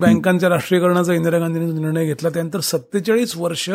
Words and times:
बँकांच्या 0.00 0.48
राष्ट्रीयकरणाचा 0.48 1.14
इंदिरा 1.14 1.38
गांधींनी 1.38 1.72
निर्णय 1.72 2.06
घेतला 2.06 2.28
त्यानंतर 2.28 2.60
सत्तेचाळीस 2.60 3.36
वर्ष 3.36 3.70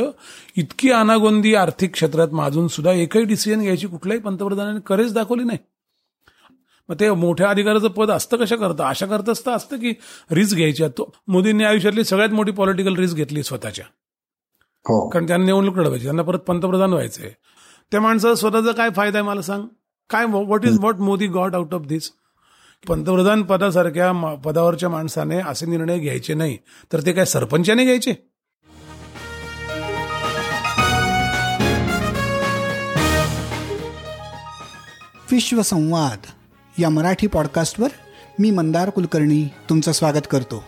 इतकी 0.55 0.91
अनागोंदी 0.91 1.55
आर्थिक 1.55 1.93
क्षेत्रात 1.93 2.27
माजून 2.31 2.67
सुद्धा 2.67 2.91
एकही 2.91 3.23
डिसिजन 3.23 3.61
घ्यायची 3.61 3.87
कुठल्याही 3.87 4.21
पंतप्रधानांनी 4.21 4.81
करेच 4.85 5.13
दाखवली 5.13 5.43
नाही. 5.43 5.59
मग 6.89 6.95
ते 6.99 7.11
मोठ्या 7.11 7.49
अधिकाराचं 7.49 7.87
पद 7.87 8.11
असतं 8.11 8.37
कशा 8.37 8.55
करतं? 8.55 8.83
अशा 8.83 9.05
करतच 9.05 9.45
तर 9.45 9.51
असतं 9.51 9.77
की 9.77 9.93
रिस्क 10.31 10.55
घ्यायची. 10.55 10.83
तो 10.87 11.15
मोदींनी 11.27 11.63
आयुष्यातली 11.63 12.03
सगळ्यात 12.03 12.29
मोठी 12.29 12.51
पॉलिटिकल 12.51 12.95
रिस्क 12.95 13.15
घेतली 13.15 13.43
स्वतःच्या. 13.43 13.85
हो. 14.79 15.09
कारण 15.09 15.27
त्यांना 15.27 15.45
निवडणूक 15.45 15.77
लढवायची 15.77 16.03
त्यांना 16.03 16.23
परत 16.23 16.39
पंतप्रधान 16.39 16.93
व्हायचंय. 16.93 17.31
त्या 17.91 18.01
माणसाचा 18.01 18.35
स्वतःचा 18.35 18.71
काय 18.71 18.89
फायदा 18.89 19.19
आहे 19.19 19.27
मला 19.27 19.41
सांग? 19.41 19.63
काय 20.09 20.25
what 20.25 20.65
is 20.65 20.79
what 20.79 20.95
Modi 20.95 21.27
got 21.27 21.55
out 21.55 21.73
of 21.73 21.81
this 21.81 22.11
पंतप्रधान 22.87 23.43
पदासारख्या 23.43 24.35
पदावरच्या 24.45 24.89
माणसाने 24.89 25.39
असे 25.39 25.65
निर्णय 25.65 25.99
घ्यायचे 25.99 26.33
नाही 26.33 26.57
तर 26.93 27.01
ते 27.05 27.11
काय 27.11 27.25
सरपंचाने 27.25 27.83
घ्यायचे? 27.83 28.11
विश्वसंवाद 35.31 36.17
या 36.81 36.89
मराठी 36.89 37.27
पॉडकास्टवर 37.27 37.87
मी 38.39 38.51
मंदार 38.51 38.89
कुलकर्णी 38.89 39.45
तुमचं 39.69 39.91
स्वागत 39.91 40.27
करतो. 40.31 40.63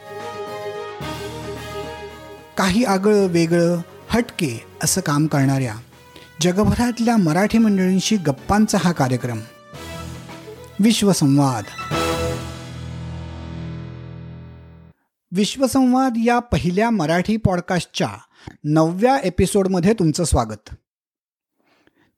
काही 2.58 2.84
आगळं 2.84 3.28
वेगळं 3.28 3.78
हटके 4.10 4.64
असं 4.84 5.02
काम 5.02 5.28
करणाऱ्या 5.28 5.76
जगभरातल्या 6.42 7.18
मराठी 7.18 7.58
मंडळींशी 7.58 8.16
गप्पांचा 8.16 8.78
हा 8.84 8.92
कार्यक्रम. 8.92 9.40
विश्वसंवाद. 10.80 11.64
विश्वसंवाद 15.36 16.14
या 16.26 16.40
पहिल्या 16.40 16.90
मराठी 16.90 17.38
पॉडकास्टच्या 17.38 18.10
नवव्या 18.64 19.18
एपिसोडमध्ये 19.18 19.94
तुमचं 19.94 20.24
स्वागत. 20.24 20.70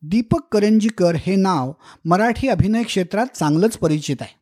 दीपक 0.02 0.40
करंजीकर 0.52 1.16
हे 1.16 1.36
नाव 1.36 1.74
मराठी 2.06 2.48
अभिनय 2.48 2.84
क्षेत्रात 2.84 3.38
चांगलंच 3.38 3.78
परिचित 3.78 4.16
आहे. 4.22 4.36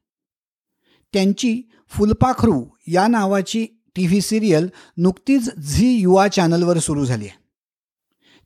त्यांची 1.14 1.62
फुलपाखरू 1.90 2.66
या 2.88 3.08
नावाची 3.08 3.68
टी 3.96 4.08
व्ही 4.08 4.22
सिरियल 4.22 4.68
नुकतीच 4.98 5.56
झी 5.56 5.88
युवा 5.88 6.28
चॅनलवर 6.28 6.80
सुरू 6.80 7.06
झाली 7.06 7.28
आहे. 7.28 7.44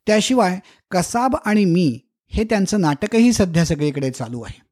त्याशिवाय 0.06 0.58
कसाब 0.90 1.36
आणि 1.44 1.64
मी 1.64 2.00
हे 2.28 2.44
त्यांचं 2.44 2.80
नाटकही 2.80 3.32
सध्या 3.32 3.64
सगळीकडे 3.64 4.10
चालू 4.10 4.42
आहे. 4.42 4.69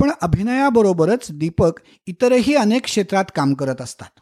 पण 0.00 0.10
अभिनयाबरोबरच 0.22 1.26
दीपक 1.30 1.72
इतरही 2.06 2.54
अनेक 2.54 2.84
क्षेत्रात 2.84 3.24
काम 3.34 3.54
करत 3.54 3.80
असतात. 3.80 4.20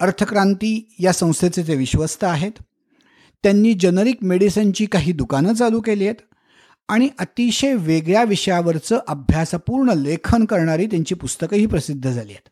अर्थक्रांती 0.00 0.96
या 0.98 1.12
संस्थेचे 1.12 1.62
ते 1.62 1.76
विश्वस्त 1.76 2.24
आहेत. 2.24 2.52
त्यांनी 3.42 3.74
जनरिक 3.74 4.16
मेडिसिनची 4.22 4.86
काही 4.86 5.12
दुकानं 5.12 5.54
चालू 5.54 5.80
केली 5.80 6.04
आहेत 6.04 6.22
आणि 6.88 7.08
अतिशय 7.18 7.74
वेगळ्या 7.74 8.24
विषयावरचं 8.24 8.98
अभ्यासपूर्ण 9.08 9.90
लेखन 9.90 10.44
करणारी 10.44 10.86
त्यांची 10.86 11.14
पुस्तकंही 11.14 11.66
प्रसिद्ध 11.66 12.10
झाली 12.10 12.32
आहेत. 12.32 12.48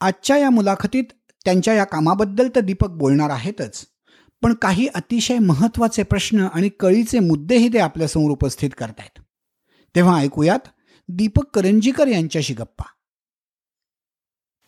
आजच्या 0.00 0.36
या 0.36 0.50
मुलाखतीत 0.50 1.04
त्यांच्या 1.44 1.74
या 1.74 1.84
कामाबद्दल 1.84 2.48
तर 2.56 2.60
दीपक 2.60 2.90
बोलणार 2.90 3.30
आहेतच 3.30 3.86
पण 4.42 4.54
काही 4.54 4.88
अतिशय 4.94 5.38
महत्त्वाचे 5.38 6.02
प्रश्न 6.02 6.46
आणि 6.54 6.68
कळीचे 6.68 7.18
मुद्देही 7.18 7.72
ते 7.72 7.78
आपल्यासमोर 7.78 8.30
उपस्थित 8.30 8.70
करतायत. 8.78 9.21
तेव्हा 9.96 10.18
ऐकूयात 10.18 10.58
दीपक 11.08 11.42
करंजीकर 11.54 12.06
यांच्याशी 12.06 12.54
गप्पा. 12.54 12.84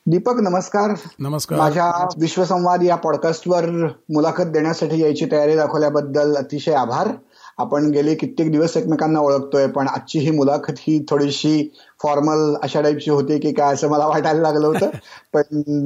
दीपक 0.06 0.34
नमस्कार. 0.40 0.94
नमस्कार. 1.18 1.58
माझ्या 1.58 2.08
विश्वसंवाद 2.20 2.82
या 2.82 2.96
पॉडकास्टवर 2.96 3.70
मुलाखत 4.14 4.42
देण्यासाठी 4.42 5.02
यायची 5.02 5.26
तयारी 5.32 5.56
दाखवल्याबद्दल 5.56 6.36
अतिशय 6.36 6.72
आभार. 6.72 7.08
आपण 7.58 7.90
गेले 7.90 8.14
कित्येक 8.14 8.52
दिवस 8.52 8.76
एकमेकांना 8.76 9.20
ओळखतोय 9.20 9.66
पण 9.66 9.88
आजची 9.88 10.18
ही 10.18 10.30
मुलाखत 10.30 10.72
ही 10.78 11.04
थोडीशी 11.08 11.74
फॉर्मल 12.02 12.56
अशा 12.62 12.80
टाईपची 12.80 13.10
होती 13.10 13.38
की 13.40 13.52
काय 13.52 13.72
असं 13.74 13.88
मला 13.88 14.06
वाटायला 14.06 14.40
लागलं 14.40 14.66
होतं. 14.66 14.90
पण 15.32 15.42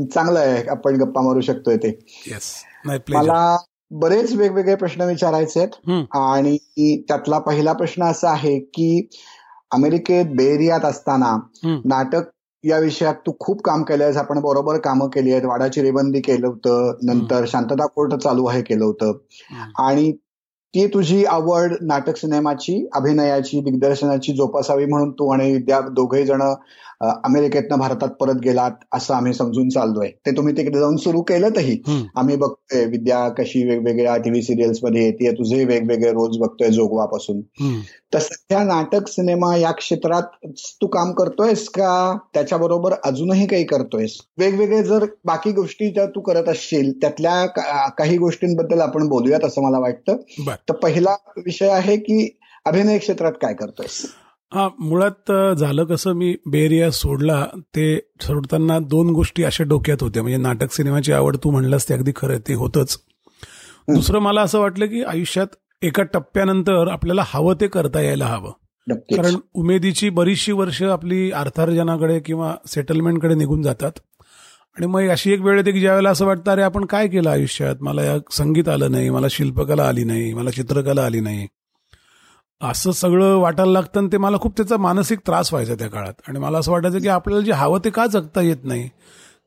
चांगलं 0.06 0.38
आहे 0.38 0.68
आपण 0.68 0.96
गप्पा 0.96 1.20
मारू 1.20 1.40
शकतोय 1.40 1.76
ते. 1.76 2.06
मला 3.18 3.56
बरेच 3.90 4.32
वेगवेगळे 4.32 4.74
प्रश्न 4.74 5.00
विचारायचे 5.00 5.60
आहेत. 5.60 5.70
आणि 6.12 7.02
त्यातला 7.02 7.38
पहिला 7.38 7.72
प्रश्न 7.72 8.02
असा 8.02 8.30
आहे 8.30 8.58
की 8.60 9.08
अमेरिकेत 9.70 10.26
बेरियात 10.26 10.84
असताना 10.84 11.36
नाटक 11.64 12.30
या 12.64 12.78
विषयात 12.78 13.14
तू 13.26 13.32
खूप 13.40 13.62
काम 13.62 13.82
केलंयस. 13.82 14.16
आपण 14.16 14.40
बरोबर 14.40 14.78
कामं 14.78 15.08
केली 15.08 15.32
आहेत. 15.32 15.44
वाडाची 15.44 15.82
रेबंदी 15.82 16.20
केलं 16.20 16.46
होतं. 16.46 16.92
नंतर 17.02 17.44
शांतता 17.48 17.86
कोर्ट 17.86 18.14
चालू 18.14 18.46
आहे 18.46 18.62
केलं 18.62 18.84
होतं. 18.84 19.12
आणि 19.78 20.12
ती 20.74 20.86
तुझी 20.86 21.24
आवड 21.24 21.74
नाटक 21.82 22.16
सिनेमाची 22.16 22.86
अभिनयाची 22.94 23.60
दिग्दर्शनाची 23.60 24.32
जोपासावी 24.32 24.84
म्हणून 24.84 25.10
तू 25.10 25.28
आणि 25.32 25.52
विद्या 25.52 25.80
दोघे 25.80 26.24
जण 26.26 26.42
अमेरिकेतनं 27.00 27.78
भारतात 27.78 28.08
परत 28.20 28.34
गेलात 28.34 28.70
असं 28.94 29.14
आम्ही 29.14 29.32
समजून 29.34 29.68
चाललोय. 29.68 30.08
ते 30.26 30.30
तुम्ही 30.36 30.56
तिकडे 30.56 30.78
जाऊन 30.78 30.96
सुरू 30.96 31.20
केलंतही. 31.22 31.76
आम्ही 32.16 32.36
बघतोय 32.36 32.84
विद्या 32.84 33.28
कशी 33.28 33.62
वेगवेगळ्या 33.64 34.16
टीव्ही 34.16 34.42
सिरियल्समध्ये 34.42 35.04
येते 35.04 35.30
तुझे 35.32 35.64
वेगवेगळे 35.64 36.10
रोज 36.10 36.38
बघतोय 36.38 36.68
जोगवापासून. 36.68 37.40
तर 38.14 38.18
सध्या 38.18 38.62
नाटक 38.64 39.08
सिनेमा 39.08 39.56
या 39.56 39.70
क्षेत्रात 39.72 40.46
तू 40.82 40.86
काम 40.86 41.12
करतोयस 41.12 41.68
का? 41.68 42.16
त्याच्याबरोबर 42.34 42.94
अजूनही 43.04 43.46
काही 43.46 43.64
करतोयस? 43.64 44.16
वेगवेगळे 44.38 44.82
जर 44.82 45.04
बाकी 45.24 45.52
गोष्टी 45.52 45.90
जर 45.90 46.06
तू 46.06 46.20
करत 46.20 46.48
असशील 46.48 46.92
त्यातल्या 47.00 47.44
काही 47.98 48.18
गोष्टींबद्दल 48.18 48.80
आपण 48.80 49.08
बोलूयात 49.08 49.44
असं 49.44 49.62
मला 49.62 49.78
वाटतं. 49.78 50.16
तर 50.68 50.74
पहिला 50.74 51.14
विषय 51.36 51.68
आहे 51.68 51.96
की 51.96 52.38
अभिनय 52.64 52.98
क्षेत्रात 52.98 53.32
काय 53.32 53.54
करतोयस? 53.54 54.14
हा 54.54 54.68
मुळात 54.80 55.32
झालं 55.58 55.84
कसं 55.84 56.12
मी 56.12 56.34
बेरिया 56.46 56.90
सोडला 56.90 57.46
ते 57.76 57.98
सोडताना 58.20 58.78
दोन 58.78 59.10
गोष्टी 59.10 59.44
अशा 59.44 59.64
डोक्यात 59.64 60.02
होत्या. 60.02 60.22
म्हणजे 60.22 60.38
नाटक 60.38 60.72
सिनेमाची 60.72 61.12
आवड 61.12 61.36
तू 61.36 61.50
म्हणलास 61.50 61.88
ते 61.88 61.94
अगदी 61.94 62.12
खरं 62.16 62.38
ते 62.38 62.54
होतच. 62.54 62.98
दुसरं 63.88 64.18
मला 64.18 64.42
असं 64.42 64.60
वाटलं 64.60 64.86
की 64.86 65.02
आयुष्यात 65.02 65.46
एका 65.82 66.02
टप्प्यानंतर 66.02 66.88
आपल्याला 66.88 67.22
हवं 67.26 67.54
ते 67.60 67.66
करता 67.66 68.00
यायला 68.00 68.26
हवं. 68.26 68.52
कारण 68.90 69.34
उमेदीची 69.54 70.10
बरीचशी 70.10 70.52
वर्ष 70.52 70.82
आपली 70.82 71.30
अर्थार्जनाकडे 71.30 72.20
किंवा 72.20 72.54
सेटलमेंटकडे 72.66 73.34
निघून 73.34 73.62
जातात. 73.62 73.92
आणि 74.78 74.86
मग 74.86 75.08
अशी 75.08 75.32
एक 75.32 75.40
वेळ 75.40 75.56
येते 75.56 75.72
की 75.72 75.80
ज्यावेळेला 75.80 76.10
असं 76.10 76.26
वाटतं 76.26 76.50
अरे 76.50 76.62
आपण 76.62 76.84
काय 76.84 77.08
केलं 77.08 77.30
आयुष्यात? 77.30 77.76
मला 77.80 78.02
या 78.02 78.16
संगीत 78.30 78.68
आलं 78.68 78.90
नाही 78.92 79.10
मला 79.10 79.26
शिल्पकला 79.30 79.84
आली 79.88 80.04
नाही 80.04 80.34
मला 80.34 80.50
चित्रकला 80.50 81.04
आली 81.04 81.20
नाही. 81.20 81.46
असं 82.62 82.90
सगळं 82.90 83.36
वाटायला 83.36 83.72
लागतं 83.72 84.00
आणि 84.00 84.08
ते 84.12 84.18
मला 84.18 84.36
खूप 84.36 84.56
त्याचा 84.56 84.76
मानसिक 84.76 85.18
त्रास 85.26 85.52
व्हायचा 85.52 85.74
त्या 85.74 85.88
काळात. 85.88 86.12
आणि 86.28 86.38
मला 86.38 86.58
असं 86.58 86.72
वाटायचं 86.72 86.98
की 86.98 87.08
आपल्याला 87.08 87.44
जे 87.44 87.52
हवं 87.52 87.78
ते 87.84 87.90
का 87.90 88.06
जगता 88.06 88.40
येत 88.40 88.56
नाही? 88.64 88.88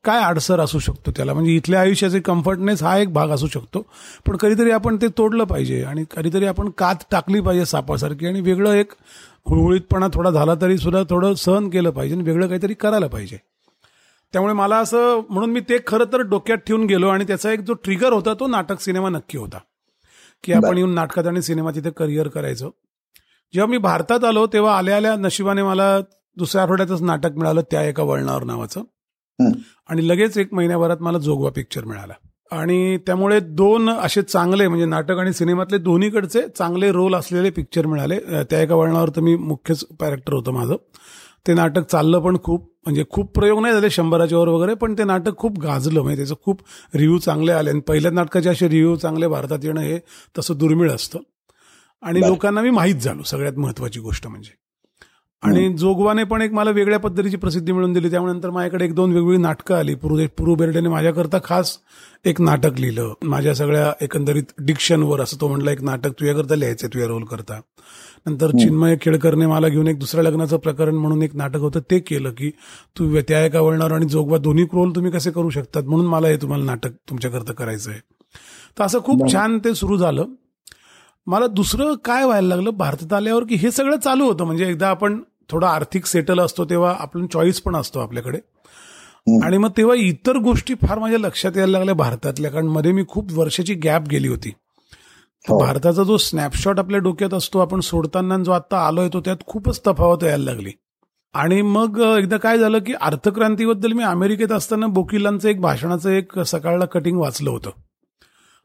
काय 0.04 0.22
अडसर 0.22 0.60
असू 0.60 0.78
शकतो 0.78 1.10
त्याला? 1.10 1.34
म्हणजे 1.34 1.52
इथल्या 1.52 1.80
आयुष्याचे 1.80 2.20
कम्फर्टनेस 2.20 2.82
हा 2.82 2.98
एक 2.98 3.12
भाग 3.12 3.30
असू 3.30 3.46
शकतो. 3.46 3.86
पण 4.26 4.36
कधीतरी 4.36 4.70
आपण 4.70 4.96
ते 4.96 5.08
तोडलं 5.08 5.44
पाहिजे 5.44 5.82
आणि 5.82 6.04
कधीतरी 6.16 6.46
आपण 6.46 6.70
कात 6.70 6.94
टाकली 7.10 7.40
पाहिजे 7.40 7.64
सापासारखी 7.64 8.26
आणि 8.26 8.40
वेगळं 8.40 8.72
एक 8.72 8.92
हुळहुळीतपणा 9.46 10.06
थोडा 10.14 10.30
झाला 10.30 10.54
तरी 10.54 10.78
सुद्धा 10.78 11.02
थोडं 11.10 11.34
सहन 11.34 11.68
केलं 11.70 11.90
पाहिजे 11.90 12.14
आणि 12.14 12.24
वेगळं 12.24 12.46
काहीतरी 12.46 12.74
करायला 12.74 13.06
पाहिजे. 13.06 13.51
त्यामुळे 14.32 14.52
मला 14.54 14.76
असं 14.76 15.20
म्हणून 15.30 15.50
मी 15.50 15.60
ते 15.60 15.78
खरं 15.86 16.04
तर 16.12 16.20
डोक्यात 16.20 16.58
ठेवून 16.58 16.84
गेलो 16.86 17.08
आणि 17.08 17.24
त्याचा 17.24 17.52
एक 17.52 17.60
जो 17.60 17.72
ट्रिगर 17.72 18.12
होता 18.12 18.34
तो 18.34 18.46
नाटक 18.46 18.80
सिनेमा 18.80 19.08
नक्की 19.08 19.38
होता. 19.38 19.58
की 20.44 20.52
आपण 20.52 20.78
येऊन 20.78 20.94
नाटकात 20.94 21.26
आणि 21.26 21.42
सिनेमात 21.42 21.72
तिथे 21.72 21.90
करिअर 21.90 22.28
करायचं. 22.28 22.70
जेव्हा 23.54 23.70
मी 23.70 23.78
भारतात 23.78 24.24
आलो 24.24 24.46
तेव्हा 24.46 24.78
आल्या 24.78 24.96
आल्या 24.96 25.16
नशिबाने 25.16 25.62
मला 25.62 26.00
दुसऱ्या 26.36 26.62
आठवड्यातच 26.62 27.02
नाटक 27.02 27.30
मिळालं 27.36 27.60
त्या 27.60 27.82
एका 27.82 28.02
वळणावर 28.02 28.44
नावाचं. 28.44 28.82
आणि 29.88 30.08
लगेच 30.08 30.38
एक 30.38 30.54
महिन्याभरात 30.54 30.96
मला 31.00 31.18
जोगवा 31.18 31.50
पिक्चर 31.50 31.84
मिळाला. 31.84 32.12
आणि 32.50 32.96
त्यामुळे 32.96 33.40
दोन 33.40 33.90
असे 33.90 34.22
चांगले 34.22 34.68
म्हणजे 34.68 34.86
नाटक 34.86 35.18
आणि 35.18 35.32
सिनेमातले 35.32 35.78
दोन्हीकडचे 35.78 36.42
चांगले 36.58 36.92
रोल 36.92 37.14
असलेले 37.14 37.50
पिक्चर 37.50 37.86
मिळाले. 37.86 38.18
त्या 38.50 38.60
एका 38.60 38.74
वळणावर 38.74 39.08
तर 39.08 39.20
मी 39.20 39.36
मुख्यच 39.36 39.84
कॅरेक्टर 40.00 40.32
होतं 40.32 40.52
माझं. 40.52 40.76
ते 41.46 41.54
नाटक 41.54 41.82
चाललं 41.82 42.18
पण 42.20 42.36
खूप 42.44 42.68
म्हणजे 42.84 43.04
खूप 43.10 43.34
प्रयोग 43.34 43.60
नाही 43.60 43.74
झाले 43.74 43.90
शंभराच्या 43.90 44.38
वर 44.38 44.48
वगैरे 44.48 44.74
पण 44.74 44.94
ते 44.98 45.04
नाटक 45.04 45.36
खूप 45.36 45.58
गाजलं. 45.58 46.00
म्हणजे 46.02 46.16
त्याचं 46.16 46.34
खूप 46.44 46.60
रिव्ह्यू 46.94 47.18
चांगले 47.18 47.52
आले. 47.52 47.70
आणि 47.70 47.80
पहिल्या 47.80 48.10
नाटकाचे 48.10 48.48
असे 48.48 48.68
रिव्ह्यू 48.68 48.96
चांगले 48.96 49.26
भारतात 49.26 49.58
येणं 49.62 49.80
हे 49.80 49.98
तसं 50.38 50.56
दुर्मिळ 50.56 50.90
असतं. 50.90 51.18
आणि 52.02 52.20
लोकांना 52.20 52.60
मी 52.60 52.70
माहीत 52.70 52.94
झालो 52.94 53.22
सगळ्यात 53.22 53.58
महत्वाची 53.58 54.00
गोष्ट 54.00 54.26
म्हणजे. 54.26 54.50
आणि 55.42 55.72
जोगवाने 55.76 56.24
पण 56.24 56.42
एक 56.42 56.52
मला 56.52 56.70
वेगळ्या 56.70 56.98
पद्धतीची 56.98 57.36
प्रसिद्धी 57.36 57.72
मिळून 57.72 57.92
दिली. 57.92 58.10
त्यामुळे 58.10 58.32
नंतर 58.32 58.50
माझ्याकडे 58.50 58.84
एक 58.84 58.94
दोन 58.94 59.12
वेगवेगळी 59.12 59.38
नाटकं 59.38 59.74
आली. 59.74 59.94
पूर्व 59.94 60.26
पूर्व 60.38 60.54
बेर्डेने 60.54 60.88
माझ्याकरता 60.88 61.38
खास 61.44 61.78
एक 62.24 62.40
नाटक 62.40 62.78
लिहिलं. 62.78 63.12
माझ्या 63.22 63.54
सगळ्या 63.54 63.92
एकंदरीत 64.00 64.52
डिक्शनवर 64.58 65.20
असं 65.20 65.40
तो 65.40 65.48
म्हणला 65.48 65.72
एक 65.72 65.82
नाटक 65.82 66.10
तुझ्याकरता 66.10 66.54
लिहायचंय 66.54 66.88
तुझ्या 66.88 67.08
रोल 67.08 67.24
करता. 67.24 67.60
नंतर 68.26 68.50
चिन्मय 68.50 68.96
केळकरने 68.96 69.46
मला 69.46 69.68
घेऊन 69.68 69.88
एक 69.88 69.98
दुसऱ्या 69.98 70.24
लग्नाचं 70.24 70.56
प्रकरण 70.56 70.94
म्हणून 70.94 71.22
एक 71.22 71.36
नाटक 71.36 71.56
होतं 71.56 71.80
ते 71.90 71.98
केलं 71.98 72.30
की 72.30 72.50
तू 72.98 73.20
त्या 73.20 73.44
एका 73.44 73.60
वळणावर 73.60 73.92
आणि 73.92 74.06
जोगवा 74.06 74.38
दोन्ही 74.38 74.64
रोल 74.64 74.90
तुम्ही 74.90 75.12
कसे 75.12 75.30
करू 75.30 75.50
शकतात? 75.50 75.82
म्हणून 75.82 76.06
मला 76.06 76.28
हे 76.28 76.36
तुम्हाला 76.36 76.64
नाटक 76.64 76.90
तुमच्याकरता 77.10 77.52
करायचं 77.52 77.90
आहे. 77.90 78.00
तर 78.78 78.84
असं 78.84 79.00
खूप 79.00 79.32
छान 79.32 79.58
ते 79.58 79.74
सुरू 79.74 79.96
झालं. 79.96 80.24
मला 81.26 81.46
दुसरं 81.46 81.94
काय 82.04 82.24
व्हायला 82.24 82.48
लागलं 82.48 82.70
भारतात 82.70 83.12
आल्यावर 83.12 83.44
की 83.44 83.54
हे 83.54 83.70
सगळं 83.70 83.96
चालू 83.96 84.24
होतं. 84.24 84.44
म्हणजे 84.44 84.68
एकदा 84.68 84.88
आपण 84.88 85.22
थोडा 85.50 85.68
आर्थिक 85.68 86.06
सेटल 86.06 86.40
असतो 86.40 86.64
तेव्हा 86.64 86.96
आपण 86.98 87.26
चॉईस 87.26 87.60
पण 87.60 87.76
असतो 87.76 88.00
आपल्याकडे. 88.00 88.38
आणि 89.44 89.58
मग 89.58 89.70
तेव्हा 89.76 89.96
इतर 89.96 90.36
गोष्टी 90.36 90.74
फार 90.74 90.98
माझ्या 90.98 91.18
लक्षात 91.18 91.56
यायला 91.56 91.72
लागल्या 91.72 91.94
भारतातल्या. 91.94 92.50
कारण 92.50 92.66
मध्ये 92.66 92.92
मी 92.92 93.04
खूप 93.08 93.32
वर्षाची 93.32 93.74
गॅप 93.74 94.02
गेली 94.02 94.28
होती. 94.28 94.52
भारताचा 95.48 96.02
जो 96.02 96.16
स्नॅपशॉट 96.16 96.78
आपल्या 96.78 97.00
डोक्यात 97.00 97.34
असतो 97.34 97.58
आपण 97.58 97.80
सोडताना 97.80 98.38
जो 98.38 98.52
आता 98.52 98.86
आलोय 98.86 99.08
तो 99.12 99.20
त्यात 99.20 99.36
खूपच 99.46 99.80
तफावत 99.86 100.24
यायला 100.24 100.44
लागली. 100.44 100.70
आणि 101.34 101.62
मग 101.62 102.16
एकदा 102.18 102.36
काय 102.36 102.58
झालं 102.58 102.78
की 102.78 102.92
अर्थक्रांतीबद्दल 103.00 103.92
मी 103.92 104.02
अमेरिकेत 104.02 104.52
असताना 104.52 104.86
बोकिलांचं 104.86 105.48
एक 105.48 105.60
भाषणाचं 105.60 106.10
एक 106.10 106.38
सकाळला 106.38 106.84
कटिंग 106.84 107.18
वाचलं 107.18 107.50
होतं. 107.50 107.70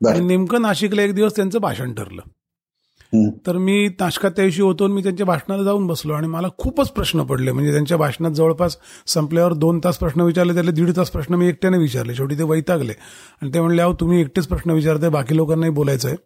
आणि 0.10 0.20
नेमकं 0.20 0.62
नाशिकला 0.62 1.02
एक 1.02 1.14
दिवस 1.14 1.36
त्यांचं 1.36 1.62
भाषण 1.62 1.94
ठरलं. 1.94 2.22
तर 3.48 3.58
मी 3.58 3.88
त्याविषयी 3.90 4.62
होतो 4.62 4.88
मी 4.88 5.04
त्यांच्या 5.04 5.26
भाषणाला 5.26 5.64
जाऊन 5.64 5.88
बसलो 5.88 6.14
आणि 6.14 6.28
मला 6.28 6.48
खूपच 6.58 6.90
प्रश्न 6.92 7.24
पडले. 7.24 7.52
म्हणजे 7.52 7.72
त्यांच्या 7.72 7.98
भाषणात 7.98 8.32
जवळपास 8.32 8.78
संपल्यावर 9.08 9.54
दोन 9.54 9.80
तास 9.84 9.98
प्रश्न 9.98 10.22
विचारले 10.22 10.54
त्याला 10.54 10.72
दीड 10.72 10.96
तास 10.98 11.10
प्रश्न 11.12 11.36
मी 11.36 11.48
एकट्याने 11.48 11.78
विचारले. 11.78 12.16
शेवटी 12.16 12.38
ते 12.38 12.44
वैतागले. 12.44 12.94
आणि 13.42 13.54
ते 13.54 13.60
म्हणले 13.62 13.82
अहो 13.82 13.94
तुम्ही 13.94 14.22
एकटेच 14.22 14.48
प्रश्न 14.48 14.72
विचारताय 14.72 15.10
बाकी 15.10 15.36
लोकांनाही 15.36 15.72
बोलायचं 15.72 16.08
आहे 16.08 16.18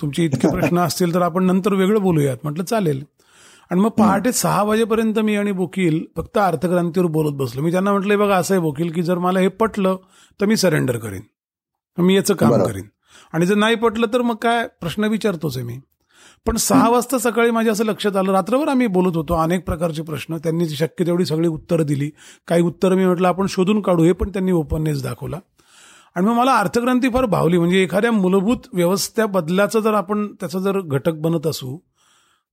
तुमचे 0.00 0.24
इतके 0.24 0.48
प्रश्न 0.52 0.78
असतील 0.78 1.14
तर 1.14 1.22
आपण 1.22 1.44
नंतर 1.44 1.72
वेगळं 1.74 2.02
बोलूयात. 2.02 2.36
म्हटलं 2.42 2.64
चालेल. 2.64 3.04
आणि 3.70 3.80
मग 3.80 3.88
पहाटे 3.88 4.32
सहा 4.32 4.62
वाजेपर्यंत 4.62 5.18
मी 5.18 5.36
आणि 5.36 5.50
वकील 5.50 6.04
फक्त 6.16 6.38
अर्थक्रांतीवर 6.38 7.06
बोलत 7.06 7.32
बसलो. 7.32 7.62
मी 7.62 7.70
त्यांना 7.70 7.92
म्हटलं 7.92 8.18
बघा 8.18 8.36
असं 8.36 8.54
आहे 8.54 8.62
वकील 8.68 8.90
की 8.90 9.02
जर 9.02 9.18
मला 9.18 9.40
हे 9.40 9.48
पटलं 9.48 9.96
तर 10.40 10.46
मी 10.46 10.56
सरेंडर 10.56 10.96
करीन. 10.96 11.22
मी 11.98 12.16
याचं 12.16 12.34
काम 12.34 12.50
करीन. 12.64 12.84
आणि 13.32 13.46
जर 13.46 13.54
नाही 13.54 13.74
पटलं 13.74 14.06
तर 14.12 14.22
मग 14.22 14.34
काय? 14.34 14.66
प्रश्न 14.80 15.04
विचारतोच 15.04 15.56
आहे 15.56 15.66
मी. 15.66 15.78
पण 16.46 16.56
सहा 16.56 16.88
वाजता 16.88 17.18
सकाळी 17.18 17.50
माझ्या 17.50 17.72
असं 17.72 17.84
लक्षात 17.84 18.16
आलं. 18.16 18.32
रात्रभर 18.32 18.68
आम्ही 18.68 18.86
बोलत 18.86 19.16
होतो 19.16 19.34
अनेक 19.34 19.64
प्रकारचे 19.64 20.02
प्रश्न. 20.02 20.36
त्यांनी 20.36 20.68
शक्य 20.68 21.06
तेवढी 21.06 21.26
सगळी 21.26 21.48
उत्तरं 21.48 21.86
दिली. 21.86 22.10
काही 22.48 22.62
उत्तरं 22.62 22.96
मी 22.96 23.04
म्हटलं 23.06 23.28
आपण 23.28 23.46
शोधून 23.48 23.80
काढू. 23.80 24.02
हे 24.02 24.12
पण 24.12 24.28
त्यांनी 24.28 24.52
ओपननेस 24.52 25.02
दाखवला. 25.02 25.38
आणि 26.16 26.26
मग 26.26 26.32
मला 26.32 26.54
अर्थक्रांती 26.56 27.08
फार 27.08 27.24
भावली. 27.24 27.58
म्हणजे 27.58 27.82
एखाद्या 27.82 28.12
मूलभूत 28.12 28.58
व्यवस्था 28.72 29.26
बदलाचं 29.26 29.80
जर 29.80 29.94
आपण 29.94 30.26
त्याचा 30.40 30.58
जर 30.58 30.80
घटक 30.80 31.12
बनत 31.12 31.46
असू 31.46 31.78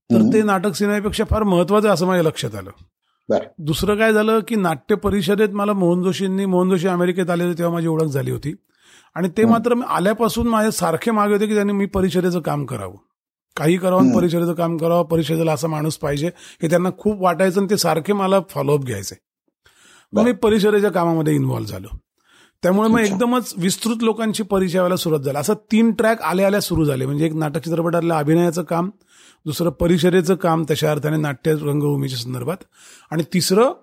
तर 0.10 0.22
ते 0.34 0.42
नाटक 0.44 0.74
सिनेमापेक्षा 0.74 1.24
फार 1.30 1.44
महत्वाचं 1.44 1.90
असं 1.90 2.08
माझ्या 2.08 2.24
लक्षात 2.24 2.56
आलं. 2.56 2.70
दुसरं 3.60 3.96
काय 3.96 4.14
झालं 4.14 4.40
की 4.48 4.56
नाट्य 4.56 4.96
परिषदेत 4.96 5.50
मला 5.50 5.74
मोहन 5.74 6.04
जोशींनी 6.04 6.46
मोहन 6.46 6.70
जोशी 6.70 6.88
अमेरिकेत 6.88 7.30
आले 7.30 7.44
होते 7.44 7.58
तेव्हा 7.58 7.74
माझी 7.74 7.88
ओळख 7.88 8.06
झाली 8.06 8.32
होती. 8.32 8.56
आणि 9.16 9.30
ते 9.38 9.46
मात्र 9.46 9.74
आल्यापासून 9.88 10.48
माझे 10.48 10.72
सारखे 10.72 11.12
मागे 11.12 11.34
होते 11.34 11.48
की 11.48 11.54
त्यांनी 11.54 11.74
मी 11.74 11.86
परिषदेचं 11.86 12.40
काम 12.40 12.66
करावं. 12.66 12.98
काही 13.56 13.78
करावं 13.78 14.16
परिषदेचं 14.16 14.54
काम 14.54 14.78
करावं 14.78 15.04
परिषदेला 15.04 15.54
असा 15.54 15.68
माणूस 15.68 15.98
पाहिजे 15.98 16.32
हे 16.62 16.70
त्यांना 16.70 16.90
खूप 16.98 17.22
वाटायचं 17.22 17.60
आणि 17.60 17.70
ते 17.70 17.78
सारखे 17.78 18.14
मला 18.14 18.40
फॉलोअप 18.50 18.86
घ्यायचे. 18.86 19.16
मग 20.14 20.24
मी 20.24 20.32
परिषदेच्या 20.32 20.92
कामामध्ये 20.92 21.36
इन्व्हॉल्व्ह 21.36 21.72
झालो. 21.72 21.88
त्यामुळे 22.64 22.90
मग 22.90 23.00
एकदमच 23.00 23.54
विस्तृत 23.58 23.96
लोकांची 24.02 24.44
परिचय 24.44 24.78
व्हायला 24.78 24.96
सुरुवात 24.96 25.24
झाली. 25.24 25.38
असं 25.38 25.54
तीन 25.54 25.92
ट्रॅक 25.92 26.22
आल्या 26.22 26.48
आल्या 26.48 26.62
सुरू 26.62 26.86
झाले. 26.86 27.06
म्हणजे 27.06 27.26
एक 27.26 27.34
नाटक 27.34 27.64
चित्रपटातल्या 27.64 28.18
अभिनयाचं 28.18 28.64
काम 28.64 28.90
दुसरं 29.46 29.70
परिषदेचं 29.70 30.36
काम 30.36 30.66
तशा 30.72 30.92
अर्थाने 30.92 31.18
नाट्य 31.18 31.54
रंगभूमीच्या 31.54 32.20
संदर्भात. 32.20 32.58
आणि 33.12 33.24
तिसरं 33.34 33.74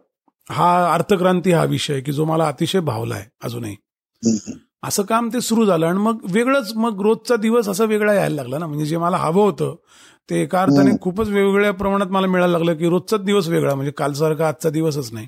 हा 0.51 0.95
अर्थक्रांती 0.95 1.53
हा 1.53 1.65
विषय 1.65 2.01
की 2.01 2.13
जो 2.13 2.25
मला 2.25 2.49
अतिशय 2.49 2.81
भावला 2.81 3.15
आहे 3.15 3.25
अजूनही 3.45 3.77
असं 4.87 5.03
काम 5.03 5.29
ते 5.33 5.41
सुरू 5.41 5.65
झालं 5.67 5.87
आणि 5.87 5.99
मग 5.99 6.19
वेगळंच 6.33 6.73
मग 6.77 7.01
रोजचा 7.03 7.37
दिवस 7.37 7.69
असा 7.69 7.85
वेगळा 7.85 8.13
यायला 8.15 8.35
लागला 8.35 8.59
ना. 8.59 8.67
म्हणजे 8.67 8.87
जे 8.87 8.97
मला 8.99 9.17
हवं 9.17 9.45
होतं 9.45 9.75
ते 10.31 10.41
एका 10.43 10.61
अर्थाने 10.63 10.91
खूपच 11.03 11.29
वेगवेगळ्या 11.29 11.73
प्रमाणात 11.73 12.07
मला 12.13 12.27
मिळायला 12.27 12.53
लागलं 12.53 12.75
की 12.77 12.89
रोजचाच 12.89 13.25
दिवस 13.25 13.49
वेगळा. 13.49 13.75
म्हणजे 13.75 13.93
कालसारखा 13.99 14.49
आजचा 14.49 14.71
दिवसच 14.71 15.13
नाही. 15.13 15.27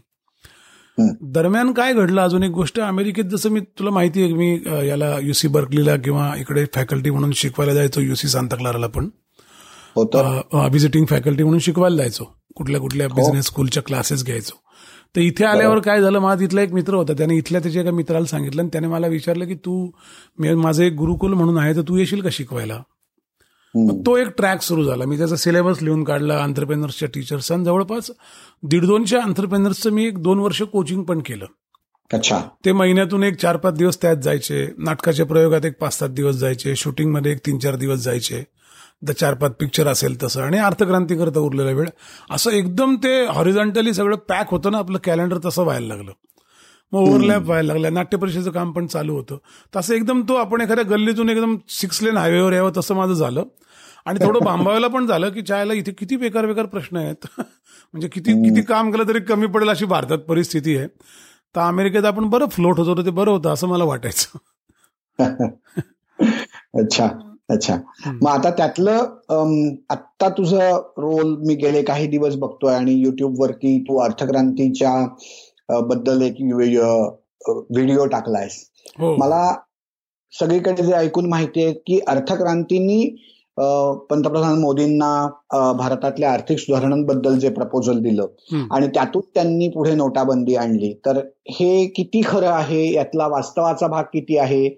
दरम्यान 1.32 1.72
काय 1.72 1.92
घडलं? 1.92 2.20
अजून 2.22 2.42
एक 2.42 2.50
गोष्ट 2.50 2.80
अमेरिकेत 2.80 3.24
जसं 3.30 3.50
मी 3.50 3.60
तुला 3.78 3.90
माहिती 3.90 4.22
आहे 4.22 4.32
मी 4.32 4.52
याला 4.88 5.14
युसी 5.22 5.48
बर्कलीला 5.48 5.96
किंवा 5.96 6.32
इकडे 6.38 6.64
फॅकल्टी 6.74 7.10
म्हणून 7.10 7.32
शिकवायला 7.36 7.74
जायचो 7.74 8.00
युसी 8.00 8.28
सांताक्लाराला 8.28 8.86
पण. 8.86 9.08
व्हिजिटिंग 9.96 11.04
फॅकल्टी 11.10 11.42
म्हणून 11.42 11.60
शिकवायला 11.60 11.96
जायचो. 11.96 12.24
कुठल्या 12.56 12.80
कुठल्या 12.80 13.08
बिझनेस 13.08 13.46
स्कूलच्या 13.46 13.82
क्लासेस 13.82 14.24
घ्यायचो. 14.24 14.60
तर 15.16 15.20
इथे 15.20 15.44
आल्यावर 15.44 15.78
काय 15.78 16.00
झालं 16.00 16.18
माझा 16.18 16.40
तिथला 16.40 16.62
एक 16.62 16.72
मित्र 16.72 16.94
होता 16.94 17.12
त्याने 17.12 17.36
इथल्या 17.36 17.60
त्याच्या 17.60 17.82
एका 17.82 17.90
मित्राला 17.90 18.26
सांगितलं 18.26 18.62
आणि 18.62 18.68
त्याने 18.72 18.86
मला 18.86 19.06
विचारलं 19.06 19.46
की 19.46 19.54
तू 19.54 19.90
माझं 20.38 20.82
एक 20.82 20.92
गुरुकुल 20.92 21.32
म्हणून 21.32 21.58
आहे 21.58 21.76
तर 21.76 21.80
तू 21.80 21.96
येशील 21.96 22.20
का 22.20 22.28
शिकवायला? 22.32 22.82
तो 24.04 24.16
एक 24.16 24.28
ट्रॅक 24.36 24.62
सुरू 24.62 24.84
झाला. 24.84 25.04
मी 25.04 25.18
त्याचा 25.18 25.36
सिलेबस 25.36 25.82
लिहून 25.82 26.04
काढला 26.04 26.34
आंतरप्रेनर्सच्या 26.34 27.08
टीचर्स 27.14 27.52
आणि 27.52 27.64
जवळपास 27.64 28.10
दीड 28.62 28.84
दोनशे 28.84 29.16
आंतरप्रेनर्सचं 29.16 29.90
मी 29.90 30.06
एक 30.06 30.22
दोन 30.22 30.38
वर्ष 30.38 30.62
कोचिंग 30.62 31.02
पण 31.02 31.18
केलं. 31.18 31.46
अच्छा. 32.12 32.40
ते 32.64 32.72
महिन्यातून 32.72 33.22
एक 33.22 33.36
चार 33.36 33.56
पाच 33.56 33.74
दिवस 33.74 34.02
त्यात 34.02 34.16
जायचे 34.16 34.66
नाटकाच्या 34.78 35.26
प्रयोगात 35.26 35.66
एक 35.66 35.78
पाच 35.80 35.98
सात 35.98 36.08
दिवस 36.08 36.34
जायचे 36.34 36.76
शूटिंगमध्ये 36.76 37.32
एक 37.32 37.38
तीन 37.46 37.58
चार 37.58 37.76
दिवस 37.76 37.98
जायचे. 37.98 38.44
द 39.02 39.10
चार 39.10 39.34
पाच 39.34 39.52
पिक्चर 39.60 39.86
असेल 39.86 40.22
तसं. 40.22 40.42
आणि 40.42 40.58
अर्थक्रांती 40.58 41.16
करता 41.16 41.40
उरलेला 41.40 41.70
वेळ. 41.70 41.88
असं 42.30 42.50
एकदम 42.50 42.96
ते 42.96 43.26
हॉरिझॉन्टली 43.26 43.94
सगळं 43.94 44.16
पॅक 44.16 44.50
होतं 44.50 44.72
ना 44.72 44.78
आपलं 44.78 44.98
कॅलेंडर 45.04 45.38
तसं 45.44 45.62
व्हायला 45.62 45.86
लागलं. 45.86 46.12
मग 46.92 47.00
ओव्हरलॅप 47.00 47.42
व्हायला 47.42 47.72
लागला 47.72 47.90
नाट्य 47.90 48.16
परिषदेचं 48.16 48.50
काम 48.50 48.72
पण 48.72 48.86
चालू 48.86 49.14
होतं. 49.14 49.36
तसं 49.76 49.94
एकदम 49.94 50.22
तो 50.22 50.34
आपण 50.34 50.60
एखाद्या 50.60 50.84
गल्लीतून 50.84 51.28
एकदम 51.28 51.56
सिक्स 51.68 52.02
लेन 52.02 52.16
हायवेवर 52.16 52.52
यावं 52.52 52.70
तसं 52.76 52.94
माझं 52.94 53.14
झालं. 53.14 53.42
आणि 54.06 54.26
थोडं 54.26 54.38
बांबावायला 54.44 54.88
पण 54.88 55.06
झालं 55.06 55.28
की 55.30 55.42
चायला 55.42 55.72
इथे 55.72 55.92
किती 55.92 56.16
बेकार 56.16 56.46
बेकार 56.46 56.66
प्रश्न 56.66 56.96
आहेत. 56.96 57.16
म्हणजे 57.38 58.08
किती 58.08 58.32
किती 58.32 58.62
काम 58.62 58.90
केलं 58.90 59.08
तरी 59.08 59.20
कमी 59.20 59.46
पडेल 59.46 59.68
अशी 59.68 59.84
भारतात 59.84 60.18
परिस्थिती 60.18 60.76
आहे. 60.76 60.86
तर 61.54 61.60
अमेरिकेत 61.60 62.04
आपण 62.04 62.24
बरं 62.24 62.46
फ्लोट 62.46 62.78
होतो 62.78 63.04
ते 63.04 63.10
बरं 63.10 63.30
होतं 63.30 63.50
असं 63.50 63.68
मला 63.68 63.84
वाटायचं. 63.84 64.38
अच्छा. 66.74 67.27
अच्छा. 67.48 67.76
मग 68.06 68.28
आता 68.28 68.50
त्यातलं 68.50 69.76
आत्ता 69.90 70.28
तुझं 70.28 70.58
रोल 70.98 71.34
मी 71.46 71.54
गेले 71.54 71.82
काही 71.82 72.06
दिवस 72.06 72.34
बघतोय 72.36 72.74
आणि 72.74 72.92
युट्यूबवर 72.94 73.50
की 73.52 73.78
तू 73.80 73.98
अर्थक्रांतीच्या 73.98 75.80
बद्दल 75.80 76.22
एक 76.22 76.36
व्हिडिओ 76.42 78.04
टाकलायस. 78.06 78.64
हो. 78.98 79.14
मला 79.16 79.54
सगळीकडे 80.32 80.82
जे 80.82 80.92
ऐकून 80.92 81.28
माहिती 81.28 81.62
आहे 81.64 81.72
की 81.86 81.98
अर्थक्रांतीनी 82.08 83.04
पंतप्रधान 84.10 84.58
मोदींना 84.60 85.72
भारतातल्या 85.78 86.32
आर्थिक 86.32 86.58
सुधारणांबद्दल 86.58 87.38
जे 87.38 87.48
प्रपोजल 87.50 87.98
दिलं 87.98 88.26
आणि 88.70 88.86
त्यातून 88.86 89.22
त्यांनी 89.34 89.68
पुढे 89.68 89.94
नोटाबंदी 89.94 90.54
आणली. 90.56 90.92
तर 91.06 91.18
हे 91.50 91.86
किती 91.86 92.20
खरं 92.26 92.48
आहे? 92.48 92.92
यातला 92.94 93.26
वास्तवाचा 93.26 93.86
भाग 93.86 94.04
किती 94.12 94.38
आहे? 94.38 94.68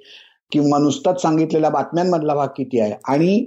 किंवा 0.52 0.78
नुसताच 0.78 1.22
सांगितलेल्या 1.22 1.70
बातम्यांमधला 1.70 2.34
भाग 2.34 2.48
किती 2.56 2.80
आहे? 2.80 2.92
आणि 3.08 3.44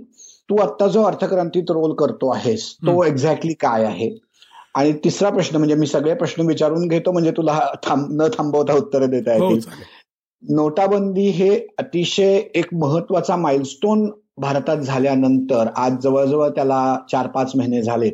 तू 0.50 0.58
आता 0.58 0.88
जो 0.88 1.04
अर्थक्रांतीत 1.04 1.72
रोल 1.72 1.94
करतो 1.94 2.30
आहेस 2.30 2.74
तो 2.74 3.04
एक्झॅक्टली 3.04 3.54
काय 3.54 3.84
आहे? 3.84 4.18
आणि 4.76 4.94
तिसरा 4.94 5.30
प्रश्न 5.30 5.58
म्हणजे 5.58 5.76
मी 5.76 5.88
सगळे 5.88 6.14
प्रश्न 6.14 6.46
विचारून 6.48 6.88
घेतो 6.88 7.12
म्हणजे 7.12 7.32
तुला 7.32 7.60
न 7.90 8.28
थांबवता 8.38 8.74
उत्तरं 8.74 9.10
देता 9.10 9.34
हो, 9.34 9.50
येतील. 9.50 9.70
नोटाबंदी 10.50 11.28
हे 11.30 11.68
अतिशय 11.78 12.42
एक 12.56 12.74
महत्त्वाचा 12.74 13.36
माइलस्टोन 13.36 14.12
भारतात 14.38 14.78
झाल्यानंतर 14.78 15.68
आज 15.78 15.94
जवळजवळ 16.04 16.50
त्याला 16.50 16.98
चार 17.12 17.28
पाच 17.28 17.52
महिने 17.56 17.82
झालेत. 17.82 18.14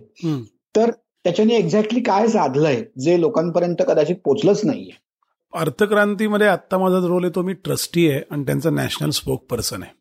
तर 0.75 0.91
त्याच्याने 1.23 1.55
एक्झॅक्टली 1.55 1.99
काय 1.99 2.27
साधलंय 2.27 2.83
जे 2.99 3.21
लोकांपर्यंत 3.21 3.75
कदाचित 3.87 4.15
पोचलंच 4.25 4.61
नाहीये? 4.65 4.91
अर्थक्रांतीमध्ये 5.53 6.47
आत्ता 6.47 6.77
माझा 6.77 6.97
रोल 7.07 7.23
आहे 7.23 7.35
तो 7.35 7.41
मी 7.41 7.53
ट्रस्टी 7.53 8.11
आहे 8.11 8.21
आणि 8.31 8.43
त्यांचा 8.45 8.69
नॅशनल 8.69 9.09
स्पोक 9.09 9.45
पर्सन 9.49 9.83
आहे. 9.83 9.91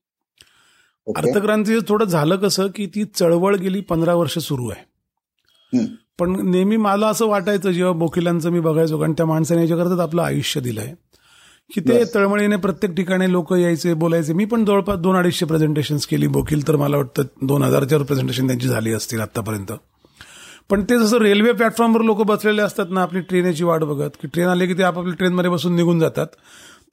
अर्थक्रांती 1.17 1.79
थोडं 1.89 2.05
झालं 2.05 2.37
कसं 2.37 2.67
की 2.67 2.87
ती 2.87 3.05
चळवळ 3.05 3.57
गेली 3.57 3.81
पंधरा 3.81 4.15
वर्ष 4.15 4.39
सुरू 4.39 4.69
आहे. 4.69 4.85
पण 6.19 6.51
नेहमी 6.51 6.77
मला 6.77 7.09
असं 7.09 7.27
वाटायचं 7.27 7.71
जेव्हा 7.71 7.93
बोकिलांचं 7.93 8.51
मी 8.51 8.61
बघायचो 8.61 8.99
कारण 8.99 9.13
त्या 9.13 9.27
माणसाने 9.27 9.61
याच्याकरताच 9.61 9.99
आपलं 9.99 10.23
आयुष्य 10.23 10.61
दिलंय. 10.61 10.95
की 11.75 11.81
ते 11.81 12.05
तळमळीने 12.15 12.57
प्रत्येक 12.57 12.95
ठिकाणी 12.95 13.33
लोक 13.33 13.53
यायचे 13.53 13.95
बोलायचे. 13.95 14.33
मी 14.33 14.45
पण 14.45 14.65
जवळपास 14.65 14.99
दोन 14.99 15.17
अडीचशे 15.17 15.47
प्रेझेंटेशन 15.47 15.97
केली. 16.11 16.27
बोकील 16.27 16.69
तर 16.69 16.77
मला 16.77 16.97
वाटतं 16.97 17.23
दोन 17.43 17.63
हजारच्या 17.63 17.99
प्रेझेंटेशन 17.99 18.47
त्यांची 18.47 18.69
झाली 18.69 18.93
असतील 18.93 19.21
आतापर्यंत 19.21 19.73
पण 20.71 20.83
ते 20.83 20.99
जसं 20.99 21.19
रेल्वे 21.19 21.53
प्लॅटफॉर्मवर 21.53 22.03
लोक 22.03 22.23
बसलेले 22.23 22.63
असतात 22.63 22.87
ना 22.91 23.03
आपली 23.03 23.21
ट्रेनेची 23.21 23.65
वाट 23.65 23.85
बघत 23.85 24.17
की 24.23 24.29
ट्रेन 24.29 24.49
आली 24.49 24.67
की 24.67 24.75
ते 24.75 24.83
आपापल्या 24.83 25.15
ट्रेनमध्ये 25.15 25.51
बसून 25.51 25.77
निघून 25.77 26.01
जातात. 26.01 26.27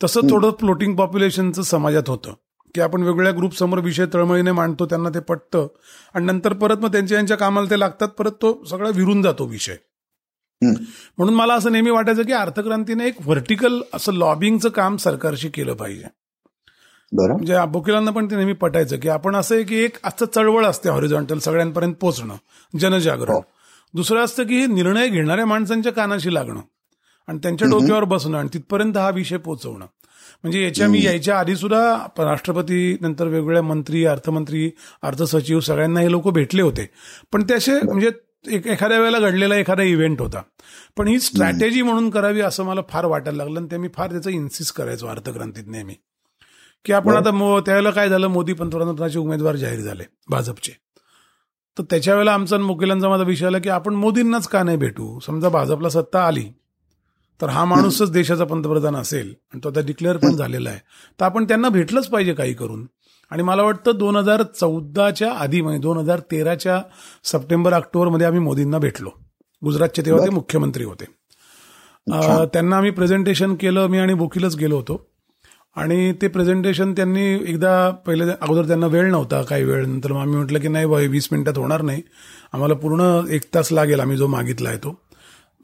तसं 0.03 0.29
थोडं 0.29 0.51
फ्लोटिंग 0.59 0.95
पॉप्युलेशनचं 0.95 1.61
समाजात 1.61 2.09
होतं 2.09 2.33
की 2.75 2.81
आपण 2.81 3.03
वेगवेगळ्या 3.03 3.31
ग्रुप 3.31 3.57
समोर 3.57 3.79
विषय 3.79 4.05
तळमळीने 4.13 4.51
मांडतो 4.51 4.85
त्यांना 4.85 5.09
ते 5.09 5.19
पटतं. 5.19 5.67
आणि 6.13 6.25
नंतर 6.25 6.53
परत 6.53 6.77
मग 6.77 6.91
त्यांच्या 6.91 7.17
यांच्या 7.17 7.37
कामाला 7.37 7.69
ते 7.69 7.79
लागतात 7.79 8.07
परत 8.07 8.31
तो 8.31 8.63
सगळा 8.69 8.89
विरून 8.95 9.21
जातो 9.21 9.45
विषय. 9.45 9.75
म्हणून 11.17 11.33
मला 11.33 11.53
असं 11.53 11.71
नेहमी 11.71 11.89
वाटायचं 11.89 12.23
की 12.23 12.31
अर्थक्रांतीने 12.31 13.07
एक 13.07 13.15
व्हर्टिकल 13.25 13.81
असं 13.93 14.13
लॉबिंगचं 14.13 14.69
काम 14.69 14.97
सरकारशी 14.97 15.49
केलं 15.49 15.73
पाहिजे. 15.73 16.05
म्हणजे 17.11 17.57
वकिलांना 17.73 18.11
पण 18.11 18.25
ते 18.31 18.35
नेहमी 18.35 18.53
पटायचं 18.53 18.97
की 18.97 19.09
आपण 19.09 19.35
असं 19.35 19.55
आहे 19.55 19.63
की 19.63 19.83
एक 19.83 19.97
असं 20.03 20.25
चळवळ 20.25 20.65
असते 20.65 20.89
हॉरिझॉन्टल 20.89 21.39
सगळ्यांपर्यंत 21.39 21.93
पोहोचणं 21.93 22.35
जनजागरण. 22.73 23.39
दुसरं 23.95 24.23
असतं 24.23 24.43
की 24.43 24.59
हे 24.59 24.65
निर्णय 24.65 25.07
घेणाऱ्या 25.07 25.45
माणसांच्या 25.45 25.91
कानाशी 25.91 26.33
लागणं 26.33 26.61
आणि 27.27 27.39
त्यांच्या 27.43 27.67
डोक्यावर 27.67 28.03
बसणं 28.03 28.37
आणि 28.37 28.49
तिथपर्यंत 28.53 28.97
हा 28.97 29.09
विषय 29.09 29.37
पोहोचवणं 29.37 29.85
म्हणजे 30.43 30.63
याच्या 30.63 30.87
मी 30.87 31.03
यायच्या 31.03 31.39
आधी 31.39 31.55
सुद्धा 31.55 32.07
राष्ट्रपती 32.17 32.97
नंतर 33.01 33.25
वेगवेगळ्या 33.25 33.61
मंत्री 33.61 34.05
अर्थमंत्री 34.05 34.71
अर्थसचिव 35.01 35.59
सगळ्यांना 35.59 35.99
हे 35.99 36.11
लोक 36.11 36.29
भेटले 36.29 36.61
होते. 36.61 36.89
पण 37.31 37.43
ते 37.43 37.53
असे 37.53 37.81
म्हणजे 37.81 38.09
एक 38.51 38.67
एखाद्या 38.67 38.99
वेळेला 38.99 39.19
घडलेला 39.19 39.55
एखादा 39.55 39.83
इव्हेंट 39.83 40.21
होता. 40.21 40.41
पण 40.97 41.07
ही 41.07 41.19
स्ट्रॅटेजी 41.19 41.81
म्हणून 41.81 42.09
करावी 42.09 42.41
असं 42.41 42.63
मला 42.63 42.81
फार 42.89 43.05
वाटायला 43.05 43.37
लागलं 43.37 43.59
आणि 43.59 43.67
ते 43.71 43.77
मी 43.77 43.87
फार 43.95 44.11
त्याचं 44.11 44.29
इन्सिस्ट 44.29 44.75
करायचो 44.75 45.07
अर्थक्रांतीत 45.07 45.63
नेहमी. 45.67 45.93
की 46.85 46.93
आपण 46.93 47.15
आता 47.15 47.59
त्यावेळेला 47.59 47.89
काय 47.89 48.09
झालं? 48.09 48.27
मोदी 48.27 48.53
पंतप्रधानाचे 48.53 49.19
उमेदवार 49.19 49.55
जाहीर 49.55 49.79
झाले 49.79 50.03
भाजपचे. 50.29 50.84
तर 51.77 51.83
त्याच्या 51.83 52.13
वेळेला 52.13 52.33
आमचा 52.33 52.57
मुकेलांचा 52.57 53.09
माझा 53.09 53.23
विषय 53.23 53.45
आला 53.45 53.59
की 53.59 53.69
आपण 53.69 53.93
मोदींनाच 53.95 54.47
का 54.47 54.61
नाही 54.63 54.77
भेटू? 54.77 55.17
समजा 55.19 55.49
भाजपला 55.49 55.89
सत्ता 55.89 56.25
आली 56.27 56.45
तर 57.39 57.49
हा 57.49 57.63
माणूसच 57.65 58.11
देशाचा 58.11 58.43
पंतप्रधान 58.45 58.95
असेल 58.95 59.33
आणि 59.53 59.59
तो 59.63 59.69
आता 59.69 59.81
डिक्लेअर 59.85 60.17
पण 60.17 60.35
झालेला 60.35 60.69
आहे. 60.69 60.79
तर 61.19 61.25
आपण 61.25 61.43
त्यांना 61.43 61.69
भेटलंच 61.69 62.07
पाहिजे 62.07 62.33
काही 62.33 62.53
करून. 62.53 62.85
आणि 63.31 63.43
मला 63.43 63.63
वाटतं 63.63 63.97
दोन 63.97 64.15
हजार 64.15 64.43
चौदाच्या 64.59 65.31
आधी 65.33 65.61
म्हणजे 65.61 65.79
दोन 65.81 65.97
हजार 65.97 66.19
तेराच्या 66.31 66.81
सप्टेंबर 67.23 67.73
ऑक्टोबरमध्ये 67.73 68.27
आम्ही 68.27 68.41
मोदींना 68.41 68.77
भेटलो. 68.77 69.09
गुजरातचे 69.61 70.01
तेव्हा 70.05 70.25
ते 70.25 70.29
मुख्यमंत्री 70.29 70.83
होते. 70.83 71.05
त्यांना 72.53 72.77
आम्ही 72.77 72.91
प्रेझेंटेशन 72.91 73.55
केलं 73.55 73.87
मी 73.87 73.97
आणि 73.97 74.13
वकीलच 74.13 74.55
गेलो 74.55 74.75
होतो. 74.75 75.01
आणि 75.75 76.13
ते 76.13 76.27
प्रेझेंटेशन 76.27 76.93
त्यांनी 76.93 77.33
एकदा 77.33 77.89
पहिले 77.89 78.23
अगोदर 78.41 78.67
त्यांना 78.67 78.87
वेळ 78.87 79.11
नव्हता 79.11 79.41
काही 79.41 79.63
वेळ. 79.63 79.85
नंतर 79.85 80.11
मग 80.11 80.19
आम्ही 80.19 80.35
म्हटलं 80.35 80.59
की 80.59 80.67
नाही 80.67 80.85
बाई 80.85 81.07
वीस 81.07 81.29
मिनिटात 81.31 81.57
होणार 81.57 81.81
नाही. 81.81 82.01
आम्हाला 82.53 82.73
पूर्ण 82.73 83.21
एक 83.29 83.41
तास 83.53 83.71
लागेल 83.71 83.99
आम्ही 83.99 84.17
जो 84.17 84.27
मागितला 84.27 84.69
आहे 84.69 84.77
तो. 84.77 84.99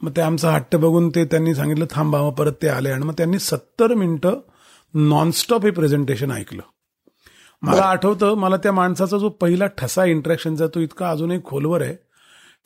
मग 0.01 0.12
ते 0.15 0.22
आमचा 0.22 0.51
हट्ट 0.51 0.75
बघून 0.75 1.10
ते 1.10 1.25
त्यांनी 1.25 1.56
सांगितलं 1.56 1.86
थांबा 1.91 2.22
मग 2.22 2.34
परत 2.34 2.51
ते 2.62 2.68
आले. 2.68 2.89
आणि 2.89 3.03
मग 3.03 3.13
त्यांनी 3.13 3.39
सत्तर 3.39 3.94
मिनिटं 3.94 4.39
नॉनस्टॉप 4.94 5.65
हे 5.65 5.72
प्रेझेंटेशन 5.72 6.32
ऐकलं. 6.32 6.62
मला 7.62 7.82
आठवतं 7.82 8.34
मला 8.34 8.58
त्या 8.58 8.72
माणसाचा 8.72 9.18
जो 9.18 9.30
पहिला 9.30 9.65
ठसा 9.65 10.06
इंटरॅक्शनचा 10.06 10.68
तो 10.68 10.80
इतका 10.80 11.10
अजूनही 11.10 11.39
खोलवर 11.46 11.82
आहे 11.82 11.96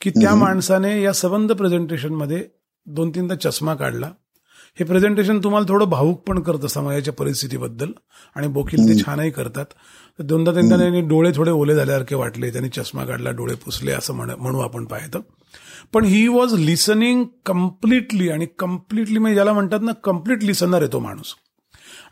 की 0.00 0.10
त्या 0.10 0.34
माणसाने 0.34 1.02
या 1.02 1.12
सबंध 1.12 1.52
प्रेझेंटेशनमध्ये 1.52 2.44
दोन 2.86 3.10
तीनदा 3.10 3.34
चष्मा 3.34 3.74
काढला. 3.74 4.10
हे 4.78 4.84
प्रेझेंटेशन 4.84 5.38
तुम्हाला 5.44 5.66
थोडं 5.68 5.88
भाऊक 5.88 6.20
पण 6.28 6.40
करतं 6.42 6.66
समाजाच्या 6.66 7.12
परिस्थितीबद्दल 7.14 7.92
आणि 8.36 8.48
बोकील 8.48 8.88
ते 8.88 8.98
छानही 9.00 9.30
करतात. 9.30 9.64
दोनदा 10.18 10.52
तीनदा 10.52 10.76
त्यांनी 10.76 11.00
डोळे 11.00 11.30
थोडे 11.36 11.50
ओले 11.50 11.74
झाल्यासारखे 11.74 12.14
वाटले 12.14 12.50
त्यांनी 12.50 12.68
चष्मा 12.68 13.04
काढला 13.04 13.30
डोळे 13.30 13.54
पुसले 13.54 13.92
असं 13.92 14.14
म्हणू 14.14 14.58
आपण 14.60 14.84
पाहतं. 14.84 15.20
पण 15.92 16.04
ही 16.04 16.26
वॉज 16.28 16.54
लिसनिंग 16.54 17.24
कम्प्लिटली 17.46 18.28
आणि 18.30 18.46
कम्प्लिटली 18.58 19.18
म्हणजे 19.18 19.34
ज्याला 19.34 19.52
म्हणतात 19.52 19.80
ना 19.82 19.92
कंप्लीट 20.04 20.44
लिसनर 20.44 20.82
आहे 20.82 20.92
तो 20.92 20.98
माणूस. 21.00 21.34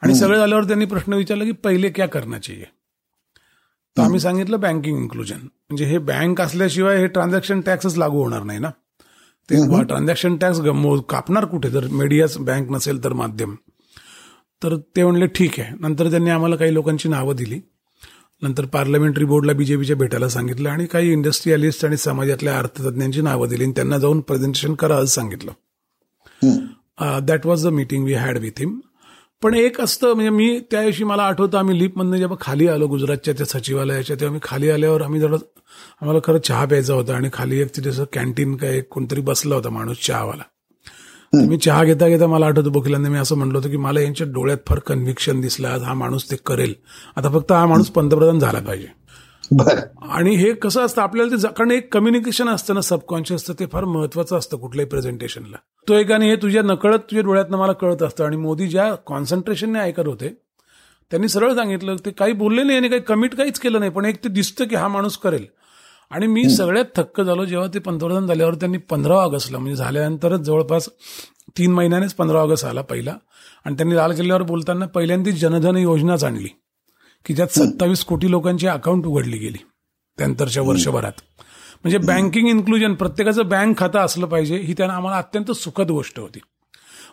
आणि 0.03 0.15
सगळं 0.15 0.39
झाल्यावर 0.39 0.65
त्यांनी 0.65 0.85
प्रश्न 0.85 1.15
विचारला 1.15 1.45
की 1.45 1.53
पहिले 1.65 1.91
क्या 1.91 2.07
करना 2.07 2.39
चाहिए? 2.39 2.65
तर 3.97 4.03
आम्ही 4.03 4.21
सांगितलं 4.21 4.61
बँकिंग 4.61 4.99
इन्क्लुजन 4.99 5.37
म्हणजे 5.37 5.85
हे 5.85 5.99
बँक 5.99 6.41
असल्याशिवाय 6.41 6.99
हे 6.99 7.07
ट्रान्झॅक्शन 7.07 7.61
टॅक्सच 7.61 7.99
लागू 7.99 8.23
होणार 8.23 8.43
नाही 8.43 8.59
ना. 8.59 8.71
ते 9.51 9.83
ट्रान्झॅक्शन 9.85 10.37
टॅक्स 10.37 10.61
कापणार 11.09 11.45
कुठे? 11.45 11.71
जर 11.71 11.87
मीडियाच 11.93 12.37
बँक 12.39 12.71
नसेल 12.71 13.03
तर 13.05 13.13
माध्यम. 13.13 13.55
तर 14.63 14.77
ते 14.97 15.05
म्हणले 15.05 15.27
ठीक 15.27 15.59
आहे. 15.61 15.75
नंतर 15.81 16.11
त्यांनी 16.11 16.31
आम्हाला 16.31 16.57
काही 16.57 16.75
लोकांची 16.75 17.09
नावं 17.09 17.37
दिली. 17.37 17.61
नंतर 18.43 18.65
पार्लमेंटरी 18.65 19.25
बोर्डला 19.25 19.53
बीजेपीच्या 19.53 19.97
भेटायला 19.97 20.29
सांगितलं 20.29 20.69
आणि 20.71 20.87
काही 20.87 21.13
इंडस्ट्रियलिस्ट 21.13 21.85
आणि 21.85 21.97
समाजातल्या 21.97 22.59
अर्थतज्ञांची 22.59 23.21
नावं 23.21 23.49
दिली 23.49 23.65
आणि 23.65 23.73
त्यांना 23.73 23.99
जाऊन 23.99 24.21
प्रेझेंटेशन 24.21 24.75
करा 24.75 24.97
असं 24.97 25.15
सांगितलं. 25.15 25.53
That 27.23 27.47
was 27.47 27.67
the 27.67 27.71
meeting 27.71 28.05
we 28.05 28.15
had 28.15 28.39
with 28.39 28.59
him 28.59 28.79
पण 29.45 29.55
एक 29.55 29.81
असतं 29.81 30.13
म्हणजे 30.13 30.31
मी 30.31 30.61
त्याविषयी 30.71 31.05
मला 31.05 31.23
आठवतं 31.23 31.59
आम्ही 31.59 31.79
लिपमधनं 31.79 32.17
जेव्हा 32.17 32.37
खाली 32.41 32.69
आलो 32.69 32.87
गुजरातच्या 32.87 33.35
त्या 33.35 33.47
सचिवालयाच्या 33.47 34.17
तेव्हा 34.17 34.33
मी 34.33 34.39
खाली 34.43 34.71
आल्यावर 34.71 35.03
आम्ही 35.03 35.21
जरा 35.21 35.37
आम्हाला 36.03 36.21
खरं 36.25 36.39
चहा 36.39 36.65
प्यायचा 36.65 36.95
होता 36.95 37.15
आणि 37.15 37.29
खाली 37.33 37.61
एक 37.61 37.77
तिथे 37.77 38.05
कॅन्टीन 38.13 38.57
काय 38.57 38.81
कोणतरी 38.81 39.21
बसला 39.21 39.55
होता 39.55 39.71
माणूस 39.71 40.07
चहावाला. 40.07 40.43
मी 41.33 41.59
चहा 41.59 41.85
घेता 41.85 42.09
घेता 42.09 42.27
मला 42.27 42.47
आठवतं 42.47 42.71
वकिलांनी 42.75 43.09
मी 43.09 43.19
असं 43.19 43.37
म्हटलं 43.37 43.59
होतं 43.59 43.71
की 43.71 43.77
मला 43.77 44.01
यांच्या 44.01 44.27
डोळ्यात 44.27 44.59
फार 44.67 44.79
कन्व्हिक्शन 44.79 45.41
दिसलं 45.41 45.69
आज 45.69 45.83
हा 45.83 45.95
माणूस 45.95 46.31
ते 46.31 46.37
करेल. 46.47 46.75
आता 47.17 47.29
फक्त 47.29 47.53
हा 47.53 47.67
माणूस 47.67 47.91
पंतप्रधान 47.91 48.39
झाला 48.39 48.59
पाहिजे. 48.59 48.87
आणि 49.53 50.35
हे 50.37 50.53
कसं 50.53 50.85
असतं 50.85 51.03
आपल्याला 51.03 51.37
ते 51.37 51.49
कारण 51.49 51.71
एक 51.71 51.93
कम्युनिकेशन 51.93 52.49
असतं 52.49 52.75
ना 52.75 52.81
सबकॉन्शियस 52.81 53.51
ते 53.51 53.67
फार 53.67 53.85
महत्वाचं 53.85 54.39
असतं 54.39 54.57
कुठल्याही 54.57 54.89
प्रेझेंटेशनला 54.91 55.57
तो 55.89 55.95
एक 55.95 56.13
आणि 56.13 56.29
हे 56.31 56.37
तुझ्या 56.37 56.63
नकळत 56.63 56.99
तुझ्या 56.99 57.23
डोळ्यातनं 57.23 57.59
मला 57.59 57.73
कळत 57.73 58.03
असतं. 58.03 58.25
आणि 58.25 58.37
मोदी 58.37 58.67
ज्या 58.69 58.95
कॉन्सन्ट्रेशनने 59.07 59.79
ऐकत 59.79 60.07
होते 60.07 60.29
त्यांनी 61.11 61.29
सरळ 61.29 61.55
सांगितलं 61.55 61.97
ते 62.05 62.11
काही 62.11 62.33
बोलले 62.33 62.63
नाही 62.63 62.79
आणि 62.79 62.89
काही 62.89 63.03
कमिट 63.03 63.35
काहीच 63.35 63.59
केलं 63.61 63.81
नाही 63.81 63.91
पण 63.93 64.05
एक 64.05 64.23
ते 64.25 64.29
दिसतं 64.29 64.65
की 64.65 64.77
हा 64.77 64.89
माणूस 64.89 65.17
करेल. 65.19 65.47
आणि 66.11 66.27
मी 66.27 66.49
सगळ्यात 66.51 66.85
थक्क 66.97 67.21
झालो 67.21 67.45
जेव्हा 67.45 67.69
ते 67.75 67.79
पंतप्रधान 67.79 68.27
झाल्यावर 68.27 68.55
त्यांनी 68.55 68.79
पंधरा 68.91 69.15
ऑगस्टला 69.15 69.59
म्हणजे 69.59 69.77
झाल्यानंतरच 69.77 70.41
जवळपास 70.41 70.89
तीन 71.59 71.73
महिन्यानेच 71.73 72.15
पंधरा 72.15 72.41
ऑगस्ट 72.41 72.65
आला 72.65 72.83
पहिला. 72.83 73.15
आणि 73.65 73.77
त्यांनी 73.77 73.97
लाल 73.97 74.13
किल्ल्यावर 74.13 74.43
बोलताना 74.43 74.87
पहिल्यांदाच 74.87 75.35
जनधन 75.35 75.77
योजनाच 75.77 76.25
आणली. 76.25 76.49
की 77.25 77.35
ज्यात 77.35 77.49
सत्तावीस 77.49 78.05
कोटी 78.05 78.31
लोकांची 78.31 78.67
अकाउंट 78.67 79.07
उघडली 79.07 79.37
गेली 79.37 79.59
त्यानंतरच्या 80.19 80.63
वर्षभरात. 80.63 81.13
म्हणजे 81.83 81.99
बँकिंग 81.99 82.49
इन्क्लुजन 82.49 82.95
प्रत्येकाचं 82.95 83.49
बँक 83.49 83.79
खातं 83.79 83.99
असलं 83.99 84.27
पाहिजे 84.27 84.57
ही 84.57 84.73
त्यांना 84.73 84.95
आम्हाला 84.95 85.19
अत्यंत 85.19 85.53
सुखद 85.53 85.91
गोष्ट 85.91 86.21
होती. 86.21 86.39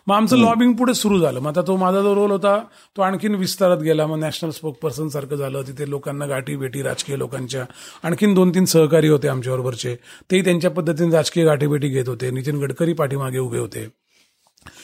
मग 0.06 0.16
आमचं 0.16 0.36
लॉबिंग 0.36 0.72
पुढे 0.72 0.94
सुरू 0.94 1.20
झालं. 1.20 1.40
मग 1.40 1.48
आता 1.48 1.60
तो 1.62 1.76
माझा 1.76 2.00
जो 2.00 2.14
रोल 2.14 2.30
होता 2.30 2.58
तो 2.96 3.02
आणखीन 3.02 3.34
विस्तारत 3.34 3.78
गेला. 3.78 4.06
मग 4.06 4.18
नॅशनल 4.18 4.50
स्पोक 4.50 4.78
पर्सन 4.78 5.08
सारखं 5.08 5.36
झालं. 5.36 5.62
तिथे 5.62 5.90
लोकांना 5.90 6.26
गाठी 6.26 6.56
भेटी 6.56 6.82
राजकीय 6.82 7.16
लोकांच्या. 7.16 7.64
आणखीन 8.02 8.34
दोन 8.34 8.50
तीन 8.50 8.64
सहकारी 8.64 9.08
होते 9.08 9.28
आमच्याबरोबरचे 9.28 9.94
तेही 10.30 10.44
त्यांच्या 10.44 10.70
पद्धतीने 10.70 11.16
राजकीय 11.16 11.44
गाठीभेटी 11.44 11.88
घेत 11.88 12.08
होते. 12.08 12.30
नितीन 12.30 12.56
गडकरी 12.56 12.92
पाठीमागे 12.92 13.38
उभे 13.38 13.58
होते. 13.58 13.88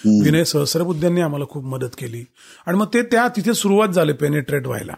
विनय 0.07 0.45
सहस्रबुद्ध्यांनी 0.45 1.21
आम्हाला 1.21 1.45
खूप 1.51 1.65
मदत 1.65 1.95
केली. 1.99 2.25
आणि 2.67 2.79
मग 2.79 2.87
ते 2.95 3.03
त्या 3.03 3.29
तिथे 3.29 3.55
सुरुवात 3.55 3.89
झाले 3.89 4.13
पेनेट्रेट 4.13 4.67
व्हायला. 4.67 4.93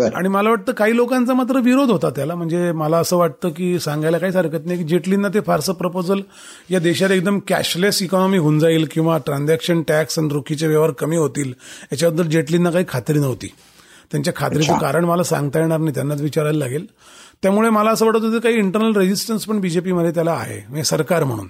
आणि 0.00 0.28
मला 0.28 0.50
वाटतं 0.50 0.72
काही 0.72 0.96
लोकांचा 0.96 1.34
मात्र 1.34 1.60
विरोध 1.60 1.90
होता 1.90 2.10
त्याला. 2.10 2.34
म्हणजे 2.34 2.72
मला 2.72 2.98
असं 2.98 3.16
वाटतं 3.16 3.48
की 3.48 3.78
सांगायला 3.78 4.18
काहीच 4.18 4.36
हरकत 4.36 4.66
नाही 4.66 4.78
की 4.78 4.84
जेटलींना 4.84 5.28
ते 5.28 5.40
फारसं 5.40 5.72
प्रपोजल 5.72 6.20
या 6.70 6.78
देशात 6.78 7.10
एकदम 7.10 7.38
कॅशलेस 7.38 8.02
इकॉनॉमी 8.02 8.38
होऊन 8.38 8.58
जाईल 8.58 8.86
किंवा 8.90 9.18
ट्रान्झॅक्शन 9.18 9.82
टॅक्स 9.82 10.18
आणि 10.18 10.28
रोखीचे 10.32 10.66
व्यवहार 10.66 10.90
कमी 10.90 11.16
होतील 11.16 11.52
याच्याबद्दल 11.92 12.28
जेटलींना 12.28 12.70
काही 12.70 12.84
खात्री 12.88 13.18
नव्हती. 13.18 13.46
त्यांच्या 14.10 14.32
खात्रीचं 14.36 14.78
कारण 14.78 15.04
मला 15.04 15.22
सांगता 15.22 15.58
येणार 15.58 15.78
नाही 15.78 15.94
त्यांनाच 15.94 16.20
विचारायला 16.20 16.58
लागेल. 16.58 16.86
त्यामुळे 17.42 17.70
मला 17.70 17.90
असं 17.90 18.06
वाटत 18.06 18.24
होतं 18.24 18.38
काही 18.38 18.56
इंटरनल 18.56 18.96
रेजिस्टन्स 18.96 19.44
पण 19.44 19.60
बीजेपीमध्ये 19.60 20.10
त्याला 20.10 20.32
आहे 20.32 20.60
म्हणजे 20.68 20.84
सरकार 20.84 21.24
म्हणून. 21.24 21.46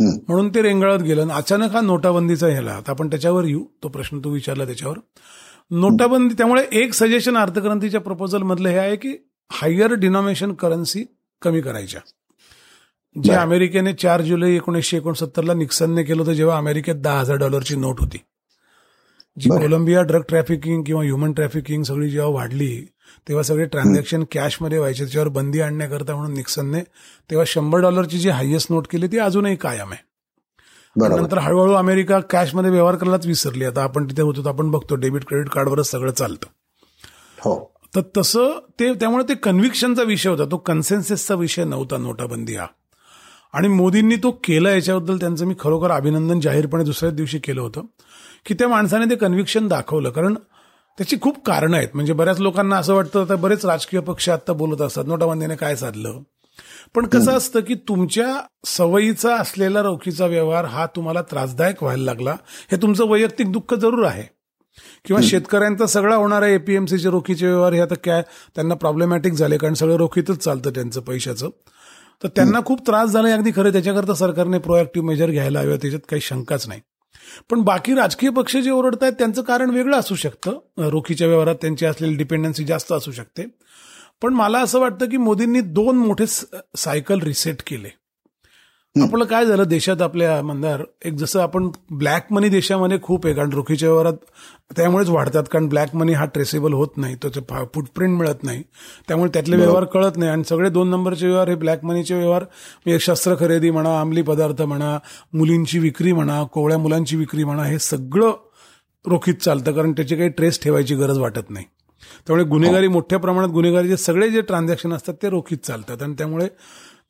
म्हणून 0.00 0.48
ते 0.48 0.62
रेंगाळत 0.62 1.02
गेलं 1.02 1.28
अचानक 1.28 1.72
हा 1.72 1.80
नोटाबंदीचा 1.80 2.46
ह्याला 2.46 2.70
आता 2.70 2.92
आपण 2.92 3.08
त्याच्यावर 3.08 3.44
येऊ 3.44 3.64
तो 3.82 3.88
प्रश्न 3.88 4.18
तू 4.18 4.30
विचारला 4.30 4.64
त्याच्यावर. 4.64 4.98
नोटाबंदी. 5.70 6.34
त्यामुळे 6.34 6.64
एक 6.72 6.94
सजेशन 6.94 7.36
अर्थक्रांतीच्या 7.36 8.00
प्रपोजल 8.00 8.42
मधलं 8.42 8.68
हे 8.68 8.78
आहे 8.78 8.96
की 8.96 9.16
हायर 9.50 9.92
डिनॉमिनेशन 9.92 10.52
करन्सी 10.52 11.04
कमी 11.42 11.60
करायच्या. 11.60 12.00
जे 13.22 13.32
अमेरिकेने 13.32 13.92
चार 13.92 14.20
जुलै 14.20 14.54
एकोणीसशे 14.56 14.96
एकोणसत्तरला 14.96 15.54
निक्सनने 15.54 16.02
केलं 16.02 16.22
होतं 16.22 16.32
जेव्हा 16.32 16.58
अमेरिकेत 16.58 16.94
दहा 16.94 17.20
हजार 17.20 17.36
डॉलरची 17.36 17.76
नोट 17.76 18.00
होती. 18.00 18.18
जी 19.40 19.50
कोलंबिया 19.50 20.02
ड्रग 20.02 20.22
ट्रॅफिकिंग 20.28 20.82
किंवा 20.82 21.02
ह्युमन 21.02 21.32
ट्रॅफिकिंग 21.32 21.82
सगळी 21.82 22.10
जेव्हा 22.10 22.30
वाढली 22.30 22.86
तेव्हा 23.28 23.42
सगळे 23.42 23.64
ट्रान्झॅक्शन 23.64 24.24
कॅशमध्ये 24.32 24.78
व्हायचे 24.78 25.04
त्याच्यावर 25.04 25.28
बंदी 25.28 25.60
आणण्याकरता 25.60 26.16
म्हणून 26.16 26.34
निक्सनने 26.34 26.80
तेव्हा 27.30 27.44
शंभर 27.46 27.78
डॉलरची 27.78 28.18
जी 28.18 28.28
हायेस्ट 28.28 28.72
नोट 28.72 28.86
केली 28.86 29.06
ती 29.06 29.18
अजूनही 29.18 29.56
कायम 29.56 29.92
आहे. 29.92 30.13
नंतर 30.96 31.38
हळूहळू 31.38 31.72
अमेरिका 31.72 32.20
कॅशमध्ये 32.20 32.70
व्यवहार 32.70 32.96
करायलाच 32.96 33.26
विसरली. 33.26 33.64
आता 33.64 33.82
आपण 33.82 34.04
तिथे 34.04 34.22
होतो 34.22 34.48
आपण 34.48 34.70
बघतो 34.70 34.94
डेबिट 34.94 35.24
क्रेडिट 35.24 35.48
कार्डवरच 35.48 35.90
सगळं 35.90 36.12
चालतं. 36.12 36.46
हो. 37.40 37.74
तर 37.96 38.00
तसं 38.16 38.58
ते 38.80 38.94
त्यामुळे 38.94 39.24
ते 39.28 39.34
कन्व्हिक्शनचा 39.34 40.02
विषय 40.02 40.28
होता. 40.28 40.44
तो 40.44 40.56
कन्सेन्सेसचा 40.56 41.34
विषय 41.34 41.64
नव्हता 41.64 41.96
नोटाबंदी 41.96 42.54
हा. 42.54 42.66
आणि 43.52 43.68
मोदींनी 43.68 44.16
तो 44.16 44.30
केला 44.30 44.70
याच्याबद्दल 44.70 45.16
त्यांचं 45.16 45.46
मी 45.46 45.54
खरोखर 45.60 45.90
अभिनंदन 45.90 46.40
जाहीरपणे 46.40 46.84
दुसऱ्याच 46.84 47.14
दिवशी 47.14 47.38
केलं 47.38 47.60
होतं 47.60 47.82
की 48.46 48.54
त्या 48.54 48.68
माणसाने 48.68 49.10
ते 49.10 49.16
कन्व्हिक्शन 49.16 49.68
दाखवलं. 49.68 50.10
कारण 50.10 50.34
त्याची 50.98 51.16
खूप 51.22 51.46
कारणं 51.46 51.76
आहेत. 51.76 51.88
म्हणजे 51.94 52.12
बऱ्याच 52.12 52.40
लोकांना 52.40 52.76
असं 52.76 52.94
वाटतं 52.94 53.24
आता 53.24 53.36
बरेच 53.36 53.66
राजकीय 53.66 54.00
पक्ष 54.00 54.28
आता 54.28 54.52
बोलत 54.52 54.80
असतात 54.80 55.04
नोटाबंदीने 55.06 55.56
काय 55.56 55.76
साधलं? 55.76 56.18
पण 56.94 57.06
कसं 57.06 57.32
असतं 57.32 57.60
की 57.60 57.74
तुमच्या 57.74 58.40
सवयीचा 58.66 59.36
असलेला 59.36 59.82
रोखीचा 59.82 60.26
व्यवहार 60.26 60.64
हा 60.64 60.86
तुम्हाला 60.86 61.22
त्रासदायक 61.22 61.82
व्हायला 61.82 62.02
लागला. 62.02 62.36
हे 62.70 62.76
तुमचं 62.76 63.08
वैयक्तिक 63.08 63.52
दुःख 63.52 63.74
जरूर 63.74 64.04
आहे. 64.04 64.34
किंवा 65.04 65.22
शेतकऱ्यांचा 65.24 65.86
सगळा 65.86 66.16
होणारा 66.16 66.46
एपीएमसीचे 66.46 67.10
रोखीचे 67.10 67.46
व्यवहार 67.46 67.72
हे 67.72 67.80
आता 67.80 67.94
काय 67.94 68.22
त्यांना 68.54 68.74
प्रॉब्लेमॅटिक 68.74 69.32
झाले 69.32 69.56
कारण 69.56 69.74
सगळं 69.74 69.96
रोखीतच 69.96 70.36
चालतं 70.36 70.70
त्यांचं 70.70 71.00
पैशाचं. 71.00 71.48
तर 72.22 72.28
त्यांना 72.28 72.60
खूप 72.64 72.86
त्रास 72.86 73.10
झाला 73.10 73.34
अगदी 73.34 73.50
खरं 73.56 73.72
त्याच्याकरता 73.72 74.14
सरकारने 74.14 74.58
प्रोएक्टिव्ह 74.58 75.08
मेजर 75.08 75.30
घ्यायला 75.30 75.60
हव्या 75.60 75.76
त्याच्यात 75.76 76.02
काही 76.10 76.20
शंकाच 76.20 76.68
नाही. 76.68 76.80
पण 77.50 77.60
बाकी 77.60 77.94
राजकीय 77.94 78.30
पक्ष 78.30 78.56
जे 78.56 78.70
ओरडत 78.70 79.02
आहेत 79.02 79.12
त्यांचं 79.12 79.42
कारण 79.42 79.70
वेगळं 79.70 79.96
असू 79.96 80.14
शकतं. 80.14 80.52
रोखीच्या 80.78 81.26
व्यवहारात 81.26 81.54
त्यांची 81.54 81.86
असलेली 81.86 82.14
डिपेंडन्सी 82.14 82.64
जास्त 82.64 82.92
असू 82.92 83.12
शकते. 83.12 83.42
पण 84.22 84.34
मला 84.34 84.60
असं 84.60 84.80
वाटतं 84.80 85.08
की 85.08 85.16
मोदींनी 85.16 85.60
दोन 85.60 85.96
मोठे 85.96 86.26
सायकल 86.26 87.20
रिसेट 87.20 87.62
केले. 87.66 87.88
आपलं 88.96 89.24
काय 89.24 89.46
झालं 89.46 89.68
देशात 89.68 90.02
आपल्या 90.02 90.42
मंदार 90.42 90.82
एक 91.04 91.14
जसं 91.14 91.40
आपण 91.40 91.68
ब्लॅक 91.90 92.26
मनी 92.32 92.48
देशामध्ये 92.48 92.98
खूप 93.02 93.26
आहे 93.26 93.34
कारण 93.34 93.52
रोखीच्या 93.52 93.88
व्यवहारात 93.88 94.16
त्यामुळेच 94.76 95.08
वाढतात 95.08 95.44
कारण 95.52 95.66
ब्लॅक 95.68 95.94
मनी 95.96 96.12
हा 96.12 96.24
ट्रेसेबल 96.24 96.72
होत 96.72 96.96
नाही 96.96 97.14
त्याचे 97.14 97.40
फुटप्रिंट 97.74 98.18
मिळत 98.18 98.44
नाही. 98.44 98.62
त्यामुळे 99.08 99.30
त्यातले 99.34 99.56
व्यवहार 99.56 99.84
कळत 99.84 100.16
नाही. 100.16 100.30
आणि 100.30 100.44
सगळे 100.44 100.70
दोन 100.70 100.90
नंबरचे 100.90 101.26
व्यवहार 101.26 101.48
हे 101.48 101.54
ब्लॅक 101.54 101.84
मनीचे 101.84 102.14
व्यवहार. 102.14 102.42
म्हणजे 102.42 102.98
शस्त्र 103.00 103.34
खरेदी 103.40 103.70
म्हणा 103.70 104.00
अंमली 104.00 104.22
पदार्थ 104.22 104.62
म्हणा 104.62 104.98
मुलींची 105.32 105.78
विक्री 105.78 106.12
म्हणा 106.12 106.42
कोवळ्या 106.44 106.78
मुलांची 106.78 107.16
विक्री 107.16 107.44
म्हणा 107.44 107.64
हे 107.64 107.78
सगळं 107.78 108.32
रोखीत 109.04 109.34
चालतं 109.34 109.72
कारण 109.72 109.92
त्याची 109.92 110.16
काही 110.16 110.28
ट्रेस 110.28 110.62
ठेवायची 110.62 110.94
गरज 110.94 111.18
वाटत 111.18 111.50
नाही. 111.50 111.66
त्यामुळे 112.26 112.44
गुन्हेगारी 112.44 112.88
मोठ्या 112.88 113.18
प्रमाणात 113.18 113.50
गुन्हेगारीचे 113.50 113.96
सगळे 113.96 114.30
जे 114.30 114.40
ट्रान्झॅक्शन 114.40 114.92
असतात 114.92 115.14
ते 115.22 115.30
रोखीत 115.30 115.58
चालतात. 115.58 116.02
आणि 116.02 116.14
त्यामुळे 116.18 116.48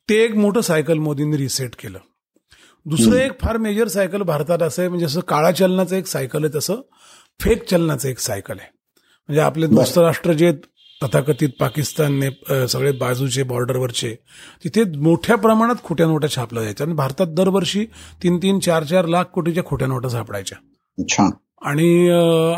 ते 0.09 0.23
एक 0.23 0.35
मोठं 0.35 0.61
सायकल 0.61 0.97
मोदींनी 0.99 1.37
रिसेट 1.37 1.75
केलं. 1.79 1.99
दुसरं 2.85 3.15
एक 3.17 3.39
फार 3.41 3.57
मेजर 3.57 3.87
सायकल 3.87 4.21
भारतात 4.21 4.61
असं 4.63 4.81
आहे 4.81 4.89
म्हणजे 4.89 5.05
जसं 5.05 5.19
काळा 5.27 5.51
चलनाचं 5.51 5.95
एक 5.95 6.07
सायकल 6.07 6.43
आहे 6.43 6.57
तसं 6.57 6.81
फेक 7.39 7.63
चलनाचं 7.69 8.09
एक 8.09 8.19
सायकल 8.19 8.59
आहे. 8.59 8.69
म्हणजे 9.29 9.41
आपले 9.41 9.67
दोस्त 9.67 9.97
राष्ट्र 9.97 10.33
जे 10.33 10.51
तथाकथित 11.01 11.49
पाकिस्तान 11.59 12.21
सगळे 12.69 12.91
बाजूचे 12.91 13.43
बॉर्डरवरचे 13.43 14.13
तिथे 14.63 14.83
मोठ्या 14.99 15.35
प्रमाणात 15.37 15.83
खोट्या 15.83 16.07
नोटा 16.07 16.27
छापल्या 16.35 16.63
जायच्या. 16.63 16.85
आणि 16.87 16.95
भारतात 16.95 17.33
दरवर्षी 17.37 17.85
तीन 18.23 18.37
तीन 18.43 18.59
चार 18.59 18.83
चार 18.83 19.05
लाख 19.05 19.25
कोटीच्या 19.33 19.63
खोट्या 19.65 19.87
नोटा 19.87 20.09
सापडायच्या 20.09 20.57
आणि 21.65 21.87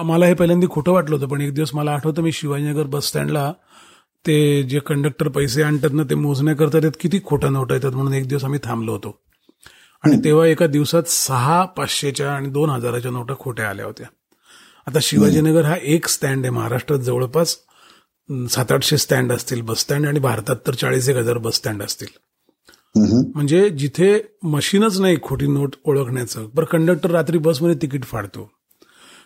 मला 0.06 0.26
हे 0.26 0.34
पहिल्यांदा 0.34 0.68
खोटं 0.72 0.92
वाटलं 0.92 1.16
होतं 1.16 1.28
पण 1.28 1.42
एक 1.42 1.54
दिवस 1.54 1.74
मला 1.74 1.92
आठवतं 1.92 2.22
मी 2.22 2.32
शिवाजीनगर 2.32 2.86
बस 2.86 3.08
स्टँडला. 3.08 3.52
ते 4.26 4.64
जे 4.64 4.80
कंडक्टर 4.80 5.28
पैसे 5.28 5.64
आणतात 5.64 5.94
ना 5.94 6.04
ते 6.04 6.16
मोजण्याकरता 6.16 6.80
त्यात 6.82 6.98
किती 7.00 7.20
खोट्या 7.26 7.50
नोटा 7.50 7.76
येतात 7.76 7.92
म्हणून 7.92 8.14
एक 8.14 8.28
दिवस 8.28 8.44
आम्ही 8.44 8.60
थांबलो 8.64 8.92
होतो. 8.92 9.16
आणि 10.04 10.18
तेव्हा 10.24 10.46
एका 10.48 10.68
दिवसात 10.68 11.10
सहा 11.10 11.64
पाचशेच्या 11.78 12.32
आणि 12.32 12.50
दोन 12.50 12.70
हजाराच्या 12.70 13.12
नोटा 13.12 13.34
खोट्या 13.40 13.70
आल्या 13.70 13.86
होत्या. 13.86 14.08
आता 14.88 15.00
शिवाजीनगर 15.02 15.66
हा 15.66 15.76
एक 15.82 16.08
स्टँड 16.08 16.46
आहे 16.46 16.50
महाराष्ट्रात 16.56 17.00
जवळपास 17.00 17.56
सात 18.50 18.72
आठशे 18.72 18.98
स्टँड 18.98 19.32
असतील 19.32 19.62
बस 19.62 19.80
स्टँड 19.82 20.08
आणि 20.08 20.20
भारतात 20.20 20.56
तर 20.68 20.74
चाळीस 20.74 21.10
एक 21.10 21.18
हजार 21.18 21.38
बस 21.38 21.56
स्टँड 21.56 21.84
असतील. 21.84 22.08
म्हणजे 23.36 23.70
जिथे 23.70 24.14
मशीनच 24.44 25.00
नाही 25.02 25.18
खोटी 25.24 25.48
नोट 25.48 25.76
ओळखण्याचं 25.84 26.48
बरं 26.56 26.66
कंडक्टर 26.66 27.12
रात्री 27.12 27.38
बसमध्ये 27.38 27.76
तिकीट 27.82 28.04
फाडतो. 28.04 28.50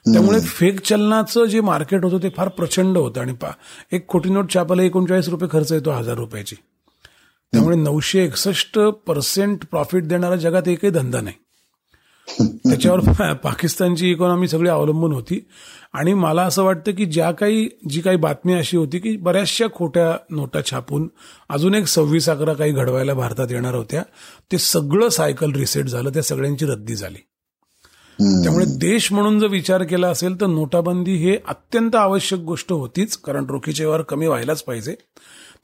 त्यामुळे 0.06 0.40
फेक 0.40 0.80
चलनाचं 0.80 1.46
जे 1.46 1.62
मार्केट 1.62 2.04
होतं 2.04 2.24
ते 2.24 2.30
फार 2.30 2.48
प्रचंड 2.48 2.98
होतं. 2.98 3.22
आणि 3.22 3.34
एक 3.92 4.08
खोटी 4.08 4.30
नोट 4.30 4.54
छापायला 4.54 4.84
एकोणचाळीस 4.84 5.30
रुपये 5.30 5.50
खर्च 5.52 5.72
येतो 5.72 5.92
हजार 5.92 6.16
रुपयाची. 6.16 6.56
त्यामुळे 7.54 7.78
नऊशे 7.78 8.24
एकसष्ट 8.24 8.80
पर्सेंट 8.80 9.66
प्रॉफिट 9.72 10.08
देणारा 10.08 10.36
जगात 10.36 10.68
एकही 10.68 10.92
धंदा 10.92 11.22
नाही. 11.22 11.36
त्याच्यावर 12.70 13.34
पाकिस्तानची 13.34 14.12
इकॉनॉमी 14.12 14.48
सगळी 14.48 14.70
अवलंबून 14.70 15.14
होती. 15.14 15.48
आणि 15.94 16.14
मला 16.14 16.44
असं 16.44 16.64
वाटतं 16.64 16.92
की 16.92 17.06
ज्या 17.06 17.32
काही 17.32 17.70
जी 17.90 18.02
काही 18.02 18.18
बातमी 18.18 18.54
अशी 18.54 18.78
होती 18.78 19.00
की 19.00 19.18
बऱ्याचशा 19.18 19.66
खोट्या 19.76 20.18
नोटा 20.30 20.60
छापून 20.72 21.08
अजून 21.50 21.76
एक 21.76 21.88
सव्वीस 21.88 22.30
अकरा 22.30 22.54
काही 22.54 22.72
घडवायला 22.72 23.14
भारतात 23.14 23.48
येणार 23.52 23.76
होत्या. 23.76 24.04
ते 24.52 24.58
सगळं 24.58 25.10
सायकल 25.10 25.52
रिसेट 25.52 25.86
झालं 25.86 26.10
त्या 26.10 26.24
सगळ्यांची 26.24 26.66
रद्दी 26.66 26.96
झाली. 26.96 27.18
त्यामुळे 28.22 28.66
देश 28.66 29.12
म्हणून 29.12 29.40
जर 29.40 29.48
विचार 29.48 29.84
केला 29.84 30.08
असेल 30.10 30.42
तर 30.42 30.46
नोटाबंदी 30.46 31.14
हे 31.14 31.38
अत्यंत 31.48 31.96
आवश्यक 31.96 32.40
गोष्ट 32.40 32.72
होतीच 32.72 33.18
कारण 33.18 33.46
रोखीचे 33.50 33.84
व्यवहार 33.84 34.02
कमी 34.02 34.28
व्हायलाच 34.28 34.64
पाहिजे. 34.64 34.96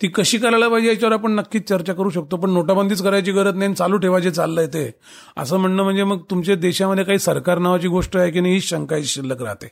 ती 0.02 0.08
कशी 0.08 0.38
करायला 0.38 0.68
पाहिजे 0.68 0.90
याच्यावर 0.90 1.14
आपण 1.14 1.32
नक्कीच 1.32 1.70
चर्चा 1.70 1.94
करू 1.94 2.10
शकतो 2.10 2.38
पण 2.38 2.50
नोटाबंदीच 2.50 3.02
करायची 3.02 3.32
गरज 3.32 3.56
नाही 3.56 3.74
चालू 3.74 3.98
ठेवायचे 3.98 4.32
चाललंय 4.32 4.68
ते. 4.68 4.92
असं 5.38 5.58
म्हणणं 5.58 5.84
म्हणजे 5.84 6.04
मग 6.04 6.20
तुमच्या 6.30 6.56
देशामध्ये 6.56 7.04
काही 7.04 7.20
सरकार 7.20 7.58
नावाची 7.58 7.88
गोष्ट 7.88 8.18
आहे 8.18 8.32
की 8.32 8.40
नाही 8.40 8.54
ही 8.54 8.62
शंका 8.62 8.96
शिल्लक 9.04 9.42
राहते. 9.42 9.68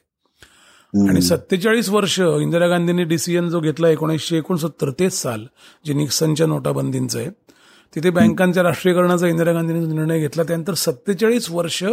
आणि 1.10 1.22
सत्तेचाळीस 1.22 1.90
वर्ष 1.90 2.20
इंदिरा 2.20 2.68
गांधींनी 2.68 3.04
डिसिजन 3.04 3.50
जो 3.50 3.60
घेतला 3.60 3.90
एकोणीसशे 3.90 4.38
एकोणसत्तर 4.38 4.90
तेच 4.90 5.14
साल 5.14 5.46
जे 5.86 5.94
निक्सनच्या 5.94 6.48
नोटाबंदींचं 6.48 7.20
आहे. 7.20 7.30
तिथे 7.96 8.10
बँकांच्या 8.10 8.64
राष्ट्रीयकरणाचा 8.64 9.28
इंदिरा 9.28 9.52
गांधींनी 9.54 9.86
निर्णय 9.86 10.20
घेतला 10.20 10.44
त्यानंतर 10.44 10.74
सत्तेचाळीस 10.74 11.52
वर्ष 11.52 11.84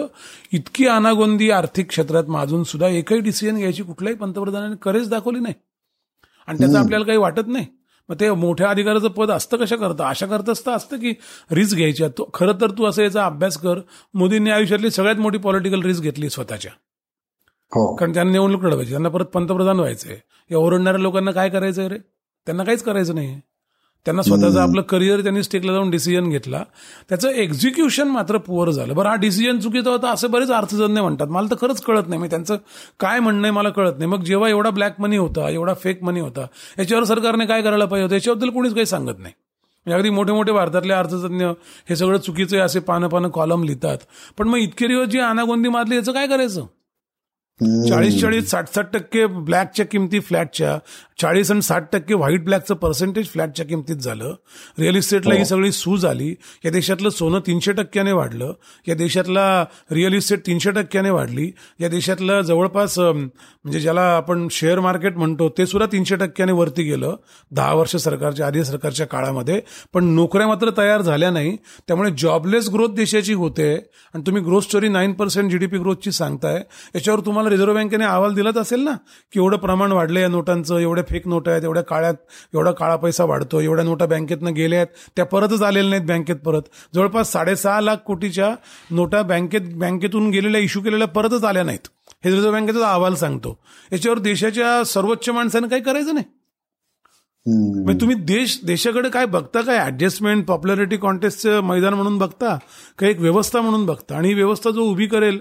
इतकी 0.53 0.87
अनागोंदी 0.87 1.51
आर्थिक 1.51 1.89
क्षेत्रात 1.89 2.25
माजून 2.25 2.65
सुद्धा 2.65 2.89
एकही 2.89 3.21
डिसिजन 3.21 3.57
घ्यायची 3.57 3.83
कुठल्याही 3.83 4.17
पंतप्रधानांनी 4.17 4.77
करेच 4.83 5.09
दाखवली 5.09 5.41
नाही. 5.41 5.55
आणि 6.47 6.59
त्याचं 6.59 6.79
आपल्याला 6.79 7.05
काही 7.05 7.19
वाटत 7.19 7.47
नाही. 7.47 7.67
मग 8.09 8.17
ते 8.21 8.31
मोठ्या 8.31 8.71
अधिकाराचं 8.71 9.09
पद 9.09 9.31
असतं 9.31 9.57
कशा 9.57 9.77
करतं? 9.77 10.05
अशा 10.05 10.27
करतच 10.27 10.67
तर 10.67 10.71
असतं 10.71 10.97
की 10.97 11.15
रिस्क 11.51 11.77
घ्यायची. 11.77 12.05
तो 12.09 12.31
खरं 12.35 12.53
तर 12.61 12.71
तू 12.71 12.85
असं 12.85 13.03
याचा 13.03 13.27
अभ्यास 13.27 13.57
कर. 13.59 13.81
मोदींनी 14.15 14.51
आयुष्यातली 14.51 14.91
सगळ्यात 14.91 15.17
मोठी 15.17 15.39
पॉलिटिकल 15.39 15.83
रिस्क 15.83 16.03
घेतली 16.03 16.31
स्वतःच्या. 16.31 16.73
कारण 17.95 18.15
त्यांना 18.15 18.33
निवडणूक 18.33 18.65
लढवायची. 18.65 18.91
त्यांना 18.91 19.09
परत 19.09 19.25
पंतप्रधान 19.25 19.77
व्हायचंय. 19.81 20.17
या 20.51 20.59
ओरडणाऱ्या 20.59 21.01
लोकांना 21.01 21.31
काय 21.31 21.49
करायचंय 21.49 21.89
रे? 21.89 21.99
त्यांना 22.47 22.65
काहीच 22.65 22.83
करायचं 22.83 23.15
नाही 23.15 23.41
त्यांना 24.05 24.23
स्वतःचं 24.23 24.61
आपलं 24.61 24.83
करिअर 24.83 25.21
त्यांनी 25.23 25.43
स्टेकला 25.43 25.73
जाऊन 25.73 25.91
डिसिजन 25.91 26.29
घेतला. 26.29 26.63
त्याचं 27.09 27.29
एक्झिक्युशन 27.29 28.09
मात्र 28.09 28.37
पुअर 28.37 28.71
झालं. 28.71 28.95
बरं 28.95 29.09
हा 29.09 29.15
डिसिजन 29.15 29.59
चुकीचा 29.59 29.91
होता 29.91 30.11
असे 30.11 30.27
बरेच 30.27 30.51
अर्थजन्य 30.51 31.03
म्हणतात. 31.03 31.27
मला 31.27 31.47
तर 31.51 31.57
खरंच 31.61 31.81
कळत 31.83 32.09
नाही. 32.09 32.31
त्यांचं 32.31 32.57
काय 33.01 33.21
म्हणणं 33.21 33.43
आहे 33.43 33.51
मला 33.51 33.69
कळत 33.69 33.93
नाही. 33.99 34.11
मग 34.11 34.25
जेव्हा 34.25 34.49
एवढा 34.49 34.71
ब्लॅक 34.71 35.01
मनी 35.01 35.17
होता 35.17 35.49
एवढा 35.51 35.75
फेक 35.75 36.03
मनी 36.05 36.21
होता 36.21 36.47
याच्यावर 36.79 37.05
सरकारने 37.05 37.47
काय 37.47 37.63
करायला 37.63 37.85
पाहिजे 37.85 38.03
होतं? 38.03 38.15
याच्याबद्दल 38.15 38.49
कोणीच 38.49 38.75
काही 38.75 38.87
सांगत 38.87 39.19
नाही. 39.19 39.35
म्हणजे 39.87 39.97
अगदी 39.97 40.11
मोठे 40.11 40.33
मोठे 40.33 40.53
भारतातले 40.53 40.93
अर्थतज्ञ 40.93 41.45
हे 41.89 41.97
सगळं 41.97 42.19
चुकीचं 42.19 42.57
आहे 42.57 42.65
असे 42.65 42.81
पानं 42.81 43.09
पानं 43.09 43.29
कॉलम 43.29 43.65
लिहितात. 43.65 43.99
पण 44.39 44.49
मग 44.49 44.59
इतके 44.59 44.87
दिवस 44.87 45.09
जी 45.09 45.19
अनागोंदी 45.19 45.69
मारली 45.69 45.97
याचं 45.97 46.13
काय 46.13 46.27
करायचं? 46.27 46.67
चाळीस 47.89 48.21
चाळीस 48.21 48.51
साठ 48.51 48.75
साठ 48.75 48.93
टक्के 48.93 49.27
ब्लॅकच्या 49.27 49.87
किमती 49.87 50.21
फ्लॅटच्या 50.21 50.79
चाळीस 51.23 51.51
आणि 51.51 51.63
साठ 51.63 51.85
टक्के 51.93 52.15
व्हाईट 52.15 52.45
ब्लॅकचं 52.45 52.75
पर्सेंटेज 52.75 53.27
फ्लॅटच्या 53.27 53.67
किमतीत 53.67 53.97
झालं. 53.97 54.35
रिअल 54.79 54.97
इस्टेटला 54.97 55.35
ही 55.35 55.45
सगळी 55.45 55.73
सूज 55.73 56.05
आली. 56.05 56.35
या 56.65 56.71
देशातलं 56.71 57.11
सोनं 57.11 57.39
तीनशे 57.39 57.73
टक्क्याने 57.73 58.13
वाढलं. 58.13 58.53
या 58.89 58.95
देशातला 58.95 59.67
रिअल 59.91 60.15
इस्टेट 60.15 60.47
तीनशे 60.47 60.71
टक्क्याने 60.71 61.11
वाढली. 61.11 61.53
या 61.81 61.89
देशातलं 61.89 62.41
जवळपास 62.41 62.99
म्हणजे 62.99 63.81
ज्याला 63.81 64.01
आपण 64.01 64.49
शेअर 64.51 64.81
मार्केट 64.81 65.17
म्हणतो 65.17 65.49
ते 65.59 65.67
सुद्धा 65.67 65.87
तीनशे 65.93 66.17
टक्क्याने 66.17 66.53
वरती 66.53 66.83
गेलं. 66.83 67.17
दहा 67.51 67.75
वर्ष 67.75 67.97
सरकारच्या 67.97 68.47
आधी 68.47 68.65
सरकारच्या 68.65 69.07
काळामध्ये. 69.07 69.61
पण 69.93 70.05
नोकऱ्या 70.05 70.47
मात्र 70.47 70.71
तयार 70.77 71.03
झाल्या 71.03 71.31
नाही. 71.31 71.57
त्यामुळे 71.57 72.11
जॉबलेस 72.19 72.69
ग्रोथ 72.69 72.89
देशाची 72.89 73.33
होते. 73.33 73.75
आणि 74.15 74.23
तुम्ही 74.27 74.43
growth 74.43 74.63
story 74.63 74.89
nine 74.89 75.13
percent 75.13 75.51
GDP 75.51 75.79
ग्रोथची 75.79 76.13
सांगताय. 76.13 76.63
याच्यावर 76.95 77.21
तुम्हाला 77.21 77.51
रिझर्व्ह 77.51 77.75
बँकेने 77.75 78.05
अहवाल 78.05 78.35
दिलाच 78.35 78.57
असेल 78.57 78.81
ना? 78.81 78.93
की 79.33 79.41
एवढं 79.41 79.57
प्रमाण 79.57 79.93
वाढलं 79.93 80.21
या 80.21 80.29
नोटांचं 80.29 80.79
एवढ्या 80.79 81.05
फेक 81.13 81.27
नोट 81.29 81.49
आहेत 81.49 81.65
एवढ्या 81.65 81.83
काळ्यात 81.85 82.15
एवढा 82.55 82.71
काळा 82.73 82.97
पैसा 82.97 83.25
वाढतो 83.25 83.61
एवढ्या 83.61 83.85
नोटा 83.85 84.07
बँकेतनं 84.07 84.55
गेल्या 84.55 84.79
आहेत 84.79 85.09
त्या 85.17 85.25
परतच 85.27 85.63
आलेल्या 85.63 85.91
नाहीत 85.91 86.07
बँकेत 86.09 86.37
परत. 86.45 86.63
जवळपास 86.95 87.33
साडेसहा 87.33 87.81
लाख 87.81 87.97
कोटीच्या 88.07 88.55
नोटा 88.91 89.23
बँकेत 89.23 89.75
बँकेतून 89.79 90.31
गेलेल्या 90.31 90.61
इश्यू 90.61 90.83
केलेल्या 90.83 91.09
परतच 91.09 91.45
आल्या 91.45 91.63
नाहीत. 91.63 91.89
हे 92.25 92.31
रिझर्व्ह 92.31 92.59
बँकेचा 92.59 92.89
अहवाल 92.89 93.15
सांगतो. 93.15 93.59
याच्यावर 93.93 94.19
देशाच्या 94.19 94.83
सर्वोच्च 94.85 95.29
माणसानं 95.31 95.69
काही 95.69 95.83
करायचं 95.83 96.15
नाही. 96.15 96.27
म्हणजे 97.47 98.01
तुम्ही 98.01 98.17
देश 98.17 98.59
देशाकडे 98.65 99.09
काय 99.11 99.27
बघता 99.27 99.61
काय 99.61 99.79
ऍडजस्टमेंट 99.79 100.45
पॉप्युलरिटी 100.47 100.97
कॉन्टेस्टचं 100.97 101.61
मैदान 101.65 101.95
म्हणून 101.95 102.19
बघता 102.19 102.57
का 102.99 103.07
एक 103.07 103.21
व्यवस्था 103.21 103.61
म्हणून 103.61 103.87
बघता 103.87 104.17
आणि 104.17 104.29
ही 104.29 104.35
व्यवस्था 104.35 104.71
जो 104.71 104.83
उभी 104.91 105.07
करेल 105.07 105.39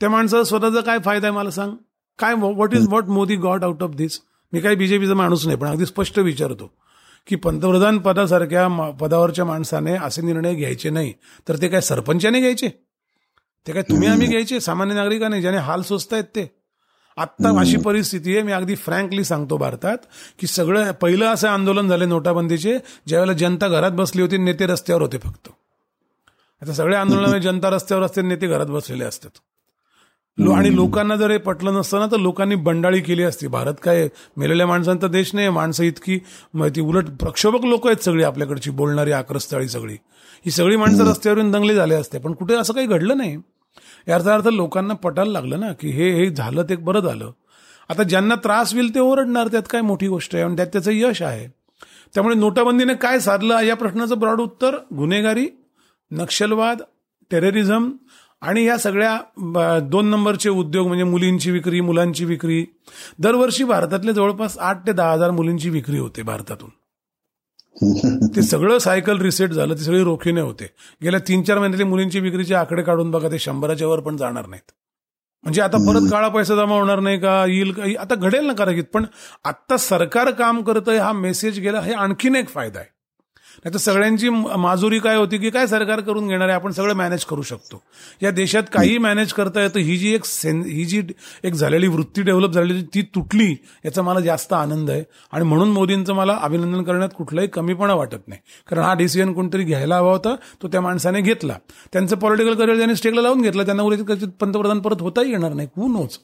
त्या 0.00 0.10
माणसाचा 0.10 0.44
स्वतःचा 0.44 0.80
काय 0.80 0.98
फायदा 1.04 1.26
आहे 1.26 1.36
मला 1.36 1.50
सांग? 1.50 1.72
काय 2.18 2.34
what 2.34 2.74
is 2.74 2.88
what 2.88 3.08
Modi 3.08 3.36
got 3.36 3.64
out 3.64 3.82
of 3.82 3.94
this 3.96 4.18
मी 4.52 4.60
काही 4.60 4.76
बीजेपीचा 4.76 5.14
माणूस 5.14 5.46
नाही 5.46 5.58
पण 5.58 5.68
अगदी 5.68 5.86
स्पष्ट 5.86 6.18
विचारतो 6.18 6.72
की 7.26 7.36
पंतप्रधान 7.36 7.98
पदासारख्या 7.98 8.90
पदावरच्या 9.00 9.44
माणसाने 9.44 9.96
असे 9.96 10.22
निर्णय 10.22 10.54
घ्यायचे 10.54 10.90
नाही 10.90 11.12
तर 11.48 11.56
ते 11.56 11.68
काय 11.68 11.80
सरपंचाने 11.80 12.40
घ्यायचे? 12.40 12.68
ते 13.66 13.72
काय 13.72 13.82
तुम्ही 13.82 14.08
आम्ही 14.08 14.26
घ्यायचे? 14.26 14.60
सामान्य 14.60 14.94
नागरिकांनी 14.94 15.40
ज्याने 15.40 15.58
हाल 15.58 15.82
सोचत 15.82 16.12
आहेत 16.12 16.24
ते. 16.24 16.62
आत्ता 17.16 17.60
अशी 17.60 17.76
परिस्थिती 17.76 18.32
आहे 18.32 18.42
मी 18.42 18.52
अगदी 18.52 18.74
फ्रँकली 18.74 19.24
सांगतो 19.24 19.56
भारतात 19.56 19.96
की 20.38 20.46
सगळं 20.46 20.92
पहिलं 20.92 21.26
असं 21.26 21.48
आंदोलन 21.48 21.88
झाले 21.88 22.06
नोटाबंदीचे 22.06 22.78
ज्यावेळेला 23.06 23.38
जनता 23.38 23.68
घरात 23.68 23.90
बसली 23.90 24.22
होती 24.22 24.36
नेते 24.36 24.66
रस्त्यावर 24.66 25.02
होते 25.02 25.18
फक्त. 25.18 25.48
आता 26.62 26.72
सगळ्या 26.72 27.00
आंदोलनामध्ये 27.00 27.40
जनता 27.50 27.70
रस्त्यावर 27.70 28.04
असते 28.04 28.22
नेते 28.22 28.46
घरात 28.46 28.66
बसलेले 28.66 29.04
असतात. 29.04 29.30
आणि 30.38 30.74
लोकांना 30.74 31.16
जर 31.16 31.30
हे 31.30 31.36
पटलं 31.38 31.74
नसतं 31.74 31.98
ना 32.00 32.06
तर 32.12 32.16
लोकांनी 32.16 32.54
बंडाळी 32.66 33.00
केली 33.00 33.22
असती. 33.22 33.46
भारत 33.46 33.74
काय 33.82 34.08
मेलेल्या 34.36 34.66
माणसांचा 34.66 35.06
देश 35.06 35.30
नाही 35.34 35.48
माणसं 35.48 35.84
इतकी 35.84 36.18
ती 36.76 36.80
उलट 36.80 37.10
प्रक्षोभक 37.20 37.64
लोक 37.64 37.86
आहेत 37.86 38.04
सगळी 38.04 38.22
आपल्याकडची 38.24 38.70
बोलणारी 38.70 39.12
आक्रस्थळी 39.12 39.68
सगळी. 39.68 39.94
ही 40.44 40.50
सगळी 40.50 40.76
माणसं 40.76 41.08
रस्त्यावरून 41.08 41.50
दंगली 41.50 41.74
झाले 41.74 41.94
असते. 41.94 42.18
पण 42.18 42.32
कुठे 42.32 42.54
असं 42.54 42.74
काही 42.74 42.86
घडलं 42.86 43.16
नाही. 43.16 43.36
याचा 44.08 44.34
अर्थ 44.34 44.48
लोकांना 44.48 44.94
पटायला 44.94 45.30
लागलं 45.32 45.60
ना 45.60 45.72
की 45.72 45.90
हे 45.90 46.10
हे 46.10 46.28
झालं 46.30 46.62
ते 46.68 46.76
बरं 46.76 47.00
झालं. 47.00 47.30
आता 47.90 48.02
ज्यांना 48.02 48.34
त्रास 48.34 48.72
होईल 48.74 48.94
ते 48.94 49.00
ओरडणार 49.00 49.48
त्यात 49.48 49.62
काय 49.70 49.80
मोठी 49.80 50.08
गोष्ट 50.08 50.34
आहे. 50.34 50.44
आणि 50.44 50.56
त्यात 50.56 50.68
त्याचं 50.72 50.90
यश 50.94 51.22
आहे. 51.22 51.46
त्यामुळे 52.14 52.34
नोटाबंदीने 52.36 52.94
काय 52.94 53.18
साधलं 53.20 53.60
या 53.60 53.76
प्रश्नाचं 53.76 54.18
ब्रॉड 54.18 54.40
उत्तर 54.40 54.76
गुन्हेगारी 54.96 55.46
नक्षलवाद 56.10 56.82
टेररिझम 57.30 57.90
आणि 58.42 58.64
या 58.64 58.76
सगळ्या 58.78 59.78
दोन 59.82 60.08
नंबरचे 60.10 60.50
उद्योग 60.50 60.86
म्हणजे 60.86 61.04
मुलींची 61.04 61.50
विक्री 61.50 61.80
मुलांची 61.80 62.24
विक्री. 62.24 62.64
दरवर्षी 63.18 63.64
भारतातले 63.64 64.12
जवळपास 64.12 64.58
आठ 64.58 64.86
ते 64.86 64.92
दहा 64.92 65.12
हजार 65.12 65.30
मुलींची 65.30 65.70
विक्री 65.70 65.98
होते 65.98 66.22
भारतातून. 66.22 66.70
ते 68.36 68.42
सगळं 68.42 68.78
सायकल 68.78 69.20
रिसेट 69.20 69.50
झालं 69.50 69.74
ते 69.74 69.84
सगळी 69.84 70.02
रोखीने 70.04 70.40
होते. 70.40 70.66
गेल्या 71.02 71.20
तीन 71.28 71.42
चार 71.42 71.58
महिन्यातली 71.58 71.84
मुलींची 71.84 72.20
विक्रीचे 72.20 72.54
आकडे 72.54 72.82
काढून 72.82 73.10
बघा 73.10 73.28
ते 73.28 73.38
शंभराच्या 73.38 73.88
वर 73.88 74.00
पण 74.00 74.16
जाणार 74.16 74.46
नाहीत. 74.46 74.72
म्हणजे 75.44 75.62
आता 75.62 75.78
परत 75.86 76.10
काळा 76.10 76.28
पैसा 76.28 76.54
जमा 76.54 76.74
होणार 76.74 77.00
नाही 77.00 77.18
का? 77.20 77.44
येईल 77.46 77.72
का? 77.72 77.84
आता 78.00 78.14
घडेल 78.14 78.46
ना 78.46 78.52
कदाचित 78.52 78.84
पण 78.92 79.04
आता 79.44 79.76
सरकार 79.76 80.30
काम 80.30 80.62
करतंय 80.62 80.98
हा 80.98 81.12
मेसेज 81.12 81.58
गेला 81.60 81.80
हे 81.80 81.92
आणखीन 81.92 82.36
एक 82.36 82.48
फायदा 82.48 82.78
आहे. 82.78 82.88
नाही 83.64 83.72
तर 83.74 83.78
सगळ्यांची 83.78 84.28
माजुरी 84.58 84.98
काय 84.98 85.16
होती 85.16 85.38
की 85.38 85.50
काय 85.50 85.66
सरकार 85.66 86.00
करून 86.00 86.28
घेणार 86.28 86.48
आहे 86.48 86.54
आपण 86.54 86.72
सगळं 86.72 86.94
मॅनेज 86.94 87.24
करू 87.24 87.42
शकतो. 87.42 87.82
या 88.22 88.30
देशात 88.30 88.62
काही 88.72 88.96
मॅनेज 88.98 89.32
करता 89.32 89.62
येतं 89.62 89.78
ही 89.78 89.96
जी 89.96 90.14
एक 90.14 90.24
सेन 90.24 90.62
ही 90.62 90.84
जी 90.84 91.02
एक 91.44 91.54
झालेली 91.54 91.86
वृत्ती 91.86 92.22
डेव्हलप 92.22 92.50
झालेली 92.50 92.82
ती 92.94 93.02
तुटली 93.14 93.50
याचा 93.84 94.02
मला 94.02 94.20
जास्त 94.20 94.52
आनंद 94.52 94.90
आहे. 94.90 95.02
आणि 95.32 95.44
म्हणून 95.44 95.70
मोदींचं 95.70 96.14
मला 96.14 96.38
अभिनंदन 96.42 96.82
करण्यात 96.82 97.10
कुठलाही 97.18 97.48
कमीपणा 97.48 97.94
वाटत 97.94 98.28
नाही. 98.28 98.40
कारण 98.68 98.82
हा 98.82 98.94
डिसिजन 98.94 99.32
कोणतरी 99.32 99.64
घ्यायला 99.64 99.96
हवा 99.96 100.12
होता 100.12 100.34
तो 100.62 100.68
त्या 100.68 100.80
माणसाने 100.80 101.20
घेतला. 101.20 101.56
त्यांचं 101.92 102.16
पॉलिटिकल 102.16 102.54
करिअर 102.54 102.76
त्यांनी 102.76 102.96
स्टेकला 102.96 103.22
लावून 103.22 103.42
घेतलं 103.42 103.64
त्यांना 103.64 103.82
उद्या 103.82 104.28
पंतप्रधान 104.40 104.80
परत 104.80 105.00
होताही 105.00 105.30
येणार 105.30 105.52
नाही. 105.52 105.68
हू 105.76 105.92
नोच 105.92 106.18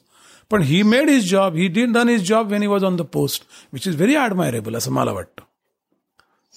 पण 0.51 0.61
he 0.61 0.81
made 0.83 1.09
his 1.09 1.29
job 1.31 1.55
he 1.55 1.67
did 1.67 1.93
done 1.93 2.09
his 2.09 2.27
job 2.29 2.51
when 2.51 2.61
he 2.61 2.67
was 2.67 2.83
on 2.83 2.95
the 2.95 3.01
post 3.13 3.43
which 3.73 3.87
is 3.87 3.95
very 3.95 4.15
admirable 4.15 4.75
असं 4.75 4.91
मला 4.91 5.11
वाटतं. 5.11 5.43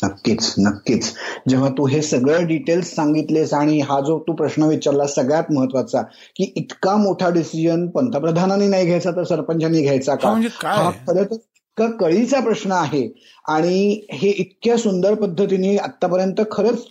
नक्कीच 0.02 0.54
नक्कीच. 0.58 1.12
जेव्हा 1.48 1.68
तू 1.68 1.86
हे 1.86 2.02
सगळं 2.02 2.46
डिटेल्स 2.46 2.94
सांगितलेस 2.94 3.52
आणि 3.54 3.80
हा 3.80 4.00
जो 4.00 4.18
तू 4.18 4.32
प्रश्न 4.32 4.62
विचारला 4.62 5.06
सगळ्यात 5.06 5.52
महत्त्वाचा 5.52 6.02
की 6.36 6.52
इतका 6.56 6.96
मोठा 6.96 7.30
डिसिजन 7.30 7.86
पंतप्रधानांनी 7.86 8.66
नाही 8.66 8.86
घ्यायचा 8.86 9.10
तर 9.10 9.24
सरपंचांनी 9.24 9.82
घ्यायचा 9.82 10.14
का? 10.14 10.30
म्हणजे 10.30 10.48
हा 10.62 10.90
खरं 11.06 11.22
तर 11.22 11.36
इतका 11.78 11.86
कळीचा 11.98 12.40
प्रश्न 12.40 12.72
आहे. 12.72 13.02
आणि 13.48 14.00
हे 14.12 14.28
इतक्या 14.30 14.76
सुंदर 14.78 15.14
पद्धतीने 15.14 15.76
आतापर्यंत 15.76 16.40
खरंच 16.50 16.84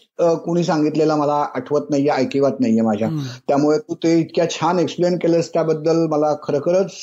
कुणी 0.46 0.64
सांगितलेलं 0.64 1.16
मला 1.18 1.34
आठवत 1.56 1.90
नाहीये 1.90 2.10
ऐकिवत 2.12 2.60
नाहीये 2.60 2.82
माझ्या. 2.82 3.08
त्यामुळे 3.48 3.78
तू 3.80 3.96
ते 4.04 4.18
इतक्या 4.20 4.50
छान 4.50 4.80
एक्सप्लेन 4.80 5.18
केलंस 5.18 5.50
त्याबद्दल 5.54 6.06
मला 6.10 6.34
खरोखरच 6.44 7.00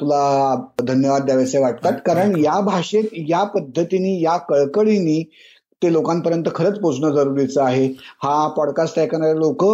तुला 0.00 0.54
धन्यवाद 0.82 1.24
द्यावेसे 1.24 1.58
वाटतात. 1.58 1.92
कारण 2.06 2.36
या 2.44 2.60
भाषेत 2.60 3.04
या 3.28 3.42
पद्धतीने 3.56 4.20
या 4.22 4.36
कळकळीने 4.48 5.22
ते 5.82 5.92
लोकांपर्यंत 5.92 6.44
खरंच 6.54 6.78
पोचणं 6.80 7.14
जरुरीचं 7.14 7.62
आहे. 7.62 7.86
हा 8.22 8.46
पॉडकास्ट 8.56 8.98
ऐकणारे 8.98 9.36
लोक 9.38 9.64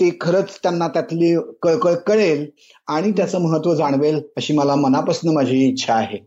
ते 0.00 0.10
खरंच 0.20 0.58
त्यांना 0.62 0.86
त्यातली 0.88 1.34
कळकळ 1.62 1.94
कळेल 2.06 2.46
आणि 2.88 3.10
त्याचं 3.12 3.40
महत्त्व 3.42 3.74
जाणवेल 3.74 4.20
अशी 4.36 4.52
मला 4.52 4.74
मनापासून 4.76 5.34
माझी 5.34 5.64
इच्छा 5.68 5.94
आहे. 5.94 6.18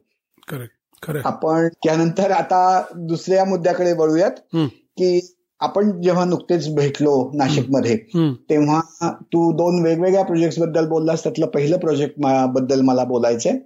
आपण 1.25 1.67
त्यानंतर 1.67 2.31
आता 2.31 2.83
दुसऱ्या 2.95 3.45
मुद्द्याकडे 3.45 3.93
वळूयात 3.93 4.31
की 4.97 5.35
आपण 5.59 6.01
जेव्हा 6.01 6.25
नुकतेच 6.25 6.75
भेटलो 6.75 7.31
नाशिकमध्ये 7.33 7.97
तेव्हा 8.49 8.81
तू 9.21 9.51
दोन 9.51 9.83
वेगवेगळ्या 9.83 10.23
प्रोजेक्टबद्दल 10.23 10.87
बोललास 10.87 11.23
त्यातलं 11.23 11.45
पहिलं 11.45 11.77
प्रोजेक्टबद्दल 11.77 12.81
मला 12.81 13.03
बोलायचंय. 13.03 13.57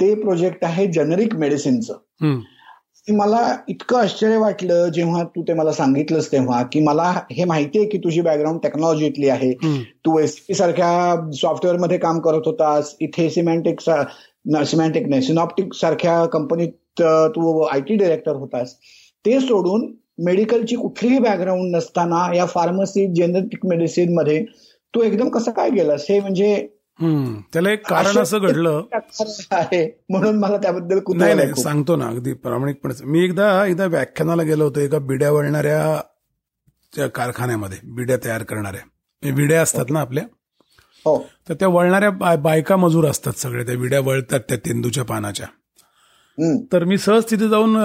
ते 0.00 0.14
प्रोजेक्ट 0.14 0.64
आहे 0.64 0.86
जेनरिक 0.86 1.36
मेडिसिनचं 1.36 1.94
मला 3.08 3.40
इतकं 3.68 3.98
आश्चर्य 3.98 4.36
वाटलं 4.38 4.88
जेव्हा 4.94 5.22
तू 5.34 5.42
ते 5.48 5.54
मला 5.54 5.72
सांगितलंस 5.72 6.30
तेव्हा 6.32 6.62
की 6.72 6.80
मला 6.80 7.10
हे 7.32 7.44
माहिती 7.44 7.78
आहे 7.78 7.88
की 7.88 7.98
तुझी 8.04 8.20
बॅकग्राऊंड 8.20 8.60
टेक्नॉलॉजीतली 8.62 9.28
आहे. 9.28 9.52
तू 10.06 10.18
एसपी 10.18 10.54
सारख्या 10.54 11.30
सॉफ्टवेअरमध्ये 11.40 11.98
काम 11.98 12.20
करत 12.20 12.46
होतास. 12.46 12.94
इथे 13.00 13.28
सिमॅन्टिक 13.30 13.80
सिमॅन्टिक 13.80 15.08
नाही 15.08 15.22
सिनॉप्टिक 15.22 15.74
सारख्या 15.74 16.24
कंपनीत 16.32 17.02
तू 17.34 17.60
आय 17.62 17.80
टी 17.80 17.94
डिरेक्टर 17.96 18.36
होतास. 18.36 18.74
ते 19.24 19.38
सोडून 19.40 19.86
मेडिकलची 20.24 20.76
कुठलीही 20.76 21.18
बॅकग्राऊंड 21.18 21.74
नसताना 21.76 22.26
या 22.36 22.44
फार्मसी 22.46 23.06
जेनेटिक 23.14 23.66
मेडिसिनमध्ये 23.66 24.44
तू 24.94 25.02
एकदम 25.02 25.28
कसं 25.28 25.50
काय 25.50 25.70
गेलास? 25.70 26.06
हे 26.10 26.20
म्हणजे 26.20 26.54
त्याला 27.52 27.70
एक 27.70 27.86
कारण 27.86 28.18
असं 28.18 28.38
घडलं. 28.38 28.82
आहे. 29.50 30.04
म्हणून 30.10 30.38
मला 30.38 30.56
त्याबद्दल 30.56 30.98
नाही 31.16 31.34
नाही 31.34 31.62
सांगतो 31.62 31.96
ना 31.96 32.06
अगदी 32.06 32.32
प्रामाणिकपणे 32.32 33.04
मी 33.04 33.24
एकदा 33.24 33.66
एकदा 33.66 33.86
व्याख्यानाला 33.86 34.42
गेलो 34.42 34.64
होतो 34.64 34.80
एका 34.80 34.98
बिड्या 34.98 35.32
वळणाऱ्या 35.32 37.06
कारखान्यामध्ये 37.06 37.78
बिड्या 37.84 38.16
तयार 38.24 38.42
करणाऱ्या. 38.42 39.32
बिड्या 39.34 39.62
असतात 39.62 39.84
ना 39.90 40.00
आपल्या? 40.00 40.24
हो. 41.06 41.26
तर 41.48 41.54
त्या 41.54 41.68
वळणाऱ्या 41.68 42.36
बायका 42.36 42.76
मजूर 42.76 43.04
असतात 43.04 43.32
सगळे 43.32 43.66
त्या 43.66 43.74
विड्या 43.74 44.00
वळतात 44.00 44.40
त्या 44.40 44.56
तेंदूच्या 44.56 45.04
पानाच्या. 45.04 45.46
तर 46.72 46.84
मी 46.84 46.98
सहज 46.98 47.24
तिथे 47.30 47.48
जाऊन 47.48 47.76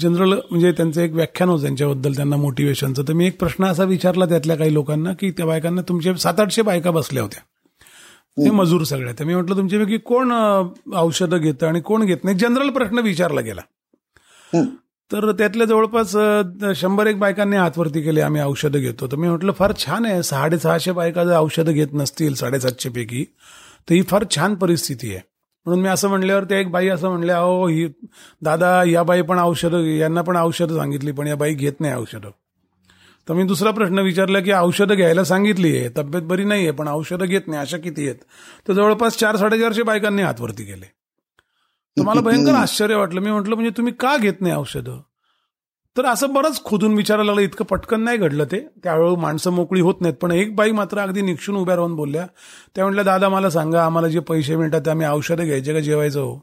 जनरल 0.00 0.32
म्हणजे 0.32 0.72
त्यांचं 0.72 1.00
एक 1.00 1.12
व्याख्यान 1.12 1.50
होतं 1.50 1.62
त्यांच्याबद्दल 1.62 2.12
त्यांना 2.12 2.36
मोटिवेशनचं 2.36 3.02
तर 3.08 3.12
मी 3.12 3.26
एक 3.26 3.38
प्रश्न 3.38 3.64
असा 3.64 3.84
विचारला 3.84 4.26
त्यातल्या 4.26 4.56
काही 4.56 4.74
लोकांना 4.74 5.12
की 5.12 5.30
त्या 5.30 5.46
बायकांना 5.46 5.82
तुमचे 5.82 6.14
सात 6.14 6.40
आठशे 6.40 6.62
बायका 6.62 6.90
बसल्या 6.90 7.22
होत्या. 7.22 7.42
ते 8.44 8.50
मजूर 8.50 8.82
सगळ्या 8.82 9.12
तर 9.18 9.24
मी 9.24 9.34
म्हटलं 9.34 9.56
तुमच्यापैकी 9.56 9.98
कोण 9.98 10.32
औषधं 10.96 11.38
घेतं 11.38 11.66
आणि 11.66 11.80
कोण 11.80 12.04
घेत 12.04 12.24
नाही? 12.24 12.36
जनरल 12.38 12.70
प्रश्न 12.70 12.98
विचारला 12.98 13.40
गेला. 13.40 13.60
तर 15.10 15.30
त्यातल्या 15.32 15.66
जवळपास 15.66 16.16
शंभर 16.76 17.06
एक 17.06 17.18
बायकांनी 17.18 17.56
हातवरती 17.56 18.02
केले 18.02 18.20
आम्ही 18.20 18.42
औषधं 18.42 18.78
घेतो. 18.78 19.06
तर 19.06 19.16
मी 19.16 19.28
म्हटलं 19.28 19.52
फार 19.52 19.72
छान 19.78 20.06
आहे. 20.06 20.22
साडेसहाशे 20.22 20.92
बायका 20.92 21.24
जर 21.24 21.36
औषधं 21.36 21.72
घेत 21.72 21.94
नसतील 21.94 22.34
साडेसातशे 22.34 22.88
पैकी 22.88 23.24
तर 23.88 23.94
ही 23.94 24.02
फार 24.02 24.24
छान 24.30 24.54
परिस्थिती 24.54 25.10
आहे. 25.10 25.20
म्हणून 25.66 25.82
मी 25.82 25.88
असं 25.88 26.08
म्हणल्यावर 26.08 26.44
त्या 26.44 26.58
एक 26.58 26.70
बाई 26.70 26.88
असं 26.88 27.08
म्हणल्या 27.08 27.38
अहो 27.38 27.66
ही 27.66 27.86
दादा 28.42 28.82
या 28.84 29.02
बाई 29.02 29.22
पण 29.22 29.38
औषधं 29.38 29.84
यांना 29.84 30.22
पण 30.22 30.36
औषधं 30.36 30.76
सांगितली 30.76 31.12
पण 31.12 31.26
या 31.26 31.36
बाई 31.36 31.54
घेत 31.54 31.80
नाही 31.80 31.94
औषधं. 31.94 32.30
तर 33.28 33.34
मी 33.34 33.44
दुसरा 33.44 33.70
प्रश्न 33.70 33.98
विचारला 33.98 34.40
की 34.40 34.52
औषधं 34.52 34.94
घ्यायला 34.94 35.24
सांगितली 35.24 35.78
आहे 35.78 35.88
तब्येत 35.96 36.22
बरी 36.22 36.44
नाही 36.44 36.62
आहे 36.62 36.70
पण 36.70 36.88
औषधं 36.88 37.26
घेत 37.26 37.40
नाही 37.46 37.60
अशा 37.60 37.76
किती 37.76 38.04
आहेत? 38.04 38.16
तर 38.68 38.72
जवळपास 38.72 39.16
चार 39.18 39.36
साडेचारशे 39.36 39.82
बायकांनी 39.82 40.22
हातवरती 40.22 40.64
केले. 40.64 40.86
तर 41.96 42.02
मला 42.02 42.20
भयंकर 42.20 42.54
आश्चर्य 42.54 42.94
वाटलं. 42.94 43.20
मी 43.20 43.30
म्हटलं 43.30 43.54
म्हणजे 43.54 43.70
तुम्ही 43.76 43.92
का 43.92 44.16
घेत 44.16 44.40
नाही 44.40 44.54
औषधं? 44.54 45.00
तर 45.96 46.04
असं 46.04 46.32
बरंच 46.32 46.64
खोदून 46.64 46.94
विचारायला 46.94 47.26
लागलं. 47.26 47.40
इतकं 47.40 47.64
पटकन 47.64 48.00
नाही 48.00 48.18
घडलं 48.18 48.44
ते. 48.44 48.60
त्यावेळी 48.82 49.16
माणसं 49.16 49.50
मोकळी 49.50 49.80
होत 49.80 49.94
नाहीत. 50.00 50.14
पण 50.14 50.32
एक 50.32 50.56
बाई 50.56 50.70
मात्र 50.70 50.98
अगदी 50.98 51.22
निक्षून 51.22 51.56
उभ्या 51.56 51.76
राहून 51.76 51.94
बोलल्या. 51.94 52.26
त्या 52.74 52.84
म्हटल्या 52.84 53.04
दादा 53.04 53.28
मला 53.28 53.50
सांगा 53.50 53.84
आम्हाला 53.84 54.08
जे 54.08 54.20
पैसे 54.20 54.56
मिळतात 54.56 54.80
ते 54.80 54.90
आम्ही 54.90 55.06
औषधं 55.06 55.44
घ्यायचे 55.44 55.72
का 55.72 55.80
जेवायचं 55.80 56.20
हो? 56.20 56.34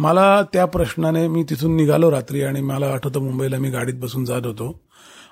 मला 0.00 0.42
त्या 0.52 0.64
प्रश्नाने 0.64 1.28
मी 1.28 1.42
तिथून 1.42 1.76
निघालो 1.76 2.10
रात्री 2.10 2.42
आणि 2.42 2.60
मला 2.60 2.86
आठवतं 2.86 3.20
मुंबईला 3.20 3.58
मी 3.58 3.70
गाडीत 3.70 3.94
बसून 3.94 4.24
जात 4.24 4.46
होतो. 4.46 4.80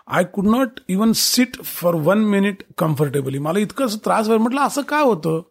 I 0.09 0.25
could 0.25 0.47
not 0.47 0.81
even 0.89 1.13
sit 1.13 1.63
for 1.65 1.95
one 1.95 2.19
minute 2.19 2.63
comfortably 2.79 3.39
मला 3.39 3.59
इतकं 3.59 3.87
त्रास 4.05 4.29
म्हटलं 4.29 4.61
असं 4.61 4.83
का 4.83 5.01
होतं? 5.01 5.43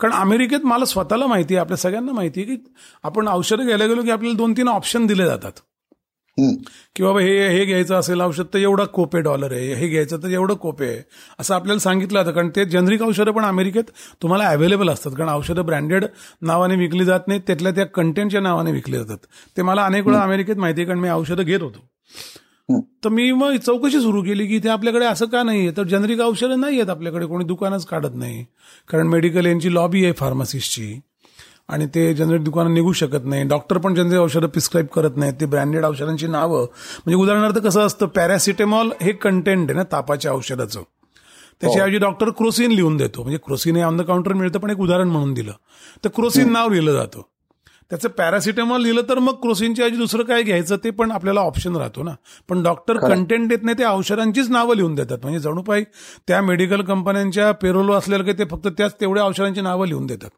कारण 0.00 0.12
अमेरिकेत 0.12 0.64
मला 0.64 0.84
स्वतःला 0.84 1.26
माहिती 1.26 1.54
आहे 1.54 1.60
आपल्या 1.60 1.76
सगळ्यांना 1.76 2.12
माहिती 2.12 2.40
आहे 2.40 2.56
की 2.56 2.62
आपण 3.02 3.28
औषधं 3.28 3.64
घ्यायला 3.64 3.86
गेलो 3.86 4.02
की 4.02 4.10
आपल्याला 4.10 4.36
दोन 4.36 4.52
तीन 4.52 4.68
ऑप्शन 4.68 5.06
दिले 5.06 5.24
जातात. 5.24 5.52
की 6.38 7.02
बाबा 7.02 7.20
हे 7.20 7.48
हे 7.48 7.64
घ्यायचं 7.64 7.94
असेल 7.94 8.20
औषध 8.20 8.44
तर 8.54 8.58
एवढा 8.58 8.84
कोपे 8.84 9.20
डॉलर 9.20 9.52
आहे. 9.52 9.74
हे 9.74 9.88
घ्यायचं 9.88 10.22
तर 10.22 10.28
एवढं 10.28 10.54
कोपे 10.54 10.86
आहे. 10.86 11.02
असं 11.38 11.54
आपल्याला 11.54 11.80
सांगितलं 11.80 12.22
जातं. 12.22 12.34
कारण 12.34 12.48
ते 12.56 12.64
जनरिक 12.64 13.02
औषधं 13.02 13.30
पण 13.30 13.44
अमेरिकेत 13.44 13.84
तुम्हाला 14.22 14.48
अवेलेबल 14.48 14.88
असतात. 14.88 15.12
कारण 15.12 15.30
औषधं 15.30 15.66
ब्रँडेड 15.66 16.04
नावाने 16.42 16.76
विकली 16.76 17.04
जात 17.04 17.20
नाहीत. 17.28 17.40
त्यातल्या 17.46 17.72
त्या 17.72 17.86
कंटेंटच्या 17.86 18.40
नावाने 18.40 18.72
विकली 18.72 18.96
जातात. 18.96 19.18
ते 19.56 19.62
मला 19.62 19.84
अनेक 19.84 20.06
वेळा 20.06 20.22
अमेरिकेत 20.22 20.56
माहिती 20.56 20.80
आहे. 20.80 20.86
कारण 20.86 21.00
मी 21.00 21.08
औषधं 21.08 21.42
घेत 21.42 21.60
होतो. 21.60 21.86
तर 23.04 23.08
मी 23.08 23.32
मग 23.32 23.56
चौकशी 23.56 24.00
सुरू 24.00 24.22
केली 24.22 24.46
की 24.46 24.58
ते 24.58 24.68
आपल्याकडे 24.68 25.04
असं 25.06 25.26
का 25.26 25.42
नाही 25.42 25.60
आहे 25.60 25.70
तर 25.70 25.82
जनरिक 25.82 26.20
औषधं 26.20 26.60
नाही 26.60 26.78
आहेत 26.78 26.90
आपल्याकडे. 26.90 27.26
कोणी 27.26 27.44
दुकानच 27.44 27.86
काढत 27.86 28.14
नाही. 28.14 28.44
कारण 28.88 29.06
मेडिकल 29.06 29.46
यांची 29.46 29.74
लॉबी 29.74 30.04
आहे 30.04 30.12
फार्मसिस्टची 30.12 31.00
आणि 31.68 31.86
ते 31.86 32.14
जनरिक 32.14 32.44
दुकानं 32.44 32.74
निघू 32.74 32.92
शकत 32.92 33.24
नाही. 33.24 33.44
डॉक्टर 33.44 33.78
पण 33.78 33.94
जनरिक 33.94 34.20
औषधं 34.20 34.46
प्रिस्क्राईब 34.46 34.86
करत 34.86 35.16
नाहीत. 35.16 35.34
ते 35.40 35.46
ब्रँडेड 35.46 35.84
औषधांची 35.84 36.26
नावं. 36.26 36.60
म्हणजे 36.60 37.14
उदाहरणार्थ 37.14 37.58
कसं 37.58 37.80
असतं 37.80 38.06
पॅरासिटेमॉल 38.06 38.90
हे 39.00 39.12
कंटेंट 39.12 39.70
आहे 39.70 39.78
ना 39.78 39.84
तापाच्या 39.92 40.32
औषधाचं. 40.32 40.82
त्याच्याऐवजी 41.60 41.98
डॉक्टर 41.98 42.30
क्रोसिन 42.30 42.70
लिहून 42.70 42.96
देतो. 42.96 43.22
म्हणजे 43.22 43.38
क्रोसिन 43.38 43.76
हे 43.76 43.82
ऑन 43.82 43.96
द 43.96 44.02
काउंटर 44.02 44.32
मिळतं 44.32 44.58
पण 44.58 44.70
एक 44.70 44.80
उदाहरण 44.80 45.08
म्हणून 45.08 45.34
दिलं. 45.34 45.52
तर 46.04 46.08
क्रोसिन 46.08 46.52
नाव 46.52 46.68
लिहिलं 46.68 46.92
जातं. 46.92 47.20
त्याचं 47.90 48.08
पॅरासिटेमॉल 48.08 48.82
लिहिलं 48.82 49.02
तर 49.08 49.18
मग 49.18 49.32
क्रोसिनच्या 49.32 49.84
ऐवजी 49.84 49.96
दुसरं 49.96 50.22
काय 50.22 50.42
घ्यायचं 50.42 50.76
ते 50.84 50.90
पण 50.90 51.10
आपल्याला 51.10 51.40
ऑप्शन 51.40 51.76
राहतो 51.76 52.02
ना. 52.02 52.10
पण 52.48 52.62
डॉक्टर 52.62 52.96
कंटेंट 52.96 53.48
देत 53.48 53.58
नाही 53.62 53.78
ते 53.78 53.84
औषधांचीच 53.84 54.50
नावं 54.50 54.76
लिहून 54.76 54.94
देतात. 54.94 55.18
म्हणजे 55.22 55.38
जणू 55.38 55.62
पाई 55.62 55.84
त्या 56.28 56.42
मेडिकल 56.42 56.82
कंपन्यांच्या 56.82 57.52
पेरोलो 57.52 57.92
असलेलं 57.92 58.24
काही 58.24 58.38
ते 58.38 58.44
फक्त 58.44 58.68
त्याच 58.68 58.94
तेवढ्या 59.00 59.24
औषधांची 59.24 59.60
नावं 59.60 59.86
लिहून 59.86 60.06
देतात. 60.06 60.30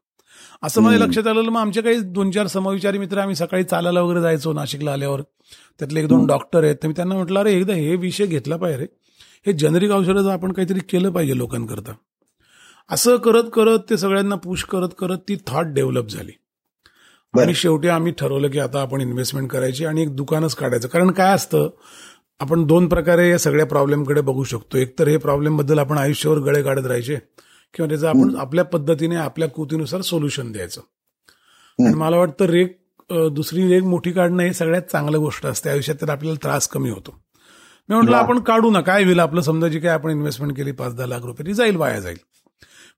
असं 0.62 0.82
माझ्या 0.82 1.06
लक्षात 1.06 1.26
आलं 1.26 1.42
मग 1.42 1.60
आमच्या 1.60 1.82
काही 1.82 2.00
दोन 2.00 2.30
चार 2.30 2.46
समविचारी 2.46 2.98
मित्र 2.98 3.18
आम्ही 3.18 3.36
सकाळी 3.36 3.64
चालायला 3.64 4.00
वगैरे 4.00 4.20
जायचो 4.20 4.52
नाशिकला 4.52 4.92
आल्यावर. 4.92 5.20
त्यातले 5.78 6.00
एक 6.00 6.08
दोन 6.08 6.26
डॉक्टर 6.26 6.64
आहेत. 6.64 6.76
तर 6.82 6.86
मी 6.88 6.94
त्यांना 6.96 7.14
म्हटलं 7.14 7.40
अरे 7.40 7.52
एकदा 7.52 7.74
हे 7.74 7.96
विषय 7.96 8.26
घेतला 8.26 8.56
पाहिजे 8.56 8.80
रे. 8.80 8.86
हे 9.46 9.52
जनरिक 9.52 9.90
औषधाचं 9.90 10.30
आपण 10.30 10.52
काहीतरी 10.52 10.78
केलं 10.78 11.10
पाहिजे 11.10 11.36
लोकांकरता. 11.36 11.92
असं 12.90 13.16
करत 13.16 13.44
करत 13.52 13.78
ते 13.90 13.96
सगळ्यांना 13.96 14.34
पुश 14.34 14.64
करत 14.64 14.88
करत 14.98 15.18
ती 15.28 15.36
थॉट 15.46 15.66
डेव्हलप 15.66 16.08
झाली. 16.08 16.32
आणि 17.40 17.54
शेवटी 17.54 17.88
आम्ही 17.88 18.12
ठरवलं 18.12 18.48
की 18.48 18.58
आता 18.58 18.80
आपण 18.80 19.00
इन्व्हेस्टमेंट 19.00 19.50
करायची 19.50 19.84
आणि 19.84 20.02
एक 20.02 20.16
दुकानच 20.16 20.54
काढायचं. 20.54 20.88
कारण 20.88 21.10
काय 21.10 21.34
असतं 21.34 21.70
आपण 22.40 22.64
दोन 22.64 22.88
प्रकारे 22.88 23.30
या 23.30 23.38
सगळ्या 23.38 23.66
प्रॉब्लेमकडे 23.66 24.20
बघू 24.20 24.44
शकतो. 24.44 24.78
एक 24.78 24.98
तर 24.98 25.08
हे 25.08 25.16
प्रॉब्लेमबद्दल 25.16 25.78
आपण 25.78 25.98
आयुष्यावर 25.98 26.38
गळे 26.38 26.62
काढत 26.62 26.86
राहायचे 26.86 27.16
किंवा 27.76 27.88
त्याचं 27.88 28.08
आपण 28.08 28.34
आपल्या 28.40 28.64
पद्धतीने 28.64 29.16
आपल्या 29.16 29.48
कृतीनुसार 29.48 30.00
सोल्युशन 30.00 30.52
द्यायचं. 30.52 30.80
आणि 31.78 31.94
मला 31.94 32.16
वाटतं 32.16 32.44
रेक 32.44 32.76
दुसरी 33.32 33.66
रेक 33.68 33.82
मोठी 33.84 34.12
काढणं 34.12 34.42
हे 34.42 34.52
सगळ्यात 34.52 34.82
चांगलं 34.82 35.18
गोष्ट 35.18 35.46
असते. 35.46 35.70
आयुष्यात 35.70 35.96
तर 36.02 36.10
आपल्याला 36.10 36.38
त्रास 36.42 36.68
कमी 36.68 36.90
होतो. 36.90 37.14
मी 37.88 37.94
म्हटलं 37.94 38.16
आपण 38.16 38.38
काढू 38.40 38.70
ना. 38.70 38.80
काय 38.80 39.04
होईल 39.04 39.20
आपलं? 39.20 39.40
समजा 39.40 39.68
जी 39.68 39.80
काय 39.80 39.92
आपण 39.92 40.10
इन्व्हेस्टमेंट 40.10 40.56
केली 40.56 40.72
पाच 40.72 40.94
दहा 40.96 41.06
लाख 41.06 41.24
रुपये 41.24 41.46
ती 41.46 41.54
जाईल 41.54 41.76
वाया 41.76 42.00
जाईल. 42.00 42.16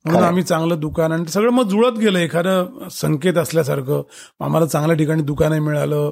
म्हणून 0.04 0.22
आम्ही 0.22 0.42
चांगलं 0.42 0.80
दुकान 0.80 1.12
आणि 1.12 1.26
सगळं 1.28 1.50
मग 1.50 1.68
जुळत 1.68 1.98
गेलं. 1.98 2.18
एखादं 2.18 2.88
संकेत 2.90 3.38
असल्यासारखं 3.38 4.02
आम्हाला 4.40 4.66
चांगल्या 4.66 4.96
ठिकाणी 4.96 5.22
दुकानही 5.22 5.60
मिळालं. 5.60 6.10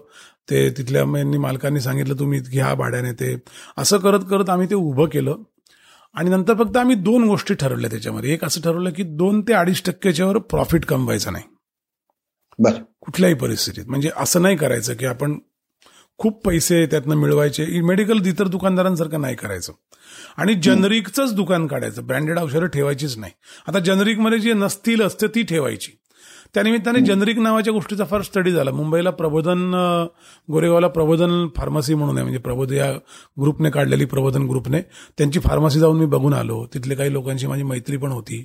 ते 0.50 0.68
तिथल्या 0.70 1.04
मालकांनी 1.40 1.80
सांगितलं 1.80 2.14
तुम्ही 2.18 2.40
घ्या 2.52 2.74
भाड्याने 2.74 3.12
ते. 3.12 3.34
असं 3.78 3.98
करत 3.98 4.20
करत 4.30 4.50
आम्ही 4.50 4.70
ते 4.70 4.74
उभं 4.74 5.06
केलं. 5.06 5.36
आणि 6.16 6.30
नंतर 6.30 6.54
फक्त 6.54 6.76
आम्ही 6.76 6.96
दोन 6.96 7.24
गोष्टी 7.24 7.54
ठरवल्या 7.54 7.90
त्याच्यामध्ये. 7.90 8.32
एक 8.32 8.44
असं 8.44 8.60
ठरवलं 8.60 8.90
की 8.90 9.02
दोन 9.02 9.42
ते 9.42 9.52
अडीच 9.52 9.82
टक्क्याच्यावर 9.86 10.38
प्रॉफिट 10.38 10.84
कमवायचं 10.84 11.32
नाही. 11.32 11.44
बर. 12.58 12.70
कुठल्याही 13.00 13.34
परिस्थितीत. 13.34 13.84
म्हणजे 13.86 14.10
असं 14.16 14.42
नाही 14.42 14.56
करायचं 14.56 14.94
की 14.94 15.06
आपण 15.06 15.38
खूप 16.18 16.46
पैसे 16.46 16.86
त्यातनं 16.86 17.14
मिळवायचे. 17.14 17.80
मेडिकल 17.80 18.26
इतर 18.26 18.48
दुकानदारांसारखं 18.48 19.20
नाही 19.20 19.36
करायचं. 19.36 19.72
आणि 20.36 20.54
जनरिकचंच 20.54 21.34
दुकान 21.34 21.66
काढायचं. 21.66 22.06
ब्रँडेड 22.06 22.38
औषधं 22.38 22.66
ठेवायचीच 22.66 23.18
नाही. 23.18 23.32
आता 23.68 23.78
जनरिकमध्ये 23.78 24.38
जे 24.38 24.52
नसतील 24.52 25.02
असते 25.02 25.26
ती 25.26 25.42
ठेवायची. 25.42 25.92
त्यानिमित्ताने 26.56 27.00
जनरिक 27.00 27.38
नावाच्या 27.38 27.72
गोष्टीचा 27.72 28.04
फार 28.04 28.22
स्टडी 28.22 28.50
झाला. 28.50 28.70
मुंबईला 28.70 29.10
प्रबोधन 29.10 29.72
गोरेगावला 30.50 30.88
प्रबोधन 30.88 31.46
फार्मसी 31.56 31.94
म्हणून 31.94 32.16
आहे. 32.16 32.22
म्हणजे 32.22 32.38
प्रबोध 32.38 32.72
या 32.72 32.92
ग्रुपने 33.40 33.70
काढलेली 33.70 34.04
प्रबोधन 34.04 34.42
ग्रुपने 34.42 34.80
त्यांची 35.18 35.40
फार्मसी 35.40 35.78
जाऊन 35.78 35.98
मी 35.98 36.06
बघून 36.06 36.32
आलो. 36.32 36.64
तिथले 36.74 36.94
काही 36.94 37.12
लोकांची 37.12 37.46
माझी 37.46 37.62
मैत्री 37.62 37.96
पण 37.96 38.12
होती. 38.12 38.44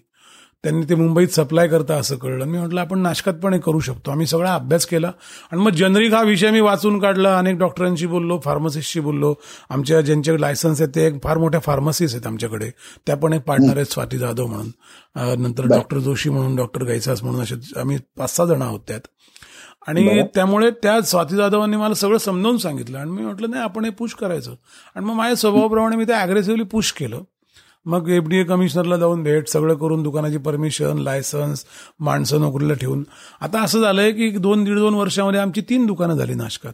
त्यांनी 0.63 0.86
ते 0.89 0.95
मुंबईत 0.95 1.28
सप्लाय 1.28 1.67
करता 1.67 1.95
असं 1.97 2.15
कळलं. 2.15 2.45
मी 2.45 2.58
म्हटलं 2.58 2.82
आपण 2.82 3.00
नाशकात 3.00 3.34
पण 3.43 3.58
करू 3.60 3.80
शकतो. 3.80 4.12
आम्ही 4.12 4.26
सगळा 4.28 4.54
अभ्यास 4.56 4.86
केला. 4.86 5.12
आणि 5.52 5.62
मग 5.62 5.71
जनरिक 5.76 6.13
हा 6.13 6.21
विषय 6.24 6.52
मी 6.52 6.60
वाचून 6.62 7.00
काढला. 7.00 7.38
अनेक 7.38 7.58
डॉक्टरांशी 7.60 8.08
बोललो 8.08 8.39
फार्मसिस्टशी 8.43 9.00
बोललो. 9.00 9.34
आमच्या 9.69 10.02
ज्यांचे 10.02 10.39
लायसन्स 10.41 10.82
आहेत 10.82 10.93
ते 10.95 11.06
एक 11.08 11.21
फार 11.24 11.38
मोठ्या 11.38 11.60
फार्मसीज 11.60 12.13
आहेत 12.15 12.28
आमच्याकडे. 12.28 12.69
त्या 13.08 13.15
पण 13.17 13.34
एक 13.34 13.41
पार्टनर 13.47 13.76
आहेत 13.76 13.91
स्वाती 13.93 14.17
जाधव 14.17 14.45
म्हणून. 14.47 15.41
नंतर 15.43 15.65
डॉक्टर 15.67 15.97
जोशी 16.00 16.30
म्हणून 16.30 16.56
डॉक्टर 16.56 16.84
गायसास 16.84 17.24
म्हणून 17.24 17.41
असे 17.41 17.56
आम्ही 17.80 17.97
पाच 18.17 18.36
सहा 18.36 18.45
जण 18.45 18.62
आहोत 18.62 18.80
त्यात. 18.88 19.08
आणि 19.88 20.21
त्यामुळे 20.36 20.69
त्या 20.84 21.02
स्वाती 21.02 21.36
जाधवांनी 21.36 21.78
मला 21.78 21.93
सगळं 21.93 22.17
समजावून 22.17 22.58
सांगितलं. 22.58 22.97
आणि 22.97 23.12
मी 23.12 23.21
म्हटलं 23.24 23.50
नाही 23.50 23.63
आपण 23.63 23.86
हे 23.86 23.91
पुश 23.91 24.13
करायचं. 24.15 24.56
आणि 24.95 25.06
मग 25.06 25.13
माझ्या 25.13 25.36
स्वभावाप्रमाणे 25.36 25.95
मी 25.95 26.06
ते 26.08 26.13
अग्रेसिव्हली 26.13 26.63
पुश 26.63 26.91
केलं. 26.91 27.21
मग 27.86 28.10
एफडीए 28.10 28.44
कमिशनरला 28.44 28.98
जाऊन 28.98 29.24
भेट 29.24 29.48
सगळं 29.50 29.76
करून 29.76 30.04
दुकानाची 30.04 30.38
परमिशन 30.38 30.98
लायसन्स 30.98 31.65
माणसं 32.00 32.41
नोकरीला 32.41 32.74
ठेवून. 32.74 33.04
आता 33.41 33.62
असं 33.63 33.82
झालंय 33.82 34.12
की 34.12 34.30
दोन 34.38 34.63
दीड 34.63 34.78
दोन 34.78 34.94
वर्षामध्ये 34.94 35.39
आमची 35.39 35.62
तीन 35.70 35.86
दुकानं 35.86 36.15
झाली 36.15 36.34
नाशकात. 36.34 36.74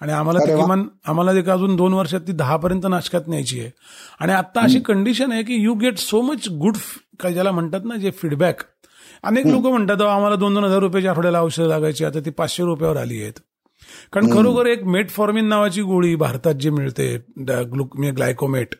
आणि 0.00 0.12
आम्हाला 0.12 0.38
ते 0.38 0.56
किमान 0.56 0.84
आम्हाला 1.08 1.32
एक 1.38 1.48
अजून 1.50 1.74
दोन 1.76 1.94
वर्षात 1.94 2.20
ती 2.26 2.32
दहा 2.32 2.56
पर्यंत 2.56 2.86
नाशकात 2.90 3.28
न्यायची 3.28 3.60
आहे. 3.60 3.70
आणि 4.20 4.32
आता 4.32 4.60
अशी 4.60 4.80
कंडिशन 4.86 5.32
आहे 5.32 5.42
की 5.42 5.62
you 5.62 5.74
get 5.74 5.98
so 5.98 6.20
much 6.22 6.48
good 6.60 6.76
काय 7.20 7.32
ज्याला 7.32 7.50
म्हणतात 7.50 7.84
ना 7.84 7.96
जे 7.96 8.10
फीडबॅक 8.20 8.62
अनेक 9.24 9.46
लोक 9.46 9.66
म्हणतात 9.66 10.02
आम्हाला 10.02 10.36
दोन 10.36 10.54
दोन 10.54 10.64
हजार 10.64 10.78
रुपयाच्या 10.80 11.10
आठवड्याला 11.10 11.40
औषधं 11.42 11.66
लागायची 11.68 12.04
आता 12.04 12.20
ती 12.24 12.30
पाचशे 12.30 12.64
रुपयावर 12.64 12.96
आली 12.96 13.22
आहेत. 13.22 13.40
कारण 14.12 14.30
खरोखर 14.32 14.66
एक 14.66 14.84
मेटफॉर्मिन 14.86 15.48
नावाची 15.48 15.82
गोळी 15.82 16.14
भारतात 16.16 16.54
जी 16.54 16.70
मिळते 16.70 17.16
ग्लुक 17.72 17.96
ग्लायकोमेट 17.98 18.74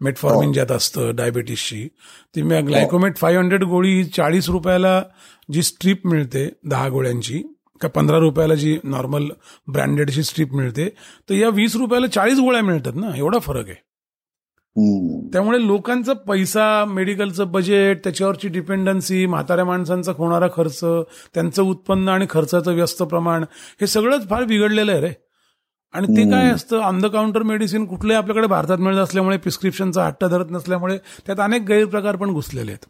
मेटफॉर्मिन 0.00 0.52
ज्यात 0.52 0.72
असतं 0.72 1.14
डायबिटीसची 1.16 1.88
ती 2.36 2.42
ग्लायकोमेट 2.62 3.16
फाईव्ह 3.16 3.42
हंड्रेड 3.42 3.64
गोळी 3.64 3.92
ही 3.96 4.04
चाळीस 4.04 4.48
रुपयाला 4.48 5.02
जी 5.52 5.62
स्ट्रीप 5.62 6.06
मिळते 6.06 6.48
दहा 6.64 6.88
गोळ्यांची 6.88 7.42
का 7.80 7.88
पंधरा 7.88 8.18
रुपयाला 8.18 8.54
जी 8.54 8.78
नॉर्मल 8.84 9.28
ब्रँडेडची 9.68 10.22
स्ट्रीप 10.22 10.52
मिळते 10.54 10.88
तर 11.28 11.34
या 11.34 11.48
वीस 11.48 11.76
रुपयाला 11.76 12.06
चाळीस 12.06 12.38
गोळ्या 12.38 12.62
मिळतात 12.62 12.92
ना 12.94 13.16
एवढा 13.16 13.38
फरक 13.38 13.68
आहे. 13.68 13.74
त्यामुळे 15.32 15.66
लोकांचा 15.66 16.12
पैसा 16.12 16.84
मेडिकलचं 16.84 17.50
बजेट 17.52 18.04
त्याच्यावरची 18.04 18.48
डिपेंडन्सी 18.48 19.26
म्हाताऱ्या 19.26 19.64
माणसांचा 19.64 20.12
होणारा 20.16 20.48
खर्च 20.54 20.80
त्यांचं 21.34 21.62
उत्पन्न 21.62 22.08
आणि 22.08 22.26
खर्चाचं 22.30 22.74
व्यस्त 22.74 23.02
प्रमाण 23.02 23.44
हे 23.80 23.86
सगळंच 23.86 24.28
फार 24.28 24.44
बिघडलेलं 24.44 24.92
आहे 24.92 25.00
रे. 25.00 25.12
आणि 25.94 26.06
ते 26.06 26.30
काय 26.30 26.50
असतं 26.50 26.78
ऑन 26.78 27.00
द 27.00 27.06
काउंटर 27.06 27.42
मेडिसिन 27.42 27.84
कुठलंही 27.86 28.16
आपल्याकडे 28.16 28.46
भारतात 28.46 28.78
मिळत 28.78 28.98
असल्यामुळे 28.98 29.36
प्रिस्क्रिप्शनचा 29.36 30.06
हट्ट 30.06 30.24
धरत 30.24 30.50
नसल्यामुळे 30.50 30.98
त्यात 31.26 31.40
अनेक 31.40 31.62
गैरप्रकार 31.62 32.16
पण 32.16 32.32
घुसलेले 32.32 32.70
आहेत. 32.70 32.84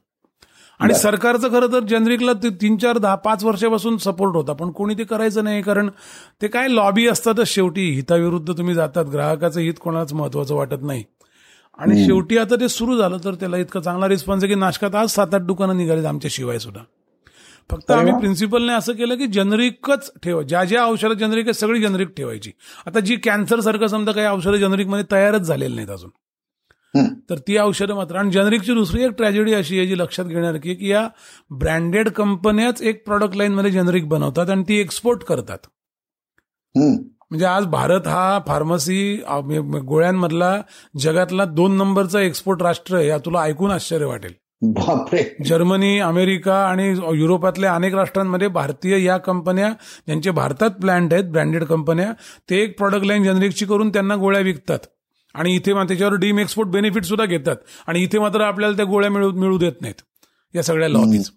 आणि 0.81 0.95
सरकारचं 0.95 1.53
खरं 1.53 1.73
तर 1.73 1.85
जनरिकला 1.85 2.33
तीन 2.61 2.77
चार 2.77 2.99
दहा 2.99 3.15
पाच 3.15 3.45
वर्षापासून 3.45 3.97
सपोर्ट 3.97 4.37
होता 4.37 4.53
पण 4.53 4.71
कोणी 4.71 4.95
ते 4.99 5.05
करायचं 5.05 5.45
नाही 5.45 5.63
कारण 5.63 5.89
ते 6.43 6.49
काय 6.49 6.69
लॉबी 6.69 7.07
असतातच 7.07 7.49
शेवटी 7.49 7.89
हिताविरुद्ध 7.91 8.53
तुम्ही 8.59 8.75
जातात 8.75 9.05
ग्राहकाचं 9.05 9.61
हित 9.61 9.75
कोणालाच 9.81 10.13
महत्वाचं 10.13 10.55
वाटत 10.55 10.83
नाही. 10.83 11.05
आणि 11.79 12.05
शेवटी 12.05 12.39
आता 12.39 12.57
ते 12.61 12.69
सुरू 12.69 12.97
झालं 12.97 13.19
तर 13.25 13.35
त्याला 13.35 13.57
इतका 13.57 13.81
चांगला 13.81 14.09
रिस्पॉन्स 14.09 14.45
आहे 14.45 14.55
की 14.55 14.61
नाशकात 14.61 14.95
आज 14.95 15.11
सात 15.11 15.35
आठ 15.35 15.41
दुकानं 15.41 15.77
निघालीत 15.77 16.07
आमच्या 16.07 16.31
शिवाय 16.35 16.59
सुद्धा. 16.59 16.81
फक्त 17.71 17.91
आम्ही 17.91 18.13
प्रिन्सिपलने 18.13 18.73
असं 18.73 18.93
केलं 18.93 19.15
की 19.15 19.27
जनरिकच 19.27 20.11
ठेवा. 20.23 20.43
ज्या 20.43 20.65
ज्या 20.65 20.85
औषधं 20.85 21.15
जनरिक 21.15 21.45
आहे 21.45 21.53
सगळी 21.53 21.81
जनरिक 21.81 22.09
ठेवायची. 22.09 22.53
आता 22.87 23.01
जी 23.01 23.17
कॅन्सर 23.17 23.61
सारखं 23.61 23.87
समजा 23.87 24.13
काही 24.13 24.27
औषधं 24.27 24.57
जनरिकमध्ये 24.57 25.05
तयारच 25.13 25.41
झालेली 25.41 25.75
नाहीत 25.75 25.91
अजून. 25.91 26.11
तर 27.31 27.39
ती 27.39 27.57
औषधं 27.59 27.95
मात्र 27.95 28.17
आणि 28.17 28.31
जनरिकची 28.31 28.75
दुसरी 28.75 29.03
एक 29.03 29.11
ट्रॅजेडी 29.11 29.53
अशी 29.55 29.79
आहे 29.79 29.87
जी 29.87 29.99
लक्षात 29.99 30.25
घेण्यासारखी 30.25 30.75
की 30.75 30.91
या 30.91 31.09
ब्रँडेड 31.51 32.09
कंपन्याच 32.09 32.83
एक 32.83 33.05
प्रॉडक्ट 33.05 33.37
लाईनमध्ये 33.37 33.71
जनरिक 33.71 34.09
बनवतात 34.09 34.51
आणि 34.51 34.63
ती 34.69 34.79
एक्सपोर्ट 34.81 35.23
करतात. 35.23 35.59
म्हणजे 37.31 37.45
आज 37.45 37.67
भारत 37.67 38.07
हा 38.07 38.41
फार्मसी 38.47 39.23
गोळ्यांमधला 39.85 40.61
जगातला 40.99 41.45
दोन 41.45 41.77
नंबरचा 41.77 42.21
एक्सपोर्ट 42.21 42.63
राष्ट्र 42.63 42.97
आहे 42.97 43.09
या 43.09 43.19
तुला 43.19 43.41
ऐकून 43.41 43.71
आश्चर्य 43.71 44.07
वाटेल. 44.07 44.33
बापरे. 44.63 45.23
जर्मनी 45.45 45.99
अमेरिका 45.99 46.55
आणि 46.67 46.89
युरोपातल्या 47.15 47.75
अनेक 47.75 47.95
राष्ट्रांमध्ये 47.95 48.49
भारतीय 48.49 49.05
या 49.05 49.17
कंपन्या 49.17 49.69
ज्यांचे 50.07 50.31
भारतात 50.31 50.71
प्लॅन्ट 50.71 51.13
आहेत 51.13 51.25
ब्रँडेड 51.25 51.65
कंपन्या 51.65 52.13
ते 52.51 52.61
एक 52.61 52.77
प्रॉडक्ट 52.79 53.07
लाईन 53.07 53.25
जनरिकची 53.25 53.67
करून 53.67 53.89
त्यांना 53.89 54.17
गोळ्या 54.17 54.41
विकतात. 54.41 54.79
आणि 55.35 55.55
इथे 55.55 55.73
त्याच्यावर 55.75 56.15
डीम 56.15 56.39
एक्सपोर्ट 56.39 56.69
बेनिफिट 56.69 57.05
सुद्धा 57.05 57.25
घेतात. 57.25 57.57
आणि 57.87 58.03
इथे 58.03 58.19
मात्र 58.19 58.41
आपल्याला 58.41 58.77
त्या 58.77 58.85
गोळ्या 58.85 59.11
मिळू 59.11 59.31
मिळू 59.33 59.59
देत 59.59 59.81
नाहीत. 59.81 60.03
या 60.55 60.63
सगळ्या 60.63 60.89
लॉबीज 60.89 61.31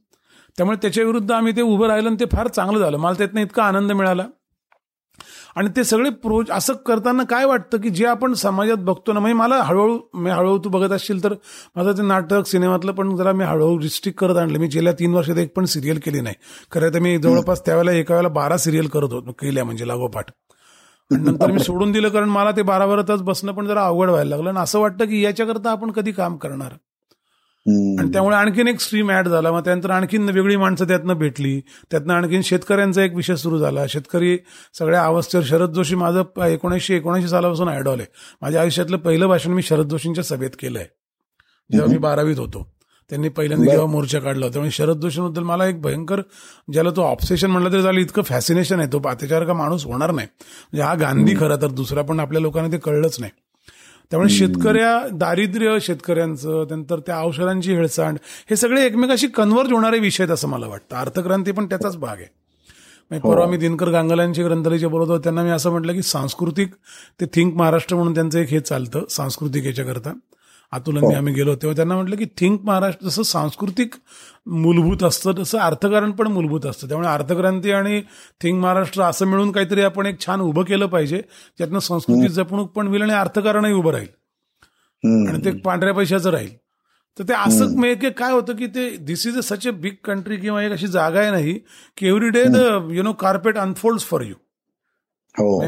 त्यामुळे 0.57 0.77
त्याच्या 0.81 1.03
विरुद्ध 1.03 1.31
आम्ही 1.31 1.55
ते 1.55 1.62
उभं 1.62 1.88
राहिलं 1.88 2.09
आणि 2.09 2.17
ते 2.19 2.25
फार 2.25 2.47
चांगलं 2.47 2.79
झालं. 2.79 2.97
मला 2.97 3.13
त्यातनं 3.17 3.41
इतका 3.41 3.63
आनंद 3.63 3.91
मिळाला. 3.91 4.25
आणि 5.56 5.70
ते 5.76 5.84
सगळे 5.84 6.10
प्रोज 6.10 6.52
असं 6.52 6.74
करताना 6.86 7.24
काय 7.24 7.46
वाटतं 7.46 7.78
की 7.78 7.89
जे 7.89 8.06
आपण 8.06 8.34
समाजात 8.34 8.78
बघतो 8.78 9.13
ना 9.13 9.20
म्हणजे 9.20 9.38
मला 9.38 9.62
हळूहळू 9.63 10.00
मी 10.13 10.30
हळूहळू 10.30 10.58
तू 10.63 10.70
बघत 10.70 10.92
असशील 10.92 11.24
तर 11.24 11.34
माझं 11.76 11.92
ते 11.92 12.02
नाटक 12.02 12.48
सिनेमातलं 12.48 12.92
पण 12.92 13.16
जरा 13.16 13.32
मी 13.32 13.44
हळूहळू 13.44 13.80
रिस्ट्रिक्ट 13.80 14.20
करत 14.20 14.38
आणलं. 14.38 14.60
मी 14.60 14.68
गेल्या 14.68 14.94
तीन 14.94 15.13
वर्षात 15.13 15.38
एक 15.38 15.54
पण 15.56 15.66
सिरियल 15.66 16.00
केली 16.06 16.22
नाही. 16.22 16.36
खरं 16.72 16.94
तर 16.94 17.00
मी 17.00 17.18
जवळपास 17.18 17.62
त्यावेळेला 17.66 17.92
एका 17.92 18.13
वेळेला 18.13 18.30
बारा 18.34 18.58
सिरियल 18.58 18.88
करत 18.88 19.13
होतो 19.13 19.32
केल्या 19.32 19.66
म्हणजे 19.66 19.88
लागोपाठ. 19.88 20.32
आणि 21.12 21.24
नंतर 21.24 21.52
मी 21.52 21.60
सोडून 21.60 21.92
दिलं 21.92 22.10
कारण 22.10 22.30
मला 22.30 22.52
ते 22.52 22.62
बारा 22.62 22.86
बारा 22.88 23.02
तास 23.02 23.22
बसणं 23.22 23.52
पण 23.52 23.68
जरा 23.68 23.86
अवघड 23.86 24.10
व्हायला 24.10 24.30
लागलं. 24.30 24.50
आणि 24.50 24.60
असं 24.60 24.80
वाटतं 24.80 25.06
की 25.06 25.24
याच्याकरता 25.24 25.72
आपण 25.72 25.92
कधी 25.92 26.12
काम 26.12 26.38
करणार? 26.38 26.74
आणि 27.99 28.12
त्यामुळे 28.13 28.36
आणखीन 28.36 28.67
एक 28.67 28.80
स्ट्रीम 28.80 29.12
ऍड 29.12 29.28
झाला. 29.28 29.52
मग 29.52 29.60
त्यानंतर 29.60 29.89
आणखीन 29.89 30.30
वेगळी 30.30 30.56
माणसं 30.56 30.88
त्यातनं 30.88 31.13
भेटली. 31.13 31.62
त्यातनं 31.91 32.13
आणखीन 32.13 32.41
शेतकऱ्यांचा 32.41 33.04
एक 33.04 33.15
विषय 33.15 33.36
सुरू 33.36 33.58
झाला. 33.58 33.88
शेतकरी 33.88 34.38
सगळ्या 34.80 35.04
अवस्थेवर 35.04 35.45
शरद 35.45 35.73
जोशी 35.73 35.95
माझं 35.95 36.45
एकोणीसशे 36.45 36.95
एकोणऐंशी 36.95 37.30
सालापासून 37.30 37.67
आयडॉल 37.67 37.99
आहे. 37.99 38.08
माझ्या 38.41 38.62
आयुष्यातलं 38.62 38.97
पहिलं 38.97 39.28
भाषण 39.28 39.52
मी 39.52 39.62
शरद 39.62 39.88
जोशींच्या 39.88 40.23
सभेत 40.23 40.49
केलंय. 40.60 40.86
जेव्हा 41.71 41.91
मी 41.91 41.97
बारावीत 41.97 42.39
होतो. 42.39 42.73
त्यांनी 43.10 43.30
पहिल्यांदा 43.30 43.71
जेव्हा 43.71 43.88
मोर्चा 43.88 44.19
काढला 44.19 44.45
होता. 44.45 44.60
म्हणजे 44.60 44.76
शरद 44.76 44.97
जोशींबद्दल 44.97 45.43
मला 45.43 45.67
एक 45.67 45.82
भयंकर 45.82 46.21
ज्याला 46.73 46.89
तो 46.89 47.02
ऑब्सेशन 47.02 47.52
म्हणलं 47.52 47.71
तरी 47.71 47.82
झालं 47.82 47.99
इतकं 47.99 48.21
फॅसिनेशन 48.21 48.80
आहे. 48.80 48.88
तो 48.93 48.99
त्याच्यावर 48.99 49.45
का 49.45 49.54
माणूस 49.54 49.86
होणार 49.86 50.12
नाही. 50.12 50.28
म्हणजे 50.41 50.82
हा 50.82 50.93
गांधी 50.93 51.36
खरं 51.36 51.56
तर 51.62 51.67
दुसरा 51.67 52.02
पण 52.02 52.19
आपल्या 52.19 52.41
लोकांना 52.41 52.71
ते 52.71 52.78
कळलंच 52.78 53.17
नाही. 53.19 53.32
त्यामुळे 54.13 54.30
शेतकऱ्या 54.30 55.08
दारिद्र्य 55.13 55.78
शेतकऱ्यांचं 55.82 56.63
त्यानंतर 56.63 56.99
त्या 56.99 57.21
औषधांची 57.21 57.73
हेळसांड 57.73 58.17
हे 58.49 58.56
सगळे 58.56 58.86
एकमेकाशी 58.86 59.28
कन्वर्ज 59.28 59.71
होणारे 59.71 59.99
विषय 59.99 60.23
आहेत 60.23 60.34
असं 60.34 60.47
मला 60.47 60.67
वाटतं. 60.67 60.95
अर्थक्रांती 60.95 61.52
पण 61.52 61.65
त्याचाच 61.65 61.97
भाग 61.97 62.17
आहे. 62.17 63.19
परवा 63.19 63.45
मी 63.45 63.58
दिनकर 63.58 63.89
गांगलांचे 63.89 64.43
ग्रंथालयाचे 64.43 64.88
बोलत 64.88 65.08
होतो 65.08 65.23
त्यांना 65.23 65.43
मी 65.43 65.49
असं 65.49 65.71
म्हटलं 65.71 65.93
की 65.93 66.02
सांस्कृतिक 66.02 66.73
ते 67.21 67.26
थिंक 67.26 67.56
महाराष्ट्र 67.56 67.95
म्हणून 67.95 68.13
त्यांचं 68.13 68.39
एक 68.39 68.49
हे 68.49 68.60
चालतं 68.60 69.02
सांस्कृतिक 69.10 69.65
याच्याकरता. 69.65 70.13
अतुलनी 70.73 71.13
आम्ही 71.15 71.33
गेलो 71.33 71.55
तेव्हा 71.55 71.75
त्यांना 71.75 71.95
म्हटलं 71.95 72.15
की 72.15 72.25
थिंक 72.38 72.59
महाराष्ट्र 72.65 73.07
जसं 73.07 73.23
सांस्कृतिक 73.23 73.95
मूलभूत 74.47 75.03
असतं 75.03 75.33
तसं 75.39 75.57
अर्थकारण 75.59 76.12
पण 76.12 76.27
मूलभूत 76.27 76.65
असतं. 76.65 76.88
त्यामुळे 76.88 77.07
अर्थक्रांती 77.09 77.71
आणि 77.71 78.01
थिंक 78.41 78.62
महाराष्ट्र 78.62 79.01
असं 79.03 79.27
मिळून 79.27 79.51
काहीतरी 79.51 79.81
आपण 79.81 80.05
एक 80.05 80.19
छान 80.25 80.41
उभं 80.41 80.63
केलं 80.63 80.86
पाहिजे 80.86 81.21
ज्यातनं 81.57 81.79
संस्कृती 81.79 82.27
जपणूक 82.33 82.71
पण 82.71 82.88
होईल 82.88 83.01
आणि 83.01 83.13
अर्थकारणही 83.13 83.73
उभं 83.73 83.91
राहील. 83.91 84.07
आणि 85.27 85.43
ते 85.45 85.51
पांढऱ्या 85.59 85.93
पैशाचं 85.93 86.29
राहील. 86.31 86.51
तर 87.17 87.23
ते 87.23 87.33
असं 87.33 87.75
म्हणजे 87.77 88.09
काय 88.09 88.31
होतं 88.31 88.55
की 88.55 88.67
ते 88.67 88.89
this 88.97 89.25
is 89.27 89.38
a 89.38 89.41
such 89.43 89.67
a 89.67 89.71
big 89.81 89.95
country 90.03 90.38
किंवा 90.38 90.63
एक 90.63 90.71
अशी 90.71 90.88
जागा 90.88 91.19
आहे 91.19 91.31
नाही 91.31 91.53
की 91.97 92.07
every 92.07 92.29
day 92.29 92.43
the 92.43 92.89
you 92.91 93.03
know 93.03 93.12
carpet 93.13 93.57
unfold 93.57 94.01
for 94.01 94.21
you 94.21 94.36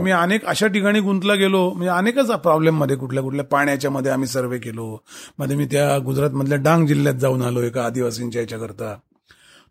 मी 0.02 0.12
अनेक 0.12 0.46
अशा 0.46 0.68
ठिकाणी 0.68 1.00
गुंतला 1.00 1.34
गेलो 1.34 1.70
म्हणजे 1.70 1.90
अनेकच 1.90 2.32
प्रॉब्लेममध्ये 2.32 2.96
कुठल्या 2.96 3.24
कुठल्या 3.24 3.46
पाण्याच्या 3.46 3.92
मध्ये 3.92 4.12
आम्ही 4.12 4.28
सर्वे 4.28 4.58
केलो. 4.58 4.98
मध्ये 5.40 5.58
मी 5.58 5.66
त्या 5.66 5.98
गुजरात 5.98 6.30
मधल्या 6.30 6.58
डांग 6.58 6.88
जिल्ह्यात 6.88 7.16
जाऊन 7.16 7.42
आलो 7.42 7.62
एका 7.62 7.86
आदिवासींच्या 7.86 8.42
याच्याकरता. 8.42 8.96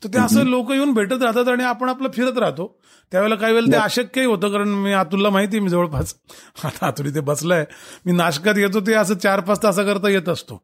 तर 0.04 0.08
ते 0.08 0.18
असं 0.18 0.44
लोक 0.44 0.72
येऊन 0.72 0.92
भेटत 0.92 1.22
राहतात 1.22 1.48
आणि 1.48 1.64
आपण 1.64 1.88
आपलं 1.88 2.08
फिरत 2.14 2.38
राहतो. 2.38 2.78
त्यावेळेला 3.12 3.34
काही 3.34 3.52
वेळेला 3.54 3.72
ते 3.72 3.82
अशक्यही 3.82 4.26
होतं 4.26 4.48
कारण 4.48 4.68
मी 4.68 4.92
अतुलला 4.92 5.30
माहिती 5.30 5.60
मी 5.60 5.68
जवळपास 5.68 6.14
आता 6.64 6.86
अतुल 6.86 7.06
इथे 7.06 7.20
बसलाय. 7.20 7.64
मी 8.06 8.12
नाशकात 8.12 8.54
येतो 8.56 8.80
ते 8.80 8.94
असं 8.94 9.14
चार 9.14 9.40
पाच 9.40 9.62
तासाकरता 9.62 10.08
येत 10.08 10.28
असतो. 10.28 10.62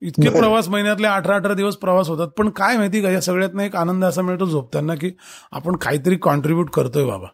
इतके 0.00 0.28
प्रवास 0.28 0.68
महिन्यातले 0.68 1.06
अठरा 1.06 1.34
अठरा 1.34 1.54
दिवस 1.54 1.76
प्रवास 1.76 2.08
होतात. 2.08 2.28
पण 2.28 2.48
काय 2.48 2.76
माहिती 2.76 3.02
का 3.02 3.10
या 3.10 3.20
सगळ्यातनं 3.20 3.62
एक 3.62 3.76
आनंद 3.76 4.04
असा 4.04 4.22
मिळतो 4.22 4.46
झोपताना 4.46 4.94
की 4.94 5.10
आपण 5.52 5.76
काहीतरी 5.76 6.16
कॉन्ट्रीब्यूट 6.16 6.70
करतोय 6.70 7.04
बाबा. 7.04 7.26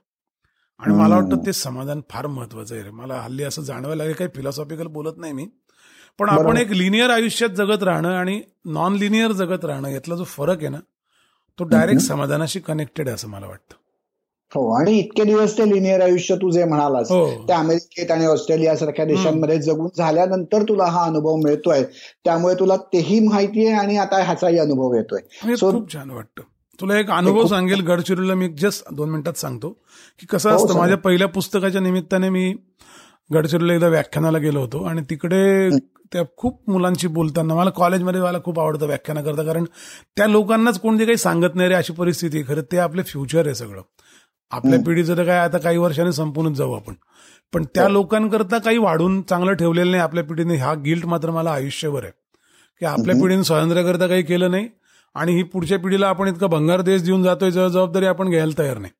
आणि 0.81 0.95
मला 0.95 1.17
वाटतं 1.17 1.47
ते 1.47 1.53
समाधान 1.53 2.01
फार 2.11 2.27
महत्वाचं 2.27 2.75
आहे 2.75 2.91
मला 2.91 3.15
हल्ली 3.15 3.43
असं 3.43 3.63
जाणवायला 3.63 4.03
लागेल 4.03 4.15
काही 4.15 4.31
फिलॉसॉफिकल 4.37 4.87
बोलत 4.87 5.19
नाही 5.19 5.33
मी. 5.33 5.47
पण 6.19 6.29
आपण 6.29 6.57
एक 6.57 6.71
लिनियर 6.71 7.11
आयुष्यात 7.11 7.51
जगत 7.51 7.83
राहणं 7.83 8.09
आणि 8.09 8.41
नॉन 8.65 8.97
लिनियर 8.97 9.33
जगत 9.33 9.65
राहणं 9.65 9.89
यातला 9.89 10.15
जो 10.15 10.25
फरक 10.25 10.59
आहे 10.59 10.69
ना 10.69 10.79
तो 11.59 11.65
डायरेक्ट 11.65 12.03
समाधानाशी 12.03 12.61
कनेक्टेड 12.61 13.09
आहे 13.09 13.15
असं 13.15 13.29
मला 13.29 13.47
वाटतं. 13.47 13.75
हो 14.55 14.81
आणि 14.81 14.99
इतके 14.99 15.25
दिवस 15.25 15.59
ते 15.59 15.69
लिनियर 15.69 16.01
आयुष्य 16.01 16.37
तू 16.37 16.51
जे 16.51 16.65
म्हणालास 16.65 17.09
त्या 17.47 17.59
अमेरिकेत 17.59 18.11
आणि 18.11 18.27
ऑस्ट्रेलिया 18.27 18.77
सारख्या 18.77 19.05
देशांमध्ये 19.05 19.59
जगून 19.63 19.89
झाल्यानंतर 19.99 20.63
तुला 20.63 20.85
हा 20.85 21.05
अनुभव 21.05 21.37
मिळतोय. 21.37 21.83
त्यामुळे 22.25 22.55
तुला 22.55 22.77
तेही 22.77 23.21
माहिती 23.21 23.67
आहे 23.67 23.77
आणि 23.77 23.97
आता 23.97 24.23
ह्याचाही 24.23 24.59
अनुभव 24.59 24.95
येतोय. 24.95 25.21
खूप 25.73 25.93
छान 25.93 26.11
वाटतं. 26.11 26.43
तुला 26.81 26.99
एक 26.99 27.11
अनुभव 27.11 27.47
सांगेल 27.47 27.81
गडचिरोलीला 27.81 28.35
मी 28.35 28.49
जस्ट 28.49 28.85
दोन 28.93 29.11
मिनिटात 29.11 29.33
सांगतो 29.33 29.71
की 30.19 30.27
कसं 30.27 30.51
असतं 30.51 30.79
माझ्या 30.79 30.97
पहिल्या 30.97 31.29
पुस्तकाच्या 31.29 31.81
निमित्ताने 31.81 32.29
मी 32.29 32.55
गडचिरोलीला 33.35 33.75
एकदा 33.75 33.89
व्याख्यानाला 33.89 34.39
गेलो 34.39 34.61
होतो 34.61 34.85
आणि 34.85 35.03
तिकडे 35.11 35.71
त्या 36.13 36.23
खूप 36.37 36.71
मुलांशी 36.71 37.07
बोलताना 37.07 37.55
मला 37.55 37.71
कॉलेजमध्ये 37.71 38.21
मला 38.21 38.39
खूप 38.45 38.61
आवडतं 38.61 38.87
व्याख्यानं 38.87 39.23
करता 39.23 39.43
कारण 39.43 39.65
त्या 40.17 40.27
लोकांनाच 40.27 40.81
कोणते 40.81 41.05
काही 41.05 41.17
सांगत 41.17 41.55
नाही 41.55 41.69
रे 41.69 41.75
अशी 41.75 41.93
परिस्थिती 41.93 42.43
खरं 42.43 42.63
ते 42.73 42.79
आपले 42.79 43.03
फ्युचर 43.03 43.47
आहे 43.47 43.55
सगळं. 43.55 43.83
आपल्या 44.51 44.79
पिढीचं 44.87 45.17
तर 45.17 45.25
काय 45.25 45.39
आता 45.39 45.59
काही 45.59 45.77
वर्षांनी 45.77 46.13
संपूनच 46.13 46.57
जाऊ 46.57 46.73
आपण. 46.73 46.95
पण 47.53 47.65
त्या 47.65 47.89
लोकांकरता 47.89 48.59
काही 48.59 48.79
वाढून 48.79 49.23
चांगलं 49.23 49.53
ठेवलेलं 49.53 49.91
नाही 49.91 50.03
आपल्या 50.03 50.25
पिढीने 50.25 50.57
हा 50.57 50.75
गिल्ट 50.75 51.07
मात्र 51.07 51.31
मला 51.31 51.51
आयुष्यभर 51.51 52.03
आहे. 52.03 52.13
की 52.81 52.87
आपल्या 52.87 53.17
पिढीने 53.23 53.45
स्वातंत्र्याकरता 53.45 54.07
काही 54.07 54.23
केलं 54.23 54.51
नाही 54.51 54.69
आणि 55.15 55.33
ही 55.33 55.43
पुढच्या 55.43 55.79
पिढीला 55.79 56.09
आपण 56.09 56.29
इतका 56.29 56.47
भंगार 56.47 56.81
देश 56.81 57.03
देऊन 57.03 57.23
जातोय 57.23 57.51
जबाबदारी 57.51 58.07
आपण 58.07 58.29
घ्यायला 58.31 58.53
तयार 58.59 58.79
नाही. 58.79 58.93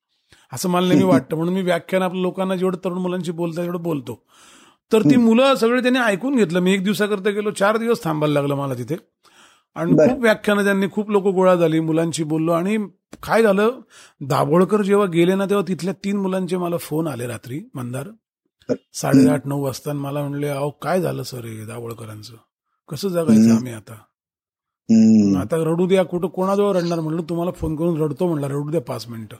असं 0.53 0.69
मला 0.69 0.87
नेहमी 0.87 1.03
वाटतं. 1.11 1.35
म्हणून 1.35 1.53
मी 1.53 1.61
व्याख्यान 1.61 2.01
आपल्या 2.03 2.21
लोकांना 2.21 2.55
जेवढं 2.55 2.77
तरुण 2.85 2.97
मुलांशी 2.97 3.31
बोलता 3.31 3.61
तेवढं 3.61 3.81
बोलतो. 3.81 4.23
तर 4.93 5.01
ती 5.01 5.15
मुलं 5.15 5.55
सगळे 5.55 5.81
त्यांनी 5.81 5.99
ऐकून 5.99 6.35
घेतलं. 6.35 6.59
मी 6.59 6.73
एक 6.73 6.83
दिवसाकरता 6.83 7.29
गेलो 7.29 7.51
चार 7.51 7.77
दिवस 7.77 8.03
थांबायला 8.03 8.33
लागलं 8.33 8.55
मला 8.55 8.73
तिथे. 8.73 8.95
आणि 9.75 9.91
खूप 9.91 10.21
व्याख्यानं 10.21 10.63
त्यांनी 10.63 10.87
खूप 10.91 11.09
लोक 11.11 11.27
गोळा 11.27 11.55
झाली 11.55 11.79
मुलांशी 11.79 12.23
बोललो. 12.23 12.51
आणि 12.51 12.77
काय 13.23 13.43
झालं? 13.43 13.79
दाभोळकर 14.21 14.81
जेव्हा 14.81 15.05
गेले 15.05 15.35
ना 15.35 15.45
तेव्हा 15.45 15.65
तिथल्या 15.67 15.93
तीन 16.03 16.17
मुलांचे 16.17 16.57
मला 16.57 16.77
फोन 16.77 17.07
आले 17.07 17.27
रात्री 17.27 17.61
मंदार. 17.73 18.07
साडेआठ 18.93 19.47
नऊ 19.47 19.63
वाजता. 19.63 19.93
मला 19.93 20.21
म्हणले 20.21 20.47
अहो 20.47 20.69
काय 20.69 21.01
झालं 21.01 21.23
सर 21.23 21.45
हे 21.45 21.65
दाभोळकरांचं? 21.65 22.33
कसं 22.89 23.09
जगायचं 23.09 23.55
आम्ही 23.55 23.73
आता? 23.73 23.93
आता 25.35 25.57
रडू 25.57 25.87
द्या 25.87 26.03
कुठं 26.05 26.27
कोणाजवळ 26.27 26.75
रडणार 26.77 26.99
म्हणलं 26.99 27.21
तुम्हाला 27.29 27.51
फोन 27.51 27.75
करून 27.75 28.01
रडतो 28.01 28.27
म्हणला 28.27 28.47
रडू 28.47 28.69
द्या 28.69 28.81
पाच 28.81 29.07
मिनिटं. 29.07 29.35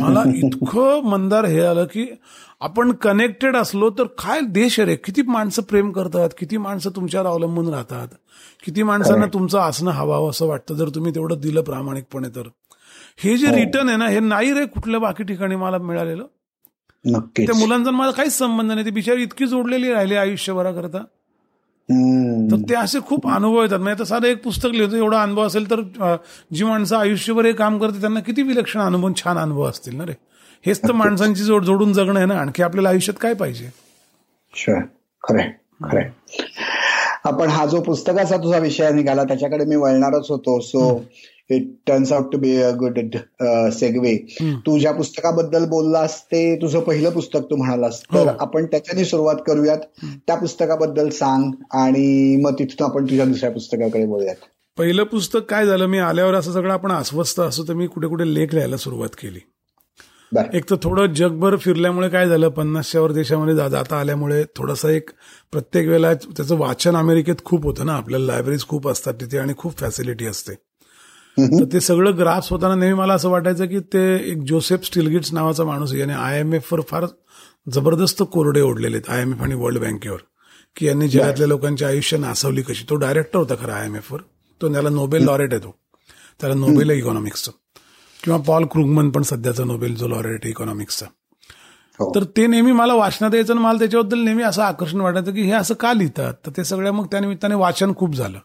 मला 0.00 0.22
इतकं 0.34 1.00
मंदार 1.04 1.44
हे 1.44 1.60
आलं 1.60 1.84
की 1.84 2.06
आपण 2.60 2.92
कनेक्टेड 2.92 3.56
असलो 3.56 3.90
तर 3.90 4.04
काय 4.18 4.40
देश 4.40 4.80
रे? 4.80 4.96
किती 4.96 5.22
माणसं 5.22 5.62
प्रेम 5.62 5.90
करतात 5.92 6.30
किती 6.38 6.56
माणसं 6.56 6.90
तुमच्यावर 6.96 7.26
अवलंबून 7.26 7.68
राहतात 7.68 8.08
किती 8.64 8.82
माणसांना 8.82 9.26
तुमचं 9.26 9.58
असणं 9.60 9.90
हवावं 9.90 10.30
असं 10.30 10.46
वाटतं 10.46 10.74
जर 10.74 10.88
तुम्ही 10.88 11.14
तेवढं 11.14 11.40
दिलं 11.40 11.62
प्रामाणिकपणे 11.62 12.28
तर. 12.28 12.48
हे 13.18 13.36
जे 13.36 13.46
रिटर्न 13.54 13.88
आहे 13.88 13.96
ना 13.96 14.08
हे 14.08 14.20
नाही 14.20 14.52
रे 14.52 14.66
कुठल्या 14.66 15.00
बाकी 15.00 15.24
ठिकाणी 15.24 15.56
मला 15.56 15.78
मिळालेलं. 15.78 16.26
त्या 17.36 17.54
मुलांचा 17.54 17.90
मला 17.90 18.10
काहीच 18.10 18.38
संबंध 18.38 18.72
नाही. 18.72 18.84
ते 18.84 18.90
बिचारी 18.90 19.22
इतकी 19.22 19.46
जोडलेली 19.46 19.92
राहिली 19.92 20.14
आयुष्यभराकरता. 20.16 20.98
ते 22.68 22.74
असे 22.74 22.98
खूप 23.08 23.28
अनुभव 23.28 23.62
येतात. 23.62 23.78
म्हणजे 23.78 24.04
साधं 24.04 24.26
एक 24.26 24.42
पुस्तक 24.44 24.70
लिहितो 24.72 24.96
एवढा 24.96 25.22
अनुभव 25.22 25.46
असेल 25.46 25.70
तर 25.70 25.80
जी 26.54 26.64
माणसं 26.64 26.96
आयुष्यभर 26.96 27.44
हे 27.46 27.52
काम 27.52 27.78
करते 27.78 28.00
त्यांना 28.00 28.20
किती 28.20 28.42
विलक्षण 28.42 28.80
अनुभव 28.80 29.12
छान 29.16 29.38
अनुभव 29.38 29.68
असतील 29.68 29.96
ना 29.96 30.04
रे? 30.04 30.12
हेच 30.64 30.82
तर 30.82 30.92
माणसांची 30.92 31.42
जोड 31.44 31.64
जोडून 31.64 31.92
जगणं 31.92 32.18
आहे 32.18 32.26
ना 32.26 32.38
आणखी 32.40 32.62
आपल्याला 32.62 32.88
आयुष्यात 32.88 33.18
काय 33.20 33.34
पाहिजे? 33.34 33.68
खरंय 34.54 35.50
खरंय. 35.84 36.08
आपण 37.24 37.48
हा 37.48 37.64
जो 37.66 37.80
पुस्तकाचा 37.80 38.36
तुझा 38.36 38.58
विषय 38.58 38.90
निघाला 38.92 39.24
त्याच्याकडे 39.24 39.64
मी 39.64 39.76
वळणारच 39.76 40.30
होतो. 40.30 40.58
So 40.60 41.04
it 41.50 41.68
turns 41.86 42.12
out 42.12 42.32
to 42.32 42.38
be 42.38 42.56
a 42.56 42.70
good 42.76 42.98
segue 43.72 44.16
तू 44.66 44.78
ज्या 44.78 44.92
पुस्तकाबद्दल 44.92 45.64
बोललास 45.68 46.20
ते 46.22 46.40
तुझं 46.62 46.80
पहिलं 46.80 47.10
पुस्तक 47.10 47.50
तू 47.50 47.56
म्हणालास 47.56 48.02
तर 48.04 48.28
आपण 48.40 48.66
त्याच्याने 48.66 49.04
सुरुवात 49.04 49.36
करूयात. 49.46 49.78
त्या 50.26 50.36
पुस्तकाबद्दल 50.36 51.08
सांग 51.08 51.50
आणि 51.74 52.36
मग 52.44 52.58
तिथून 52.58 52.84
आपण 52.86 53.04
तुझ्या 53.04 53.24
दुसऱ्या 53.24 53.50
पुस्तकाकडे 53.50 54.06
बोलूयात 54.06 54.46
पहिलं 54.78 55.04
पुस्तक 55.04 55.44
काय 55.50 55.66
झालं? 55.66 55.86
मी 55.86 55.98
आल्यावर 55.98 56.34
असं 56.34 56.52
सगळं 56.52 56.72
आपण 56.72 56.92
अस्वस्थ 56.92 57.40
असो 57.40 57.62
तर 57.68 57.74
मी 57.74 57.86
कुठे 57.86 58.08
कुठे 58.08 58.34
लेख 58.34 58.54
लिहायला 58.54 58.76
सुरुवात 58.76 59.14
केली. 59.18 59.40
एक 60.54 60.68
तर 60.70 60.76
थोडं 60.82 61.12
जगभर 61.14 61.56
फिरल्यामुळे 61.56 62.08
काय 62.08 62.28
झालं? 62.28 62.48
पन्नासच्या 62.48 63.06
देशामध्ये 63.14 63.54
जाता 63.54 63.96
आल्यामुळे 63.96 64.42
थोडंसं 64.56 64.88
एक 64.88 65.10
प्रत्येक 65.52 65.86
वेळेला 65.86 66.12
त्याचं 66.14 66.56
वाचन 66.58 66.96
अमेरिकेत 66.96 67.44
खूप 67.44 67.64
होतं 67.64 67.86
ना? 67.86 67.92
आपल्याला 67.92 68.26
लायब्ररीज 68.26 68.66
खूप 68.68 68.88
असतात 68.88 69.14
तिथे 69.20 69.38
आणि 69.38 69.52
खूप 69.58 69.78
फॅसिलिटी 69.78 70.26
असते. 70.26 70.54
तर 71.38 71.64
ते 71.72 71.80
सगळं 71.80 72.16
ग्राफ्स 72.18 72.50
होताना 72.50 72.74
नेहमी 72.74 72.98
मला 72.98 73.14
असं 73.14 73.28
वाटायचं 73.30 73.66
की 73.66 73.80
ते 73.92 74.04
एक 74.30 74.42
जोसेफ 74.48 74.84
स्टिलगिट्स 74.84 75.32
नावाचा 75.32 75.64
माणूस 75.64 75.92
आहे. 75.92 76.00
याने 76.00 76.12
आय 76.12 76.38
एम 76.40 76.54
एफवर 76.54 76.80
फार 76.90 77.06
जबरदस्त 77.66 78.22
कोरडे 78.32 78.60
ओढलेले 78.60 78.96
आहेत 78.96 79.10
आय 79.10 79.22
एम 79.22 79.32
एफ 79.32 79.42
आणि 79.42 79.54
वर्ल्ड 79.54 79.80
बँकेवर 79.80 80.18
की 80.76 80.86
यांनी 80.86 81.08
जगातल्या 81.08 81.46
लोकांची 81.48 81.84
आयुष्य 81.84 82.16
नासवली 82.16 82.62
कशी. 82.62 82.84
तो 82.90 82.96
डायरेक्टर 82.96 83.38
होता 83.38 83.54
खरं 83.60 83.72
आय 83.72 83.86
एम 83.86 83.96
एफवर 83.96 84.20
तो 84.60 84.72
त्याला 84.72 84.88
नोबेल 84.90 85.24
लॉरेट 85.24 85.52
आहे 85.52 85.62
तो. 85.62 85.76
त्याला 86.40 86.54
नोबेल 86.54 86.90
आहे 86.90 86.98
इकॉनॉमिक्सचं 86.98 87.52
किंवा 88.20 88.38
पॉल 88.46 88.64
क्रुगमन 88.70 89.10
पण 89.10 89.22
सध्याचा 89.22 89.64
नोबेल 89.64 89.94
जो 89.96 90.08
लॉरेट 90.08 90.40
आहे 90.42 90.50
इकॉनॉमिक्सचा 90.50 91.06
हो. 91.98 92.10
तर 92.14 92.24
ते 92.36 92.46
नेहमी 92.46 92.72
मला 92.72 92.94
वाचनात 92.94 93.34
यायचं 93.34 93.52
आणि 93.52 93.62
मला 93.62 93.78
त्याच्याबद्दल 93.78 94.18
नेहमी 94.18 94.42
असं 94.42 94.62
आकर्षण 94.62 95.00
वाटायचं 95.00 95.34
की 95.34 95.42
हे 95.42 95.52
असं 95.52 95.74
का 95.74 95.92
लिहितात? 95.92 96.34
तर 96.46 96.50
ते 96.56 96.64
सगळ्या 96.64 96.92
मग 96.92 97.06
त्या 97.10 97.20
निमित्ताने 97.20 97.54
वाचन 97.54 97.94
खूप 97.94 98.14
झालं. 98.14 98.38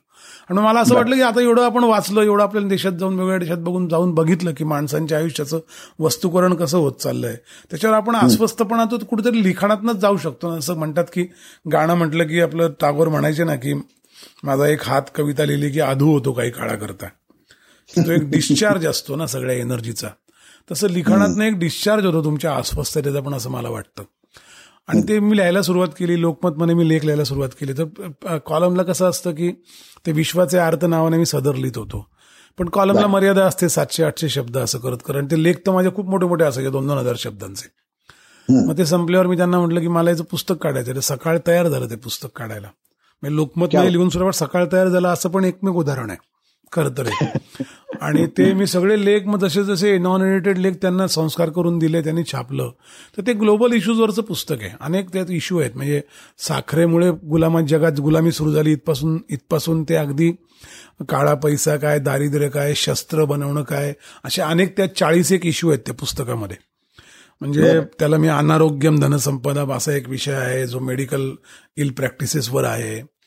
आणि 0.49 0.61
मला 0.61 0.79
असं 0.79 0.95
वाटलं 0.95 1.15
की 1.15 1.21
आता 1.21 1.41
एवढं 1.41 1.63
आपण 1.63 1.83
वाचलं 1.83 2.21
एवढं 2.21 2.43
आपल्या 2.43 2.63
देशात 2.63 2.91
जाऊन 2.91 3.13
वेगवेगळ्या 3.13 3.39
देशात 3.39 3.57
बघून 3.57 3.87
जाऊन 3.87 4.11
बघितलं 4.11 4.53
की 4.53 4.63
माणसांच्या 4.63 5.17
आयुष्याचं 5.17 5.59
वस्तुकरण 5.99 6.53
कसं 6.53 6.77
होत 6.77 6.93
चाललंय. 6.93 7.35
त्याच्यावर 7.69 7.95
आपण 7.97 8.15
अस्वस्थपणा 8.15 8.85
तो 8.85 8.97
कुठेतरी 8.97 9.43
लिखाणातनच 9.43 9.95
जाऊ 9.95 10.17
शकतो 10.17 10.49
असं 10.49 10.77
म्हणतात 10.77 11.05
की 11.13 11.25
गाणं 11.71 11.93
म्हटलं 11.93 12.23
की 12.23 12.41
आपलं 12.41 12.71
टागोर 12.81 13.07
म्हणायचे 13.07 13.43
ना 13.43 13.55
की 13.55 13.73
माझा 14.43 14.67
एक 14.67 14.83
हात 14.83 15.01
कविता 15.15 15.45
लिहिली 15.45 15.69
की 15.69 15.79
आधू 15.79 16.11
होतो 16.11 16.31
काही 16.31 16.51
काळाकरता. 16.51 17.05
तो 17.89 18.11
एक 18.11 18.29
डिस्चार्ज 18.29 18.87
असतो 18.87 19.15
ना 19.15 19.27
सगळ्या 19.27 19.55
एनर्जीचा 19.55 20.07
तसं 20.71 20.89
लिखाणातनं 20.89 21.43
एक 21.43 21.53
डिस्चार्ज 21.53 22.05
होतो 22.05 22.23
तुमच्या 22.23 22.55
अस्वस्थतेचा 22.55 23.19
पण 23.19 23.33
असं 23.33 23.49
मला 23.49 23.69
वाटतं. 23.69 24.03
आणि 24.89 25.01
ते 25.07 25.19
मी 25.19 25.35
लिहायला 25.37 25.61
सुरुवात 25.61 25.87
केली 25.97 26.19
लोकमतमध्ये 26.21 26.75
मी 26.75 26.87
लेख 26.89 27.01
लिहायला 27.01 27.23
सुरुवात 27.23 27.49
केली. 27.59 27.73
तर 27.73 28.37
कॉलमला 28.45 28.83
कसं 28.83 29.09
असतं 29.09 29.31
की 29.31 29.51
ते 30.05 30.11
विश्वाचे 30.11 30.57
अर्थ 30.57 30.85
नावाने 30.85 31.17
मी 31.17 31.25
सदर 31.25 31.55
लिहित 31.55 31.77
होतो. 31.77 32.05
पण 32.57 32.69
कॉलमला 32.69 33.07
मर्यादा 33.07 33.45
असते 33.45 33.69
सातशे 33.69 34.03
आठशे 34.03 34.29
शब्द 34.29 34.57
असं 34.57 34.79
करत 34.79 34.97
कारण 35.07 35.25
ते 35.31 35.41
लेख 35.43 35.55
तर 35.67 35.71
माझे 35.71 35.89
खूप 35.95 36.09
मोठे 36.09 36.25
मोठे 36.27 36.45
असायचे 36.45 36.69
दोन 36.69 36.87
दोन 36.87 36.97
हजार 36.97 37.15
शब्दांचे. 37.17 37.67
मग 38.49 38.77
ते 38.77 38.85
संपल्यावर 38.85 39.27
मी 39.27 39.37
त्यांना 39.37 39.59
म्हटलं 39.59 39.79
की 39.81 39.87
मला 39.87 40.09
याचं 40.09 40.23
पुस्तक 40.23 40.57
काढायचं 40.63 40.95
ते 40.95 41.01
सकाळ 41.01 41.37
तयार 41.47 41.67
झालं 41.67 41.89
ते 41.89 41.95
पुस्तक 41.95 42.37
काढायला. 42.37 42.67
म्हणजे 43.23 43.35
लोकमत 43.35 43.75
लिहून 43.75 44.09
सुरुवात 44.09 44.33
सकाळ 44.33 44.65
तयार 44.71 44.87
झालं 44.87 45.07
असं 45.07 45.29
पण 45.29 45.45
एकमेक 45.45 45.75
उदाहरण 45.75 46.09
आहे. 46.09 46.17
खरं 46.71 46.89
तर 46.89 47.09
आणि 48.01 48.25
ते 48.37 48.53
मी 48.53 48.67
सगळे 48.67 49.05
लेख 49.05 49.25
मग 49.25 49.39
जसे 49.39 49.63
जसे 49.63 49.97
नॉन 49.97 50.21
एडिटेड 50.21 50.57
लेख 50.57 50.73
त्यांना 50.81 51.07
संस्कार 51.07 51.49
करून 51.49 51.79
दिले 51.79 52.01
त्यांनी 52.01 52.23
छापलं. 52.23 52.71
तर 53.17 53.21
ते 53.27 53.33
ग्लोबल 53.33 53.73
इश्यूजवरचं 53.73 54.21
पुस्तक 54.21 54.55
आहे. 54.61 54.69
अनेक 54.81 55.09
त्यात 55.13 55.25
इश्यू 55.29 55.59
आहेत. 55.59 55.71
म्हणजे 55.75 56.01
साखरेमुळे 56.37 57.11
गुलामात 57.11 57.63
जगात 57.63 57.99
गुलामी 57.99 58.31
सुरू 58.31 58.51
झाली 58.51 58.71
इथपासून 58.71 59.19
इथपासून 59.29 59.83
ते 59.83 59.95
अगदी 59.95 60.31
काळा 61.09 61.33
पैसा 61.33 61.77
काय 61.77 61.99
दारिद्र्य 61.99 62.49
काय 62.49 62.73
शस्त्र 62.75 63.25
बनवणं 63.25 63.63
काय 63.63 63.93
असे 64.23 64.41
अनेक 64.41 64.77
त्यात 64.77 64.89
चाळीस 64.89 65.31
एक 65.31 65.45
इश्यू 65.45 65.69
आहेत 65.69 65.79
त्या 65.79 65.95
पुस्तकामध्ये. 65.95 66.57
म्हणजे 67.41 67.79
त्याला 67.99 68.17
मी 68.17 68.27
अनारोग्यम 68.27 68.99
धनसंपदा 68.99 69.73
असा 69.75 69.91
एक 69.91 70.09
विषय 70.09 70.33
आहे 70.33 70.67
जो 70.67 70.79
मेडिकल 70.79 71.31
इल 71.77 71.91
प्रॅक्टिसेसवर 71.91 72.63
आहे. 72.63 73.20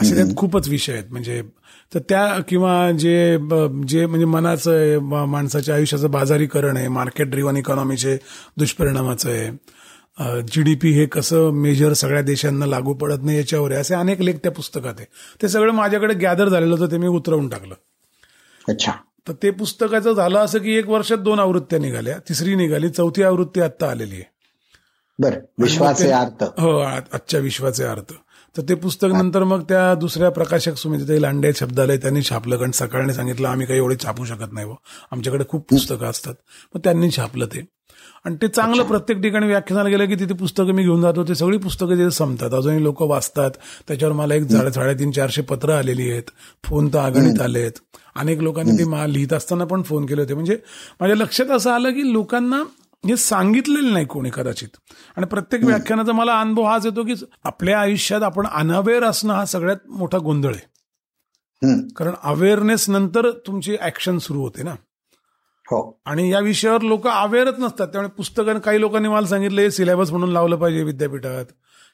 असे 0.00 0.14
त्यात 0.14 0.34
खूपच 0.36 0.68
विषय 0.68 0.92
आहेत. 0.92 1.04
म्हणजे 1.10 1.42
तर 1.92 1.98
त्या 2.08 2.26
किंवा 2.48 2.90
जे 2.92 3.38
जे 3.88 4.04
म्हणजे 4.06 4.26
मनाचं 4.26 4.98
माणसाच्या 5.26 5.74
आयुष्याचं 5.74 6.10
बाजारीकरण 6.10 6.76
आहे 6.76 6.88
मार्केट 6.88 7.30
ड्रिव्हन 7.30 7.56
इकॉनॉमीचे 7.56 8.16
दुष्परिणामाचं 8.58 9.30
आहे. 9.30 9.50
जीडीपी 10.52 10.90
हे 10.92 11.04
कसं 11.06 11.50
मेजर 11.52 11.92
सगळ्या 11.92 12.22
देशांना 12.22 12.66
लागू 12.66 12.94
पडत 12.94 13.22
नाही 13.24 13.36
याच्यावर 13.38 13.72
आहे. 13.72 13.80
असे 13.80 13.94
अनेक 13.94 14.20
लेख 14.22 14.34
त्या 14.42 14.52
पुस्तकात 14.52 14.94
आहे. 14.98 15.06
ते 15.42 15.48
सगळं 15.48 15.72
माझ्याकडे 15.72 16.14
गॅदर 16.14 16.48
झालेलं 16.48 16.74
होतं 16.74 16.90
ते 16.92 16.98
मी 16.98 17.08
उतरवून 17.08 17.48
टाकलं. 17.48 17.74
अच्छा. 18.68 18.92
तर 19.26 19.32
ते 19.42 19.50
पुस्तकाचं 19.50 20.12
झालं 20.12 20.38
असं 20.38 20.58
की 20.58 20.76
एक 20.78 20.88
वर्षात 20.88 21.18
दोन 21.18 21.38
आवृत्त्या 21.40 21.78
निघाल्या 21.78 22.18
तिसरी 22.28 22.54
निघाली 22.54 22.88
चौथी 22.88 23.22
आवृत्ती 23.22 23.60
आत्ता 23.60 23.90
आलेली 23.90 24.14
आहे. 24.14 24.32
बर 25.18 25.38
विश्वाचे 25.62 26.10
अर्थ 26.10 26.42
हो 26.60 26.76
आजच्या 26.78 27.40
विश्वाचे 27.40 27.84
अर्थ 27.84 28.12
तर 28.56 28.62
ते 28.62 28.74
पुस्तक 28.74 29.08
नंतर 29.12 29.44
मग 29.44 29.62
त्या 29.62 29.94
दुसऱ्या 29.94 30.30
प्रकाशक 30.30 30.76
सुमित्र 30.76 31.18
लांडे 31.18 31.52
शब्दालय 31.56 31.96
त्यांनी 31.96 32.22
छापलं 32.22 32.56
कारण 32.56 32.70
सकाळने 32.70 33.14
सांगितलं 33.14 33.48
आम्ही 33.48 33.66
काही 33.66 33.78
एवढे 33.78 33.96
छापू 34.04 34.24
शकत 34.24 34.52
नाही 34.52 34.74
आमच्याकडे 35.12 35.44
खूप 35.48 35.68
पुस्तकं 35.70 36.06
असतात. 36.06 36.34
मग 36.74 36.80
त्यांनी 36.84 37.10
छापलं 37.10 37.46
ते. 37.46 37.64
आणि 38.24 38.36
ते 38.42 38.48
चांगलं 38.48 38.82
प्रत्येक 38.82 39.20
ठिकाणी 39.22 39.46
व्याख्यानाला 39.46 39.88
गेलं 39.88 40.06
की 40.06 40.14
तिथे 40.14 40.34
पुस्तकं 40.34 40.72
मी 40.72 40.82
घेऊन 40.82 41.02
जातो 41.02 41.24
ते 41.24 41.34
सगळी 41.34 41.58
पुस्तकं 41.58 41.90
तिथे 41.90 42.10
संपतात. 42.10 42.54
अजूनही 42.54 42.82
लोक 42.82 43.02
वाचतात. 43.02 43.50
त्याच्यावर 43.88 44.14
मला 44.14 44.34
एक 44.34 44.42
झाड 44.42 44.68
साडेतीन 44.68 45.10
चारशे 45.10 45.42
पत्र 45.42 45.70
आलेली 45.70 46.10
आहेत. 46.10 46.30
फोन 46.64 46.88
तर 46.88 46.98
आघाडीत 46.98 47.40
आले 47.40 47.60
आहेत. 47.60 47.78
अनेक 48.16 48.40
लोकांनी 48.40 48.78
ते 48.78 48.84
मला 48.84 49.06
लिहित 49.06 49.32
असताना 49.32 49.64
पण 49.64 49.82
फोन 49.82 50.06
केले 50.06 50.22
होते. 50.22 50.34
म्हणजे 50.34 50.58
माझ्या 51.00 51.16
लक्षात 51.16 51.50
असं 51.50 51.70
आलं 51.70 51.90
की 51.90 52.12
लोकांना 52.12 52.62
हे 53.08 53.16
सांगितलेलं 53.16 53.92
नाही 53.92 54.04
कोणी 54.04 54.30
कदाचित. 54.34 54.68
आणि 55.16 55.26
प्रत्येक 55.26 55.64
व्याख्यानाचा 55.64 56.12
मला 56.12 56.40
अनुभव 56.40 56.62
हाच 56.62 56.86
येतो 56.86 57.04
की 57.04 57.14
आपल्या 57.44 57.80
आयुष्यात 57.80 58.22
आपण 58.22 58.46
अनअवेअर 58.46 59.04
असणं 59.04 59.34
हा 59.34 59.44
सगळ्यात 59.44 59.90
मोठा 59.90 60.18
गोंधळ 60.18 60.54
आहे. 60.54 60.74
कारण 61.96 62.12
अवेअरनेस 62.22 62.90
नंतर 62.90 63.30
तुमची 63.30 63.76
ऍक्शन 63.82 64.18
सुरू 64.18 64.40
होते 64.40 64.62
ना. 64.62 64.70
हो. 65.66 66.00
आणि 66.04 66.32
या 66.32 66.38
विषयावर 66.40 66.80
लोक 66.80 67.08
अवेअरच 67.08 67.54
नसतात. 67.58 67.88
त्यामुळे 67.88 68.08
पुस्तकाने 68.08 68.58
काही 68.58 68.80
लोकांनी 68.80 69.08
मला 69.08 69.26
सांगितलं 69.26 69.60
हे 69.60 69.70
सिलेबस 69.70 70.10
म्हणून 70.10 70.30
लावलं 70.30 70.56
पाहिजे 70.56 70.82
विद्यापीठात. 70.82 71.44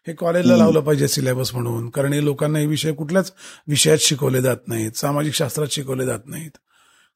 हे 0.07 0.13
कॉलेजला 0.13 0.57
लावलं 0.57 0.81
पाहिजे 0.81 1.09
सिलेबस 1.09 1.55
म्हणून. 1.55 1.91
कारण 1.91 2.13
हे 2.13 2.25
लोकांना 2.25 2.59
हे 2.59 2.67
विषय 2.67 2.93
कुठल्याच 2.93 3.33
विषयात 3.69 3.99
शिकवले 4.01 4.43
जात 4.43 4.57
नाहीत. 4.67 4.93
सामाजिक 4.93 5.35
शास्त्रात 5.35 5.67
शिकवले 5.71 6.07
जात 6.07 6.19
नाहीत. 6.27 6.51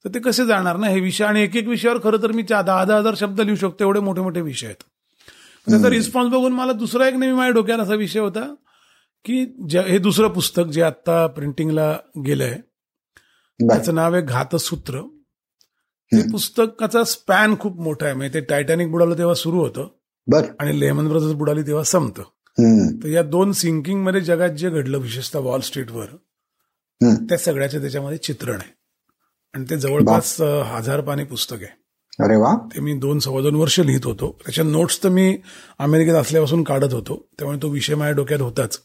तर 0.04 0.14
ते 0.14 0.18
कसे 0.20 0.44
जाणार 0.46 0.76
ना 0.76 0.86
हे 0.88 1.00
विषय? 1.00 1.24
आणि 1.24 1.42
एक 1.42 1.56
एक 1.56 1.68
विषयावर 1.68 1.98
खरं 2.04 2.22
तर 2.22 2.32
मी 2.32 2.42
दहा 2.42 2.62
दहा 2.62 2.96
हजार 2.96 3.14
शब्द 3.16 3.40
लिहू 3.40 3.56
शकतो 3.56 3.84
एवढे 3.84 4.00
मोठे 4.00 4.20
मोठे 4.20 4.40
विषय 4.40 4.66
आहेत. 4.66 4.82
त्याचा 5.66 5.90
रिस्पॉन्स 5.90 6.30
बघून 6.32 6.52
मला 6.52 6.72
दुसरा 6.72 7.06
एक 7.08 7.14
नेहमी 7.14 7.36
माझ्या 7.36 7.52
डोक्यात 7.54 7.78
असा 7.78 7.94
विषय 7.94 8.20
होता 8.20 8.54
की 9.24 9.38
हे 9.86 9.98
दुसरं 9.98 10.28
पुस्तक 10.28 10.64
जे 10.72 10.82
आता 10.82 11.26
प्रिंटिंगला 11.26 11.96
गेलंय 12.26 12.54
त्याचं 13.60 13.94
नाव 13.94 14.14
आहे 14.14 14.22
घातसूत्र. 14.22 15.00
ते 16.12 16.22
पुस्तकाचा 16.32 17.04
स्पॅन 17.04 17.54
खूप 17.60 17.80
मोठा 17.80 18.06
आहे. 18.06 18.14
म्हणजे 18.14 18.34
ते 18.34 18.44
टायटॅनिक 18.44 18.90
बुडालं 18.90 19.18
तेव्हा 19.18 19.34
सुरू 19.34 19.60
होतं 19.60 19.88
आणि 20.60 20.78
लेमन 20.80 21.08
ब्रदर्स 21.08 21.32
बुडाली 21.32 21.62
तेव्हा 21.62 21.84
संपतं. 21.84 22.22
तर 23.02 23.08
या 23.08 23.22
दोन 23.22 23.52
सिंकिंगमध्ये 23.52 24.20
जगात 24.20 24.50
जे 24.50 24.70
घडलं 24.70 24.98
विशेषतः 24.98 25.38
वॉल 25.38 25.60
स्ट्रीटवर 25.60 26.06
त्या 27.28 27.38
सगळ्याचे 27.38 27.80
त्याच्यामध्ये 27.80 28.18
चित्रण 28.18 28.54
आहे. 28.54 28.83
आणि 29.54 29.64
ते 29.70 29.76
जवळपास 29.76 30.40
हजार 30.40 31.00
पाणी 31.00 31.24
पुस्तक 31.24 31.56
आहे. 31.62 31.84
अरे 32.24 32.36
वा. 32.36 32.54
ते 32.74 32.80
मी 32.80 32.94
दोन 32.94 33.18
सव्वा 33.18 33.42
दोन 33.42 33.54
वर्ष 33.54 33.80
लिहित 33.80 34.00
होतो. 34.04 34.38
त्याच्या 34.44 34.64
नोट्स 34.64 35.04
तर 35.04 35.08
मी 35.08 35.38
अमेरिकेत 35.78 36.14
असल्यापासून 36.14 36.62
काढत 36.62 36.94
होतो. 36.94 37.28
त्यामुळे 37.38 37.58
तो 37.62 37.68
विषय 37.68 37.94
माझ्या 37.94 38.14
डोक्यात 38.14 38.40
होताच. 38.40 38.80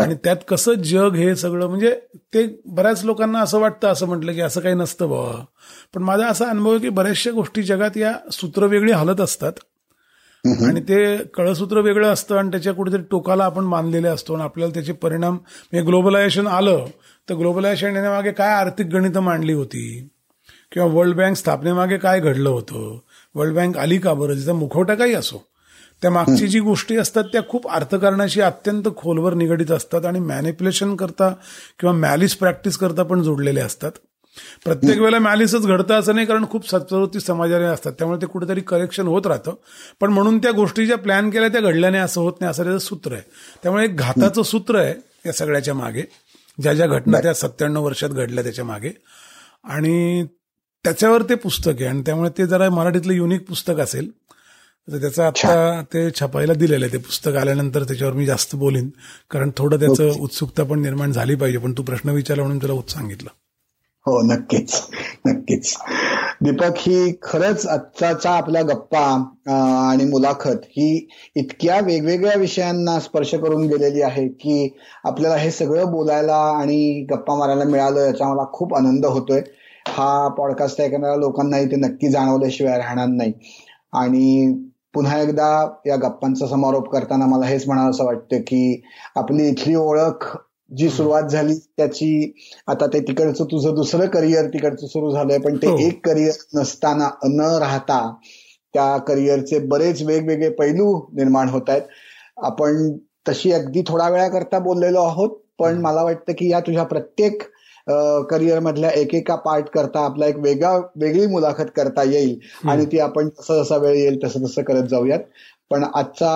आणि 0.00 0.14
त्यात 0.24 0.36
कसं 0.48 0.74
जग 0.74 1.14
हे 1.14 1.36
सगळं 1.36 1.66
म्हणजे 1.66 2.00
ते 2.16 2.62
बऱ्याच 2.66 3.04
लोकांना 3.04 3.40
असं 3.40 3.58
वाटतं 3.58 3.88
असं 3.88 4.06
म्हटलं 4.06 4.32
की 4.32 4.40
असं 4.40 4.60
काही 4.60 4.74
नसतं 4.74 5.10
बाबा 5.10 5.44
पण 5.94 6.02
माझा 6.02 6.26
असा 6.26 6.48
अनुभव 6.48 6.70
आहे 6.70 6.78
की 6.78 6.88
बऱ्याचशा 6.88 7.30
गोष्टी 7.30 7.62
जगात 7.62 7.96
या 7.96 8.12
सूत्र 8.32 8.66
वेगळी 8.66 8.92
हालत 8.92 9.20
असतात. 9.20 9.52
आणि 10.44 10.80
ते 10.80 11.16
कळसूत्र 11.16 11.80
वेगळं 11.80 12.12
असतं 12.12 12.36
आणि 12.36 12.48
त्याच्या 12.48 12.72
कुठेतरी 12.72 13.02
टोकाला 13.10 13.44
आपण 13.44 13.70
बांधलेले 13.70 14.08
असतो 14.08 14.34
आणि 14.34 14.42
आपल्याला 14.42 14.74
त्याचे 14.74 14.92
परिणाम 14.92 15.34
म्हणजे 15.34 15.86
ग्लोबलायझेशन 15.86 16.46
आलं 16.46 16.84
तर 17.28 17.34
ग्लोबलायझेशन 17.34 17.94
येण्यामागे 17.94 18.32
काय 18.32 18.48
आर्थिक 18.48 18.86
गणितं 18.86 19.20
मांडली 19.20 19.52
होती? 19.52 20.08
किंवा 20.72 20.88
वर्ल्ड 20.88 21.16
बँक 21.16 21.36
स्थापनेमागे 21.36 21.96
काय 21.96 22.20
घडलं 22.20 22.48
होतं? 22.48 22.98
वर्ल्ड 23.34 23.54
बँक 23.54 23.76
आली 23.78 23.98
का 23.98 24.14
बरं? 24.14 24.34
जिचा 24.34 24.52
मुखवटा 24.52 24.94
काही 24.94 25.14
असो. 25.14 25.46
त्या 26.02 26.10
मागची 26.10 26.48
जी 26.48 26.60
गोष्टी 26.60 26.96
असतात 26.96 27.24
त्या 27.24 27.40
खूप 27.48 27.68
अर्थकारणाशी 27.68 28.40
अत्यंत 28.40 28.82
खोलवर 28.96 29.34
निगडीत 29.34 29.70
असतात 29.70 30.06
आणि 30.06 30.20
मॅनिप्युलेशन 30.20 30.96
करता 30.96 31.28
किंवा 31.80 31.92
मॅलिस 31.92 32.36
प्रॅक्टिस 32.36 32.76
करता 32.76 33.02
पण 33.02 33.22
जोडलेले 33.22 33.60
असतात. 33.60 33.90
प्रत्येक 34.64 34.98
वेळेला 34.98 35.18
मॅलिसच 35.18 35.66
घडतं 35.66 35.94
असं 35.94 36.14
नाही 36.14 36.26
कारण 36.26 36.44
खूप 36.50 36.70
सत्प्रवृत्ती 36.70 37.20
समाजाने 37.20 37.64
असतात. 37.64 37.92
त्यामुळे 37.92 38.22
ते 38.22 38.26
कुठेतरी 38.26 38.60
करेक्शन 38.60 39.06
होत 39.06 39.26
राहतं. 39.26 39.54
पण 40.00 40.10
म्हणून 40.10 40.38
त्या 40.38 40.50
गोष्टी 40.50 40.86
ज्या 40.86 40.98
प्लॅन 40.98 41.30
केल्या 41.30 41.48
त्या 41.48 41.60
घडल्या 41.60 41.90
नाही 41.90 42.02
असं 42.02 42.20
होत 42.20 42.32
नाही 42.40 42.50
असं 42.50 42.62
त्याचं 42.62 42.78
सूत्र 42.78 43.12
आहे. 43.12 43.22
त्यामुळे 43.62 43.84
एक 43.84 43.96
घाताचं 43.96 44.42
सूत्र 44.42 44.76
आहे 44.76 44.94
या 45.26 45.32
सगळ्याच्या 45.32 45.74
मागे. 45.74 46.02
ज्या 46.62 46.74
ज्या 46.74 46.86
घटना 46.86 47.18
त्या 47.18 47.34
सत्त्याण्णव 47.34 47.84
वर्षात 47.84 48.08
घडल्या 48.08 48.44
त्याच्यामागे. 48.44 48.90
आणि 49.64 50.26
त्याच्यावर 50.84 51.22
ते 51.22 51.34
पुस्तक 51.34 51.72
आहे. 51.76 51.86
आणि 51.86 52.02
त्यामुळे 52.06 52.30
ते 52.38 52.46
जरा 52.46 52.70
मराठीतलं 52.70 53.12
युनिक 53.12 53.48
पुस्तक 53.48 53.80
असेल. 53.80 54.10
तर 54.92 54.96
त्याचं 54.96 55.22
आता 55.22 55.82
ते 55.94 56.10
छापायला 56.10 56.54
दिलेलं 56.54 56.84
आहे. 56.84 56.92
ते 56.92 56.98
पुस्तक 56.98 57.36
आल्यानंतर 57.40 57.84
त्याच्यावर 57.84 58.14
मी 58.14 58.26
जास्त 58.26 58.56
बोलीन. 58.56 58.90
कारण 59.30 59.50
थोडं 59.56 59.78
त्याचं 59.78 60.20
उत्सुकता 60.20 60.62
पण 60.62 60.80
निर्माण 60.80 61.12
झाली 61.12 61.34
पाहिजे. 61.34 61.58
पण 61.58 61.72
तू 61.78 61.82
प्रश्न 61.82 62.08
विचारला 62.08 62.42
म्हणून 62.42 62.62
तुला 62.62 62.72
उत्साह 62.72 63.00
सांगितलं. 63.00 63.30
हो 64.06 64.22
नक्कीच. 64.22 64.82
नक्कीच. 65.26 65.76
दीपक 66.42 66.74
ही 66.78 67.12
खरंच 67.22 67.66
आत्ताचा 67.66 68.30
आपल्या 68.30 68.62
गप्पा 68.62 69.04
आणि 69.90 70.04
मुलाखत 70.04 70.64
ही 70.68 71.06
इतक्या 71.34 71.80
वेगवेगळ्या 71.80 72.38
विषयांना 72.38 72.98
स्पर्श 73.00 73.34
करून 73.34 73.66
गेलेली 73.66 74.02
आहे 74.02 74.28
की 74.28 74.76
आपल्याला 75.04 75.36
हे 75.36 75.50
सगळं 75.50 75.90
बोलायला 75.92 76.36
आणि 76.60 77.06
गप्पा 77.10 77.34
मारायला 77.34 77.64
मिळालं 77.64 78.06
याचा 78.06 78.28
मला 78.28 78.44
खूप 78.52 78.74
आनंद 78.74 79.06
होतोय. 79.06 79.40
हा 79.88 80.28
पॉडकास्ट 80.28 80.80
ऐकणाऱ्या 80.80 81.16
लोकांनाही 81.16 81.66
ते 81.66 81.76
नक्की 81.76 82.08
जाणवल्याशिवाय 82.08 82.78
राहणार 82.78 83.06
नाही. 83.06 83.32
आणि 83.92 84.52
पुन्हा 84.94 85.20
एकदा 85.20 85.68
या 85.86 85.96
गप्पांचा 85.96 86.46
समारोप 86.46 86.88
करताना 86.88 87.26
मला 87.26 87.46
हेच 87.46 87.66
म्हणावं 87.66 87.90
असं 87.90 88.04
वाटतं 88.04 88.40
की 88.40 88.82
आपली 89.16 89.48
इथली 89.48 89.74
ओळख 89.74 90.36
जी 90.70 90.88
सुरुवात 90.90 91.22
झाली 91.22 91.54
त्याची 91.76 92.32
आता 92.66 92.86
ते 92.86 93.00
तिकडचं 93.00 93.44
तुझं 93.44 93.74
दुसरं 93.74 94.06
करिअर 94.06 94.46
तिकडचं 94.46 94.86
सुरू 94.86 95.10
झालंय 95.12 95.38
पण 95.38 95.56
ते 95.56 95.74
एक 95.86 96.04
करिअर 96.06 96.58
नसताना 96.58 97.08
न 97.26 97.56
राहता 97.58 98.00
त्या 98.74 98.96
करिअरचे 98.98 99.58
बरेच 99.58 100.02
वेगवेगळे 100.02 100.48
पैलू 100.50 101.00
निर्माण 101.12 101.48
होत 101.48 101.68
आहेत. 101.68 101.82
आपण 102.36 102.90
तशी 103.28 103.52
अगदी 103.52 103.82
थोडा 103.88 104.08
वेळाकरता 104.08 104.58
बोललेलो 104.58 105.02
आहोत 105.02 105.38
पण 105.58 105.78
मला 105.80 106.02
वाटतं 106.02 106.32
की 106.38 106.50
या 106.50 106.60
तुझ्या 106.60 106.82
प्रत्येक 106.84 107.42
करिअर 108.30 108.58
मधल्या 108.60 108.90
एकेका 108.90 109.34
पार्ट 109.34 109.68
करता 109.68 110.04
आपला 110.04 110.26
एक 110.26 110.36
वेगळा 110.36 110.76
वेगळी 110.96 111.26
मुलाखत 111.26 111.66
करता 111.76 112.02
येईल 112.02 112.38
आणि 112.68 112.84
ती 112.84 112.98
आपण 112.98 113.28
जसं 113.28 113.62
जसा 113.62 113.76
वेळ 113.76 113.94
येईल 113.94 114.18
तसं 114.24 114.44
तसं 114.44 114.62
करत 114.62 114.88
जाऊयात. 114.88 115.20
पण 115.70 115.84
आजचा 115.94 116.30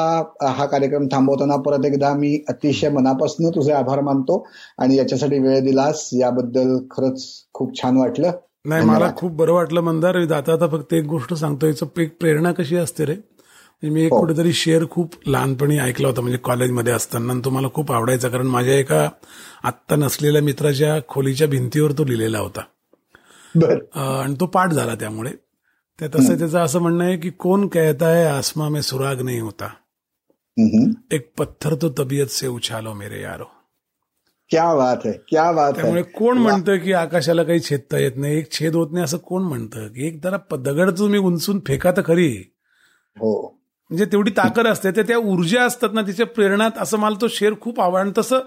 हा 0.51 0.65
कार्यक्रम 0.67 1.07
थांबवताना 1.07 1.57
परत 1.57 1.85
एकदा 1.87 2.13
मी 2.15 2.39
अतिशय 2.49 2.89
मनापासून 2.89 3.51
तुझे 3.51 3.73
आभार 3.73 4.01
मानतो 4.01 4.47
आणि 4.79 4.97
याच्यासाठी 4.97 5.39
वेळ 5.39 5.61
दिलास. 5.65 6.09
याबद्दल 6.13 6.77
खरंच 6.91 7.27
खूप 7.53 7.77
छान 7.83 7.97
वाटलं. 7.97 8.31
नाही 8.65 8.85
मला 8.85 9.11
खूप 9.17 9.33
बरं 9.33 9.53
वाटलं. 9.53 9.81
मंदार 9.81 10.25
जाता 10.25 10.53
आता 10.53 10.67
फक्त 10.69 10.95
एक 10.95 11.05
गोष्ट 11.05 11.35
सांगतो. 11.35 11.67
याचं 11.67 12.01
एक 12.01 12.17
प्रेरणा 12.21 12.53
कशी 12.53 12.77
असते 12.77 13.05
रे? 13.05 13.15
मी 13.83 14.03
एक 14.05 14.11
कुठेतरी 14.13 14.53
शेअर 14.53 14.85
खूप 14.91 15.15
लहानपणी 15.27 15.79
ऐकला 15.79 16.09
होता 16.09 16.21
म्हणजे 16.21 16.39
कॉलेजमध्ये 16.39 16.93
असताना. 16.93 17.35
तो 17.45 17.51
मला 17.51 17.69
खूप 17.75 17.93
आवडायचा 17.93 18.29
कारण 18.29 18.47
माझ्या 18.47 18.75
एका 18.75 19.09
आत्ता 19.65 19.97
नसलेल्या 19.97 20.43
मित्राच्या 20.43 20.99
खोलीच्या 21.09 21.49
भिंतीवर 21.49 21.93
तो 21.93 22.05
लिहिलेला 22.05 22.39
होता. 22.39 22.61
आणि 23.95 24.35
तो 24.41 24.47
पाठ 24.47 24.73
झाला 24.73 24.95
त्यामुळे. 24.95 25.31
ते 26.01 26.09
तसं 26.09 26.39
त्याचं 26.39 26.59
असं 26.59 26.81
म्हणणं 26.81 27.05
आहे 27.05 27.17
की 27.17 27.31
कोण 27.31 27.67
कहता 27.69 28.09
है 28.09 28.25
आसमा 28.27 28.69
में 28.69 28.81
सुराग 28.81 29.21
नाही 29.21 29.39
होता. 29.41 29.69
एक 31.13 31.31
पत्थर 31.39 31.75
तो 31.75 31.89
तबियत 31.99 32.31
से 32.31 32.47
उछालो 32.47 32.93
मेरे 32.95 33.21
यारो. 33.23 33.45
क्या 34.51 34.75
बात 34.75 35.05
आहे 35.05 35.13
क्या 35.29 35.51
बात 35.53 35.73
त्यामुळे 35.73 36.03
कोण 36.03 36.39
म्हणतं 36.39 36.77
की 36.77 36.93
आकाशाला 36.93 37.43
काही 37.43 37.61
छेदता 37.61 37.99
येत 37.99 38.17
नाही 38.17 38.39
एक 38.39 38.51
छेद 38.53 38.75
होत 38.75 38.93
नाही 38.93 39.05
असं 39.05 39.19
कोण 39.19 39.43
म्हणतं? 39.43 39.87
की 39.89 40.07
एक 40.07 40.21
जरा 40.25 40.39
दगड 40.57 40.91
तुम्ही 40.99 41.19
उंचून 41.21 41.61
फेका 41.67 41.91
तर 41.97 42.03
खरी. 42.07 42.33
हो. 43.17 43.33
म्हणजे 43.91 44.05
तेवढी 44.05 44.31
ताकद 44.31 44.67
असते 44.67 44.91
ते 44.91 45.03
त्या 45.03 45.17
ऊर्जा 45.19 45.63
असतात 45.65 45.95
ना 45.95 46.03
तिच्या 46.03 46.27
प्रेरणात 46.27 46.79
असं 46.79 46.99
मला 46.99 47.17
तो 47.21 47.29
शेर 47.29 47.55
खूप 47.61 47.81
आवड 47.81 48.11
तसं 48.19 48.41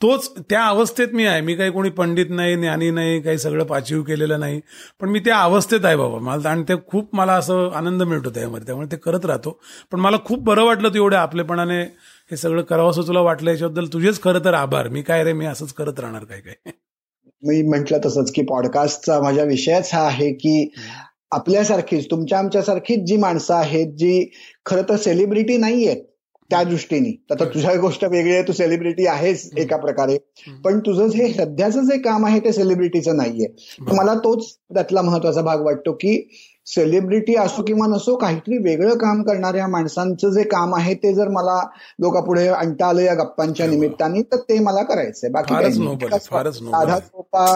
तोच 0.00 0.28
त्या 0.50 0.64
अवस्थेत 0.66 1.08
मी 1.14 1.24
आहे. 1.26 1.40
मी 1.40 1.54
काही 1.54 1.70
कोणी 1.70 1.90
पंडित 1.90 2.30
नाही 2.30 2.56
ज्ञानी 2.56 2.90
नाही 2.90 3.20
काही 3.22 3.38
सगळं 3.38 3.64
पाचीव 3.64 4.02
केलेलं 4.02 4.40
नाही. 4.40 4.60
पण 5.00 5.08
मी 5.08 5.18
त्या 5.18 5.38
अवस्थेत 5.38 5.84
आहे 5.84 5.96
बाबा. 5.96 6.18
मला 6.18 6.50
आणि 6.50 6.62
ते 6.62 6.74
खूप 6.88 7.14
मला 7.16 7.34
असं 7.34 7.70
आनंद 7.74 8.02
मिळतो 8.02 8.30
त्यामध्ये. 8.30 8.66
त्यामुळे 8.66 8.86
ते 8.92 8.96
करत 8.96 9.24
राहतो. 9.26 9.58
पण 9.92 10.00
मला 10.00 10.16
खूप 10.24 10.42
बरं 10.44 10.64
वाटलं 10.64 10.88
तू 10.88 10.96
एवढ्या 10.96 11.20
आपलेपणाने 11.20 11.80
हे 12.30 12.36
सगळं 12.36 12.62
करावं 12.62 12.90
असं 12.90 13.06
तुला 13.06 13.20
वाटलं 13.20 13.50
याच्याबद्दल 13.50 13.86
तुझेच 13.92 14.22
खरं 14.22 14.44
तर 14.44 14.54
आभार. 14.54 14.88
मी 14.88 15.02
काय 15.02 15.24
रे 15.24 15.32
मी 15.32 15.46
असंच 15.46 15.72
करत 15.72 16.00
राहणार 16.00 16.24
काय 16.24 16.40
काय? 16.40 16.70
मी 17.42 17.62
म्हंटल 17.62 17.96
तसंच 18.04 18.32
की 18.32 18.42
पॉडकास्टचा 18.42 19.20
माझा 19.20 19.42
विषयच 19.42 19.90
हा 19.94 20.06
आहे 20.06 20.32
की 20.32 20.70
आपल्यासारखीच 21.32 22.10
तुमच्या 22.10 22.38
आमच्यासारखीच 22.38 23.00
जी 23.00 23.16
माणसं 23.16 23.54
आहेत 23.54 23.92
जी 23.92 24.30
खरं 24.66 24.82
तर 24.88 24.96
सेलिब्रिटी 24.96 25.56
नाहीयेत 25.56 26.02
त्या 26.50 26.62
दृष्टीने. 26.64 27.10
आता 27.30 27.44
तुझ्या 27.44 27.74
गोष्ट 27.74 28.04
वेगळी 28.04 28.32
आहे 28.32 28.42
तू 28.42 28.52
सेलिब्रिटी 28.52 29.06
आहेस 29.06 29.50
एका 29.56 29.76
प्रकारे. 29.76 30.16
पण 30.64 30.78
तुझं 30.78 31.08
जे 31.08 31.32
सध्याचं 31.32 31.84
जे 31.84 31.98
काम 31.98 32.26
आहे 32.26 32.40
ते 32.40 32.52
सेलिब्रिटीचं 32.52 33.16
नाहीये. 33.16 33.46
मला 33.92 34.14
तोच 34.14 34.52
त्यातला 34.74 35.02
महत्त्वाचा 35.02 35.42
भाग 35.42 35.64
वाटतो 35.64 35.92
की 35.92 36.28
सेलिब्रिटी 36.66 37.34
असो 37.36 37.62
किंवा 37.62 37.86
नसो 37.86 38.14
काहीतरी 38.16 38.56
वेगळं 38.58 38.96
काम 38.98 39.22
करणाऱ्या 39.22 39.66
माणसांचं 39.66 40.30
जे 40.30 40.42
काम 40.42 40.74
आहे 40.74 40.94
ते 40.94 41.12
जर 41.14 41.28
मला 41.28 41.60
लोकांपुढे 41.98 42.48
आणता 42.48 42.86
आलं 42.86 43.00
या 43.00 43.14
गप्पांच्या 43.14 43.66
निमित्ताने 43.66 44.22
तर 44.22 44.36
ते 44.36 44.58
मला 44.58 44.82
करायचंय. 44.82 45.30
बाकी 45.30 45.54
साधा 46.18 46.98
सोपा 46.98 47.46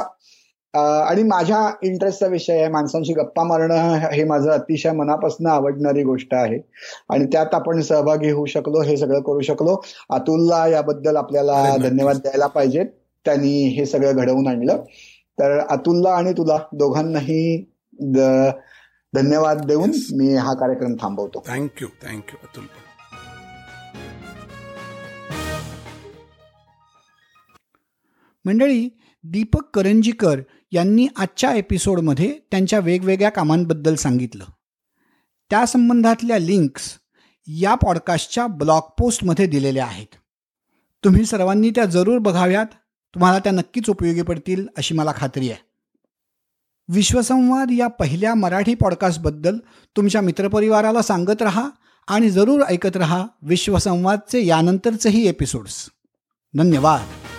आणि 0.74 1.22
माझ्या 1.22 1.60
इंटरेस्टचा 1.82 2.26
विषय 2.26 2.58
आहे 2.58 2.68
माणसांशी 2.68 3.12
गप्पा 3.12 3.42
मारणं 3.42 3.94
हे 4.12 4.24
माझं 4.24 4.50
अतिशय 4.50 4.90
मनापासून 4.92 5.46
आवडणारी 5.46 6.02
गोष्ट 6.02 6.34
आहे. 6.34 6.58
आणि 7.10 7.24
त्यात 7.24 7.54
आपण 7.54 7.80
सहभागी 7.80 8.30
होऊ 8.30 8.46
शकलो 8.46 8.82
हे 8.82 8.96
सगळं 8.96 9.20
करू 9.20 9.40
शकलो. 9.40 9.76
अतुलला 10.10 10.66
याबद्दल 10.68 11.16
आपल्याला 11.16 11.76
धन्यवाद 11.76 12.16
द्यायला 12.16 12.46
पाहिजेत 12.46 12.86
त्यांनी 13.24 13.62
हे 13.68 13.86
सगळं 13.86 14.16
घडवून 14.16 14.46
आणलं. 14.46 14.82
तर 15.38 15.58
अतुलला 15.70 16.10
आणि 16.10 16.32
तुला 16.32 16.58
दोघांनाही 16.72 17.64
धन्यवाद 19.14 19.64
देऊन 19.64 19.90
मी 20.12 20.34
हा 20.34 20.52
कार्यक्रम 20.54 20.94
थांबवतो. 21.00 21.42
Thank you 21.46 21.88
thank you 22.02 22.36
Atul. 22.42 22.64
मंडळी 28.44 28.88
दीपक 29.24 29.64
करंजीकर 29.74 30.40
यांनी 30.72 31.08
आजच्या 31.16 31.52
एपिसोडमध्ये 31.52 32.38
त्यांच्या 32.50 32.78
वेगवेगळ्या 32.78 33.30
कामांबद्दल 33.30 33.94
सांगितलं. 33.94 34.44
त्या 35.50 35.66
संबंधातल्या 35.66 36.38
लिंक्स 36.38 36.98
या 37.46 37.74
पॉडकास्टच्या 37.74 38.46
ब्लॉग 38.46 38.80
पोस्टमध्ये 38.80 39.46
दिलेल्या 39.46 39.84
आहेत. 39.84 40.06
तुम्ही 41.04 41.24
सर्वांनी 41.24 41.70
त्या 41.70 41.84
जरूर 41.84 42.18
बघाव्यात. 42.18 42.66
तुम्हाला 43.14 43.38
त्या 43.38 43.52
नक्कीच 43.52 43.90
उपयोगी 43.90 44.22
पडतील 44.22 44.66
अशी 44.76 44.94
मला 44.94 45.12
खात्री 45.16 45.50
आहे. 45.50 45.64
विश्वसंवाद 46.88 47.68
या 47.70 47.86
पहिल्या 47.86 48.34
मराठी 48.34 48.74
पॉडकास्टबद्दल 48.74 49.58
तुमच्या 49.96 50.20
मित्रपरिवाराला 50.20 51.02
सांगत 51.02 51.42
रहा 51.42 51.68
आणि 52.08 52.30
जरूर 52.30 52.62
ऐकत 52.62 52.96
रहा 52.96 53.26
विश्वसंवादचे 53.42 54.46
यानंतरचेही 54.46 55.28
एपिसोड्स. 55.28 55.90
धन्यवाद. 56.56 57.29